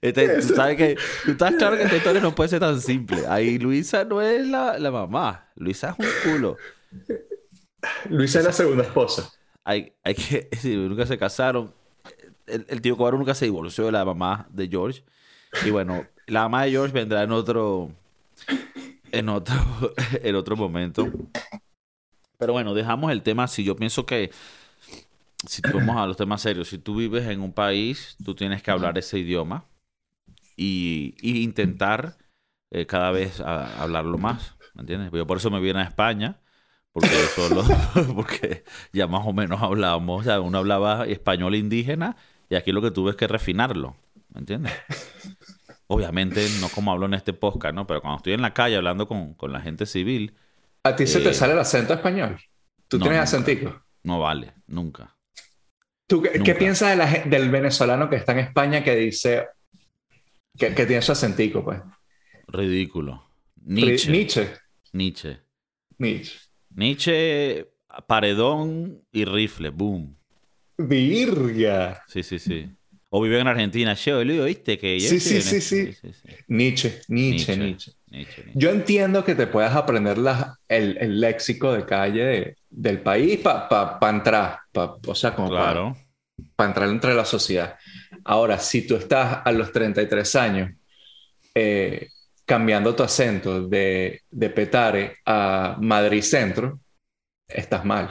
Este, 0.00 0.28
tú 0.40 0.54
sabes 0.54 0.76
que 0.76 0.96
tú 1.24 1.32
estás 1.32 1.54
claro 1.54 1.76
que 1.76 1.82
esta 1.84 1.96
historia 1.96 2.20
no 2.20 2.34
puede 2.34 2.48
ser 2.50 2.60
tan 2.60 2.80
simple. 2.80 3.26
Ahí 3.28 3.58
Luisa 3.58 4.04
no 4.04 4.20
es 4.20 4.46
la, 4.46 4.78
la 4.78 4.90
mamá. 4.90 5.48
Luisa 5.56 5.94
es 5.98 6.06
un 6.06 6.32
culo. 6.32 6.56
Luisa 8.08 8.38
es 8.40 8.44
la 8.44 8.52
segunda 8.52 8.82
esposa. 8.82 9.30
Hay, 9.62 9.92
hay 10.02 10.14
que, 10.14 10.48
sí, 10.60 10.74
nunca 10.76 11.06
se 11.06 11.18
casaron. 11.18 11.72
El, 12.46 12.66
el 12.68 12.80
tío 12.80 12.96
Cobaro 12.96 13.18
nunca 13.18 13.34
se 13.34 13.46
divorció 13.46 13.86
de 13.86 13.92
la 13.92 14.04
mamá 14.04 14.46
de 14.50 14.68
George. 14.68 15.04
Y 15.64 15.70
bueno, 15.70 16.06
la 16.26 16.42
mamá 16.42 16.64
de 16.64 16.72
George 16.72 16.92
vendrá 16.92 17.22
en 17.22 17.32
otro, 17.32 17.90
en 19.12 19.28
otro, 19.28 19.54
en 20.22 20.34
otro 20.34 20.56
momento. 20.56 21.06
Pero 22.38 22.52
bueno, 22.52 22.74
dejamos 22.74 23.12
el 23.12 23.22
tema 23.22 23.44
así. 23.44 23.64
Yo 23.64 23.76
pienso 23.76 24.06
que 24.06 24.30
si 25.46 25.62
vamos 25.72 25.96
a 25.96 26.06
los 26.06 26.16
temas 26.16 26.40
serios, 26.42 26.68
si 26.68 26.78
tú 26.78 26.96
vives 26.96 27.26
en 27.28 27.40
un 27.40 27.52
país, 27.52 28.16
tú 28.24 28.34
tienes 28.34 28.62
que 28.62 28.70
hablar 28.70 28.96
ese 28.98 29.18
idioma 29.18 29.66
y, 30.56 31.14
y 31.22 31.42
intentar 31.44 32.18
eh, 32.70 32.86
cada 32.86 33.10
vez 33.12 33.40
a- 33.40 33.82
hablarlo 33.82 34.18
más. 34.18 34.56
¿Me 34.74 34.82
entiendes? 34.82 35.10
Yo 35.12 35.26
por 35.26 35.38
eso 35.38 35.50
me 35.50 35.60
vine 35.60 35.80
a 35.80 35.84
España, 35.84 36.40
porque 36.92 37.10
yo 37.10 37.28
solo, 37.28 37.64
porque 38.16 38.64
ya 38.92 39.06
más 39.08 39.26
o 39.26 39.32
menos 39.32 39.62
hablábamos, 39.62 40.22
o 40.22 40.24
sea, 40.24 40.40
uno 40.40 40.58
hablaba 40.58 41.06
español 41.06 41.54
indígena 41.56 42.16
y 42.50 42.56
aquí 42.56 42.72
lo 42.72 42.82
que 42.82 42.90
tuve 42.90 43.12
es 43.12 43.16
que 43.16 43.28
refinarlo. 43.28 43.96
¿Me 44.34 44.40
entiendes? 44.40 44.72
Obviamente 45.86 46.46
no 46.60 46.68
como 46.70 46.92
hablo 46.92 47.06
en 47.06 47.14
este 47.14 47.32
podcast, 47.32 47.74
¿no? 47.74 47.86
Pero 47.86 48.00
cuando 48.00 48.18
estoy 48.18 48.32
en 48.32 48.42
la 48.42 48.54
calle 48.54 48.76
hablando 48.76 49.06
con, 49.06 49.34
con 49.34 49.52
la 49.52 49.60
gente 49.60 49.86
civil, 49.86 50.34
¿A 50.84 50.94
ti 50.96 51.06
se 51.06 51.20
te 51.20 51.30
Eh, 51.30 51.34
sale 51.34 51.52
el 51.54 51.58
acento 51.58 51.94
español? 51.94 52.38
¿Tú 52.88 52.98
no, 52.98 53.04
tienes 53.04 53.20
nunca. 53.20 53.22
acentico? 53.22 53.84
no 54.04 54.20
vale, 54.20 54.54
nunca. 54.66 55.16
¿Tú 56.06 56.22
qué, 56.22 56.54
piensas 56.54 56.90
de 56.90 56.96
la 56.96 57.08
gen- 57.08 57.30
del 57.30 57.50
venezolano 57.50 58.08
que 58.10 58.16
está 58.16 58.32
en 58.32 58.40
España 58.40 58.84
que 58.84 58.94
dice 58.94 59.46
que, 60.58 60.74
que 60.74 60.86
tiene 60.86 61.02
su 61.02 61.12
acentico, 61.12 61.64
pues? 61.64 61.80
Ridículo. 62.48 63.24
Ri- 63.56 64.06
Nietzsche. 64.06 64.10
Nietzsche. 64.12 64.48
Nietzsche. 64.92 65.40
Nietzsche. 65.98 66.38
Nietzsche, 66.70 67.66
paredón 68.06 69.02
y 69.12 69.24
rifle, 69.24 69.70
boom. 69.70 70.16
Virga. 70.76 72.02
Sí, 72.08 72.22
sí, 72.22 72.38
sí. 72.38 72.68
O 73.10 73.22
vive 73.22 73.38
en 73.40 73.46
Argentina, 73.46 73.96
boludo, 74.06 74.44
¿viste? 74.44 74.76
Que 74.76 74.98
yo 74.98 75.08
Sí, 75.08 75.20
sí, 75.20 75.40
sí, 75.40 75.60
sí. 75.60 75.94
Nietzsche, 76.48 77.00
Nietzsche, 77.08 77.56
Nietzsche. 77.56 77.92
Yo 78.54 78.70
entiendo 78.70 79.24
que 79.24 79.34
te 79.34 79.46
puedas 79.46 79.74
aprender 79.74 80.18
la- 80.18 80.58
el, 80.68 80.96
el 80.98 81.20
léxico 81.20 81.72
de 81.72 81.84
calle 81.84 82.24
de- 82.24 82.56
del 82.70 83.00
país 83.00 83.40
para 83.40 83.68
pa, 83.68 83.98
pa 83.98 84.10
entrar, 84.10 84.58
pa- 84.72 84.96
o 85.06 85.14
sea, 85.14 85.34
como 85.34 85.50
para 86.56 86.68
entrar 86.70 86.88
entre 86.88 87.14
la 87.14 87.24
sociedad. 87.24 87.76
Ahora, 88.24 88.58
si 88.58 88.86
tú 88.86 88.96
estás 88.96 89.40
a 89.44 89.52
los 89.52 89.72
33 89.72 90.34
años 90.36 90.70
eh, 91.54 92.08
cambiando 92.44 92.94
tu 92.94 93.02
acento 93.02 93.66
de, 93.66 94.22
de 94.30 94.50
Petare 94.50 95.16
a 95.26 95.76
Madrid 95.80 96.22
Centro, 96.22 96.80
estás 97.48 97.84
mal. 97.84 98.08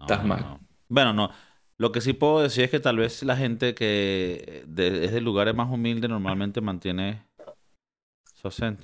Estás 0.00 0.22
no, 0.22 0.28
mal. 0.28 0.40
no. 0.40 0.60
Bueno, 0.88 1.12
no. 1.12 1.30
Lo 1.76 1.92
que 1.92 2.00
sí 2.00 2.12
puedo 2.12 2.40
decir 2.42 2.64
es 2.64 2.70
que 2.70 2.80
tal 2.80 2.96
vez 2.96 3.22
la 3.22 3.36
gente 3.36 3.74
que 3.74 4.64
de- 4.66 5.04
es 5.04 5.12
de 5.12 5.20
lugares 5.20 5.54
más 5.54 5.70
humildes 5.70 6.10
normalmente 6.10 6.60
mantiene 6.60 7.22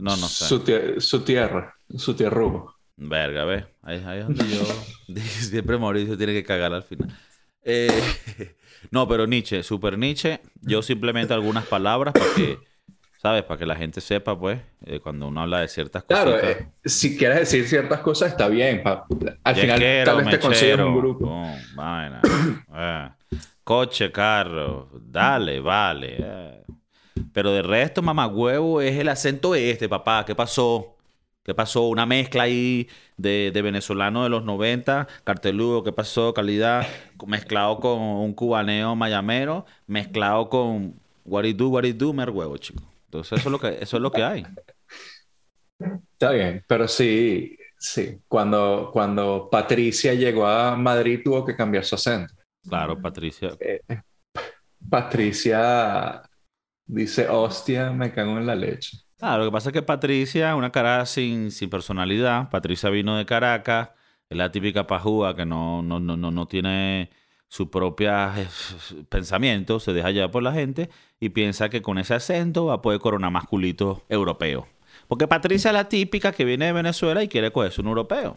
No, 0.01 0.11
no 0.17 0.29
sé. 0.29 0.45
Su, 0.47 0.61
tie- 0.65 1.01
su 1.01 1.21
tierra, 1.23 1.75
su 1.97 2.15
tierrugo. 2.15 2.75
Verga, 2.97 3.45
ve. 3.45 3.67
Ahí, 3.83 4.03
ahí 4.07 4.21
es 4.21 4.27
donde 4.27 4.45
yo. 4.55 4.65
Siempre 5.23 5.79
Mauricio 5.79 6.17
tiene 6.17 6.33
que 6.33 6.45
cagar 6.45 6.73
al 6.73 6.83
final. 6.83 7.09
Eh, 7.63 7.89
no, 8.91 9.09
pero 9.09 9.27
Nietzsche, 9.27 9.63
super 9.63 9.97
Nietzsche. 9.99 10.41
Yo 10.61 10.83
simplemente 10.83 11.33
algunas 11.35 11.67
palabras 11.67 12.13
para 12.15 12.35
que, 12.35 12.59
¿sabes? 13.23 13.43
Para 13.45 13.59
que 13.59 13.67
la 13.67 13.77
gente 13.77 14.01
sepa, 14.01 14.39
pues, 14.39 14.61
eh, 14.85 15.01
cuando 15.01 15.29
uno 15.29 15.41
habla 15.43 15.61
de 15.61 15.69
ciertas 15.69 16.05
cosas. 16.05 16.25
Claro, 16.25 16.49
eh, 16.49 16.69
si 16.85 17.17
quieres 17.17 17.39
decir 17.41 17.67
ciertas 17.67 18.01
cosas 18.01 18.33
está 18.33 18.49
bien. 18.49 18.83
pa- 18.83 19.07
al 19.45 19.57
final 19.57 19.81
tal 20.05 20.17
vez 20.25 20.31
te 20.31 20.39
consigues 20.41 20.79
un 20.79 20.97
grupo. 20.99 21.55
vaina. 21.75 22.21
Coche, 23.65 24.13
carro, 24.13 24.91
dale, 25.01 25.59
vale. 25.61 26.63
Eh. 27.17 27.23
Pero 27.33 27.53
de 27.53 27.63
resto, 27.63 28.03
mamagüevo, 28.03 28.81
es 28.81 28.97
el 28.99 29.09
acento 29.09 29.55
este, 29.55 29.89
papá. 29.89 30.25
¿Qué 30.25 30.35
pasó? 30.35 30.97
¿Qué 31.45 31.55
pasó? 31.55 31.89
Una 31.89 32.07
mezcla 32.07 32.45
ahí 32.45 32.89
de, 33.19 33.51
de 33.53 33.63
venezolano 33.63 34.25
de 34.25 34.31
los 34.31 34.45
90, 34.45 35.07
carteludo, 35.25 35.85
¿qué 35.85 35.93
pasó? 35.93 36.33
Calidad, 36.33 36.87
mezclado 37.27 37.81
con 37.81 38.01
un 38.01 38.33
cubaneo 38.33 38.97
mayamero, 38.97 39.67
mezclado 39.87 40.49
con 40.49 40.99
what 41.25 41.45
it 41.45 41.57
do, 41.57 41.69
what 41.69 41.85
it 41.85 41.97
do, 41.97 42.15
merhuevo, 42.15 42.57
chico. 42.57 42.83
Entonces 43.07 43.39
eso 43.39 43.49
es 43.49 43.53
lo 43.53 43.59
que, 43.59 43.79
eso 43.81 43.97
es 43.97 44.03
lo 44.03 44.11
que 44.11 44.25
hay. 44.25 44.47
Está 46.13 46.31
bien, 46.31 46.65
pero 46.67 46.89
sí, 46.89 47.57
sí. 47.79 48.19
Cuando, 48.27 48.91
cuando 48.93 49.49
Patricia 49.51 50.15
llegó 50.15 50.47
a 50.47 50.75
Madrid 50.77 51.21
tuvo 51.23 51.45
que 51.45 51.55
cambiar 51.55 51.85
su 51.85 51.95
acento. 51.95 52.35
Claro, 52.67 52.99
Patricia. 53.01 53.51
Patricia 54.89 56.23
dice, 56.87 57.29
hostia, 57.29 57.93
me 57.93 58.13
cago 58.13 58.39
en 58.39 58.47
la 58.47 58.55
leche. 58.55 58.99
Ah, 59.21 59.39
lo 59.39 59.45
que 59.47 59.53
pasa 59.53 59.71
es 59.71 59.73
que 59.73 59.83
Patricia 59.83 60.55
una 60.57 60.71
cara 60.71 61.07
sin, 61.07 61.51
sin 61.51 61.71
personalidad. 61.71 62.51
Patricia 62.51 62.91
vino 62.91 63.17
de 63.17 63.25
Caracas, 63.27 63.91
es 64.29 64.37
la 64.37 64.51
típica 64.53 64.87
pajúa 64.87 65.35
que 65.37 65.47
no, 65.47 65.83
no, 65.83 65.99
no, 66.01 66.17
no, 66.17 66.31
no 66.31 66.47
tiene 66.49 67.11
su 67.49 67.71
propia 67.71 68.35
eh, 68.37 68.49
pensamiento, 69.09 69.81
se 69.81 69.93
deja 69.93 70.11
llevar 70.11 70.31
por 70.31 70.43
la 70.43 70.53
gente 70.53 70.91
y 71.21 71.31
piensa 71.31 71.69
que 71.71 71.81
con 71.83 71.99
ese 71.99 72.15
acento 72.15 72.67
va 72.67 72.75
a 72.75 72.83
poder 72.83 73.01
coronar 73.01 73.31
más 73.31 73.47
culitos 73.47 74.01
europeos. 74.09 74.67
Porque 75.09 75.29
Patricia 75.29 75.71
es 75.71 75.75
la 75.75 75.89
típica 75.89 76.33
que 76.33 76.45
viene 76.45 76.67
de 76.67 76.73
Venezuela 76.73 77.23
y 77.23 77.29
quiere 77.29 77.53
cogerse 77.53 77.81
un 77.81 77.89
europeo. 77.89 78.37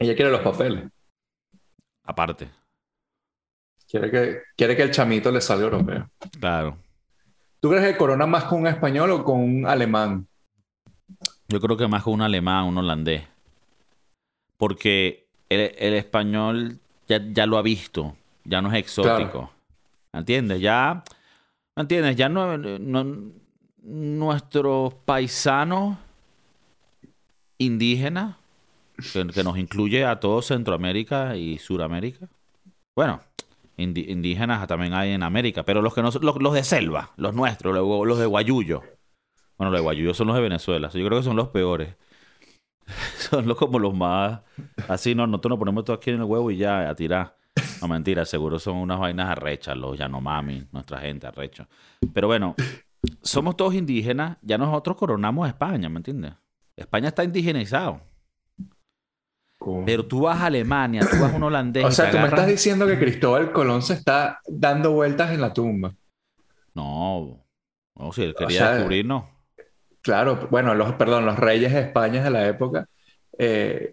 Ella 0.00 0.16
quiere 0.16 0.32
los 0.32 0.40
papeles. 0.42 0.90
Aparte, 2.04 2.50
Quiere 3.88 4.10
que, 4.10 4.42
quiere 4.56 4.74
que 4.76 4.82
el 4.84 4.90
chamito 4.90 5.30
le 5.30 5.40
salga 5.42 5.64
europeo. 5.64 6.08
claro. 6.40 6.78
¿Tú 7.60 7.68
crees 7.70 7.84
que 7.92 7.96
corona 7.98 8.26
más 8.26 8.44
con 8.44 8.60
un 8.60 8.66
español 8.66 9.10
o 9.10 9.24
con 9.24 9.40
un 9.40 9.66
alemán? 9.66 10.26
Yo 11.48 11.60
creo 11.60 11.76
que 11.76 11.86
más 11.88 12.02
con 12.02 12.14
un 12.14 12.22
alemán, 12.22 12.64
un 12.64 12.78
holandés. 12.78 13.24
Porque 14.56 15.26
el, 15.48 15.72
el 15.78 15.94
español 15.94 16.78
ya, 17.08 17.20
ya 17.32 17.46
lo 17.46 17.58
ha 17.58 17.62
visto, 17.62 18.16
ya 18.44 18.60
no 18.62 18.68
es 18.72 18.78
exótico. 18.78 19.50
¿Entiendes? 20.12 20.60
Ya, 20.60 21.02
¿me 21.76 21.82
entiendes? 21.82 22.16
Ya 22.16 22.28
no, 22.28 22.56
no- 22.58 23.32
nuestros 23.82 24.94
paisanos 25.06 25.96
indígenas, 27.58 28.36
que, 29.12 29.26
que 29.28 29.44
nos 29.44 29.58
incluye 29.58 30.04
a 30.04 30.20
todo 30.20 30.42
Centroamérica 30.42 31.36
y 31.36 31.58
Suramérica. 31.58 32.28
Bueno, 32.94 33.20
indígenas 33.80 34.66
también 34.66 34.94
hay 34.94 35.12
en 35.12 35.22
América, 35.22 35.64
pero 35.64 35.82
los 35.82 35.94
que 35.94 36.02
no, 36.02 36.10
los, 36.10 36.54
de 36.54 36.64
selva, 36.64 37.10
los 37.16 37.34
nuestros, 37.34 37.74
los, 37.74 38.06
los 38.06 38.18
de 38.18 38.26
Guayuyo. 38.26 38.82
Bueno, 39.56 39.70
los 39.70 39.80
de 39.80 39.82
Guayuyo 39.82 40.14
son 40.14 40.28
los 40.28 40.36
de 40.36 40.42
Venezuela. 40.42 40.88
Yo 40.88 41.06
creo 41.06 41.18
que 41.18 41.24
son 41.24 41.36
los 41.36 41.48
peores. 41.48 41.96
Son 43.18 43.46
los 43.46 43.56
como 43.56 43.78
los 43.78 43.94
más... 43.94 44.40
Así, 44.88 45.14
no, 45.14 45.24
nosotros 45.24 45.50
nos 45.50 45.58
ponemos 45.60 45.84
todo 45.84 45.94
aquí 45.94 46.10
en 46.10 46.16
el 46.16 46.24
huevo 46.24 46.50
y 46.50 46.56
ya, 46.56 46.88
a 46.88 46.94
tirar. 46.96 47.36
No, 47.80 47.86
mentira, 47.86 48.24
seguro 48.24 48.58
son 48.58 48.76
unas 48.76 48.98
vainas 48.98 49.28
arrechas, 49.28 49.76
los 49.76 49.96
Yanomami, 49.96 50.66
nuestra 50.72 50.98
gente 50.98 51.26
arrecho. 51.26 51.68
Pero 52.12 52.26
bueno, 52.26 52.56
somos 53.22 53.56
todos 53.56 53.74
indígenas, 53.74 54.38
ya 54.42 54.58
nosotros 54.58 54.96
coronamos 54.96 55.46
a 55.46 55.50
España, 55.50 55.88
¿me 55.88 55.98
entiendes? 55.98 56.34
España 56.76 57.08
está 57.08 57.24
indigenizado. 57.24 58.00
Pero 59.84 60.06
tú 60.06 60.22
vas 60.22 60.40
a 60.40 60.46
Alemania, 60.46 61.02
tú 61.02 61.18
vas 61.20 61.32
a 61.34 61.36
un 61.36 61.42
holandés 61.42 61.84
O 61.84 61.90
sea, 61.90 62.06
tú 62.10 62.16
me 62.16 62.22
agarras- 62.22 62.40
estás 62.40 62.46
diciendo 62.50 62.86
que 62.86 62.98
Cristóbal 62.98 63.52
Colón 63.52 63.82
se 63.82 63.92
está 63.94 64.40
dando 64.46 64.92
vueltas 64.92 65.32
en 65.32 65.40
la 65.42 65.52
tumba. 65.52 65.94
No, 66.74 67.44
no, 67.94 68.12
si 68.12 68.22
él 68.22 68.34
quería 68.34 68.58
sea, 68.58 68.72
descubrirnos. 68.74 69.24
Claro, 70.00 70.48
bueno, 70.50 70.74
los, 70.74 70.94
perdón, 70.94 71.26
los 71.26 71.38
reyes 71.38 71.72
de 71.74 71.80
España 71.80 72.22
de 72.24 72.30
la 72.30 72.48
época. 72.48 72.86
eh, 73.38 73.92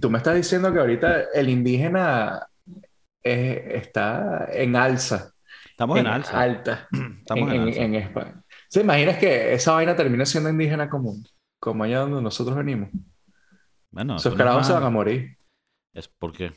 tú 0.00 0.08
me 0.10 0.18
estás 0.18 0.34
diciendo 0.34 0.72
que 0.72 0.78
ahorita 0.78 1.24
el 1.34 1.48
indígena 1.50 2.46
eh, 3.22 3.72
está 3.82 4.48
en 4.50 4.76
alza. 4.76 5.32
Estamos 5.70 5.98
en, 5.98 6.06
alza. 6.06 6.40
Alta. 6.40 6.88
Estamos 7.20 7.50
en, 7.50 7.54
en, 7.56 7.68
alza. 7.68 7.80
en 7.82 7.94
España. 7.96 8.42
¿Se 8.68 8.80
imaginas 8.80 9.18
que 9.18 9.52
esa 9.52 9.72
vaina 9.72 9.94
termina 9.94 10.24
siendo 10.24 10.48
indígena 10.48 10.88
común? 10.88 11.22
Como 11.60 11.84
allá 11.84 12.00
donde 12.00 12.22
nosotros 12.22 12.56
venimos. 12.56 12.88
Bueno, 13.94 14.16
Esos 14.16 14.26
eso 14.26 14.30
no 14.30 14.34
es 14.34 14.38
carajos 14.38 14.66
se 14.66 14.72
van 14.72 14.82
a 14.82 14.90
morir. 14.90 15.38
Es 15.94 16.08
porque 16.08 16.52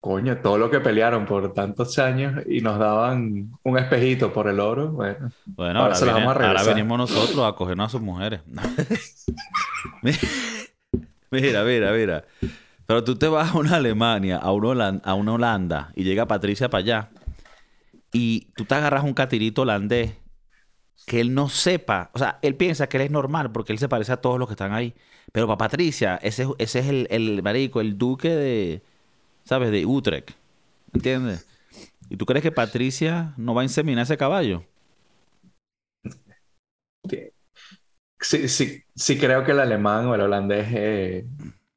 Coño, 0.00 0.38
todo 0.40 0.58
lo 0.58 0.70
que 0.70 0.78
pelearon 0.78 1.26
por 1.26 1.52
tantos 1.52 1.98
años 1.98 2.44
y 2.46 2.60
nos 2.60 2.78
daban 2.78 3.50
un 3.64 3.78
espejito 3.78 4.32
por 4.32 4.46
el 4.46 4.60
oro, 4.60 4.92
bueno. 4.92 5.30
Bueno, 5.46 5.80
Ahora 5.80 5.94
ahora, 5.96 6.12
viene- 6.12 6.26
vamos 6.26 6.36
a 6.42 6.48
ahora 6.48 6.62
venimos 6.62 6.98
nosotros 6.98 7.44
a 7.52 7.56
cogernos 7.56 7.86
a 7.86 7.90
sus 7.90 8.00
mujeres. 8.00 8.40
mira, 11.30 11.64
mira, 11.64 11.92
mira. 11.92 12.24
Pero 12.86 13.02
tú 13.04 13.16
te 13.16 13.26
vas 13.28 13.54
a 13.54 13.58
una 13.58 13.76
Alemania, 13.76 14.36
a 14.36 14.52
una, 14.52 14.88
a 15.02 15.14
una 15.14 15.32
Holanda, 15.32 15.92
y 15.96 16.04
llega 16.04 16.26
Patricia 16.26 16.70
para 16.70 16.80
allá, 16.80 17.10
y 18.12 18.46
tú 18.56 18.64
te 18.64 18.74
agarras 18.76 19.04
un 19.04 19.14
catirito 19.14 19.62
holandés 19.62 20.12
que 21.06 21.20
él 21.20 21.34
no 21.34 21.48
sepa, 21.48 22.10
o 22.14 22.18
sea, 22.18 22.38
él 22.42 22.54
piensa 22.56 22.88
que 22.88 22.98
él 22.98 23.04
es 23.04 23.10
normal 23.10 23.50
porque 23.52 23.72
él 23.72 23.78
se 23.78 23.88
parece 23.88 24.12
a 24.12 24.18
todos 24.20 24.38
los 24.38 24.48
que 24.48 24.54
están 24.54 24.72
ahí. 24.74 24.94
Pero 25.32 25.46
para 25.46 25.58
Patricia, 25.58 26.18
ese, 26.22 26.42
es- 26.44 26.48
ese 26.58 26.78
es 26.80 26.86
el, 26.88 27.06
el 27.10 27.42
marico, 27.42 27.80
el 27.80 27.98
duque 27.98 28.30
de, 28.30 28.82
¿sabes? 29.44 29.70
De 29.72 29.86
Utrecht. 29.86 30.32
¿Entiendes? 30.94 31.46
¿Y 32.10 32.16
tú 32.18 32.26
crees 32.26 32.42
que 32.44 32.52
Patricia 32.52 33.34
no 33.38 33.54
va 33.54 33.62
a 33.62 33.64
inseminar 33.64 34.04
ese 34.04 34.16
caballo? 34.18 34.64
Sí, 38.20 38.48
sí, 38.48 38.82
sí 38.94 39.18
creo 39.18 39.44
que 39.44 39.52
el 39.52 39.60
alemán 39.60 40.06
o 40.06 40.14
el 40.14 40.20
holandés, 40.22 40.66
eh, 40.72 41.26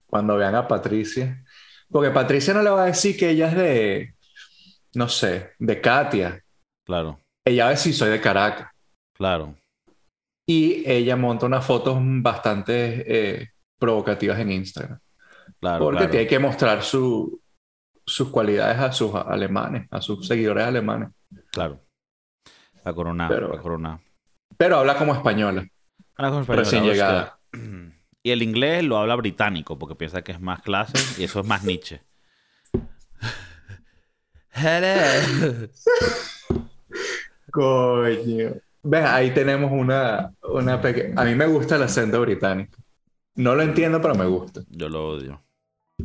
cuando 0.08 0.38
vean 0.38 0.56
a 0.56 0.68
Patricia, 0.68 1.44
porque 1.90 2.10
Patricia 2.12 2.54
no 2.54 2.64
le 2.64 2.70
va 2.72 2.84
a 2.84 2.86
decir 2.88 3.16
que 3.18 3.30
ella 3.30 3.50
es 3.50 3.56
de, 3.56 4.16
no 4.96 5.10
sé, 5.10 5.52
de 5.60 5.82
Katia. 5.82 6.44
Claro, 6.84 7.20
Ella 7.46 7.66
va 7.66 7.70
a 7.72 7.74
decir 7.74 7.94
soy 7.94 8.10
de 8.10 8.20
Caracas. 8.22 8.71
Claro. 9.22 9.56
Y 10.48 10.84
ella 10.90 11.16
monta 11.16 11.46
unas 11.46 11.64
fotos 11.64 11.98
bastante 12.02 13.04
eh, 13.42 13.50
provocativas 13.78 14.40
en 14.40 14.52
Instagram. 14.52 15.00
Claro, 15.60 15.84
Porque 15.86 15.98
claro. 16.00 16.12
tiene 16.12 16.28
que 16.28 16.40
mostrar 16.40 16.82
su- 16.82 17.40
sus 18.06 18.30
cualidades 18.30 18.80
a 18.80 18.92
sus 18.92 19.14
alemanes, 19.14 19.88
a 19.92 20.02
sus 20.02 20.28
seguidores 20.28 20.66
alemanes. 20.66 21.10
Claro. 21.52 21.86
La 22.84 22.94
corona, 22.94 23.28
Pero- 23.30 23.54
la 23.56 23.62
corona. 23.62 24.02
Pero 24.58 24.78
habla 24.78 24.98
como 24.98 25.14
española, 25.14 25.66
Habla 26.16 26.32
con 26.32 26.42
español, 26.42 26.64
recién 26.66 26.84
llegada. 26.84 27.40
Y 28.24 28.30
el 28.32 28.44
inglés 28.44 28.84
lo 28.84 28.98
habla 28.98 29.16
británico 29.16 29.80
porque 29.80 29.96
piensa 29.96 30.22
que 30.22 30.32
es 30.32 30.40
más 30.40 30.62
clase 30.62 30.94
y 31.20 31.24
eso 31.26 31.40
es 31.40 31.46
más 31.48 31.64
Nietzsche. 31.64 32.02
Hello. 34.54 35.68
Coño. 37.52 38.54
Ven, 38.84 39.06
ahí 39.06 39.32
tenemos 39.32 39.72
una, 39.72 40.34
una 40.44 40.82
pequeña... 40.82 41.22
A 41.22 41.26
mí 41.26 41.36
me 41.36 41.46
gusta 41.46 41.76
el 41.76 41.84
acento 41.84 42.20
británico. 42.22 42.78
No 43.36 43.56
lo 43.56 43.62
entiendo, 43.62 44.02
pero 44.02 44.16
me 44.16 44.26
gusta. 44.26 44.62
Yo 44.70 44.90
lo 44.90 45.10
odio. 45.10 45.42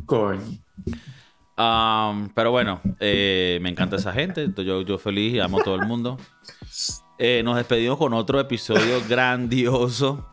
Coño. 0.05 0.41
Pero 2.35 2.51
bueno, 2.51 2.81
eh, 2.99 3.59
me 3.61 3.69
encanta 3.69 3.95
esa 3.95 4.13
gente. 4.13 4.47
Yo, 4.57 4.81
yo 4.81 4.97
feliz 4.97 5.33
y 5.33 5.39
amo 5.39 5.59
a 5.59 5.63
todo 5.63 5.75
el 5.75 5.87
mundo. 5.87 6.17
Eh, 7.17 7.41
nos 7.43 7.55
despedimos 7.57 7.97
con 7.97 8.13
otro 8.13 8.39
episodio 8.39 9.01
grandioso. 9.09 10.25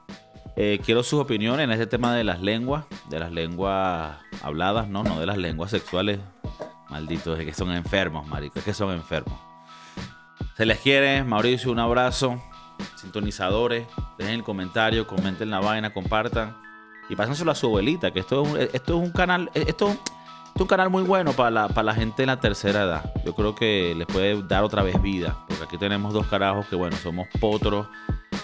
Eh, 0.57 0.81
quiero 0.85 1.03
sus 1.03 1.21
opiniones 1.21 1.65
en 1.65 1.73
este 1.73 1.87
tema 1.87 2.15
de 2.15 2.23
las 2.23 2.41
lenguas, 2.41 2.85
de 3.09 3.19
las 3.19 3.33
lenguas 3.33 4.19
habladas, 4.43 4.89
no, 4.89 5.03
no 5.03 5.19
de 5.19 5.27
las 5.27 5.39
lenguas 5.39 5.71
sexuales. 5.71 6.21
Malditos, 6.91 7.39
es 7.41 7.47
que 7.47 7.55
son 7.55 7.73
enfermos, 7.73 8.29
marico, 8.29 8.59
es 8.59 8.65
que 8.65 8.75
son 8.75 8.93
enfermos. 8.93 9.54
Se 10.57 10.65
les 10.65 10.79
quiere, 10.79 11.25
Mauricio, 11.25 11.73
un 11.73 11.81
abrazo. 11.81 12.41
Sintonizadores, 12.95 13.89
dejen 14.19 14.35
el 14.35 14.45
comentario, 14.45 15.07
comenten 15.07 15.51
la 15.51 15.59
vaina, 15.59 15.93
compartan. 15.93 16.57
Y 17.09 17.17
pásenselo 17.17 17.51
a 17.51 17.55
su 17.57 17.67
abuelita, 17.67 18.13
que 18.13 18.21
esto 18.21 18.43
es 18.43 18.49
un, 18.49 18.61
esto 18.61 18.97
es 18.97 19.09
un 19.09 19.11
canal, 19.11 19.51
esto, 19.55 19.89
es 19.91 20.61
un 20.61 20.67
canal 20.69 20.91
muy 20.91 21.03
bueno 21.03 21.33
para 21.33 21.51
la, 21.51 21.69
para 21.69 21.87
la 21.87 21.95
gente 21.95 22.23
en 22.23 22.29
la 22.29 22.39
tercera 22.39 22.85
edad. 22.85 23.13
Yo 23.25 23.35
creo 23.35 23.57
que 23.57 23.95
les 23.97 24.07
puede 24.07 24.43
dar 24.45 24.63
otra 24.63 24.85
vez 24.85 25.03
vida. 25.03 25.37
Porque 25.49 25.65
aquí 25.65 25.77
tenemos 25.77 26.13
dos 26.13 26.27
carajos 26.29 26.67
que, 26.67 26.77
bueno, 26.77 26.97
somos 26.99 27.27
potros 27.41 27.89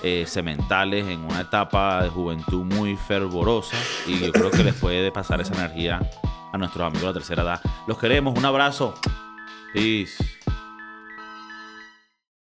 eh, 0.02 0.24
sementales 0.26 1.06
en 1.06 1.20
una 1.20 1.42
etapa 1.42 2.02
de 2.02 2.08
juventud 2.08 2.64
muy 2.64 2.96
fervorosa. 2.96 3.76
Y 4.08 4.18
yo 4.18 4.32
creo 4.32 4.50
que 4.50 4.64
les 4.64 4.74
puede 4.74 5.12
pasar 5.12 5.40
esa 5.40 5.54
energía 5.54 6.00
a 6.52 6.58
nuestros 6.58 6.84
amigos 6.84 7.02
de 7.02 7.06
la 7.06 7.14
tercera 7.14 7.42
edad. 7.44 7.60
Los 7.86 7.98
queremos. 7.98 8.36
Un 8.36 8.44
abrazo. 8.44 8.94
Peace. 9.72 10.39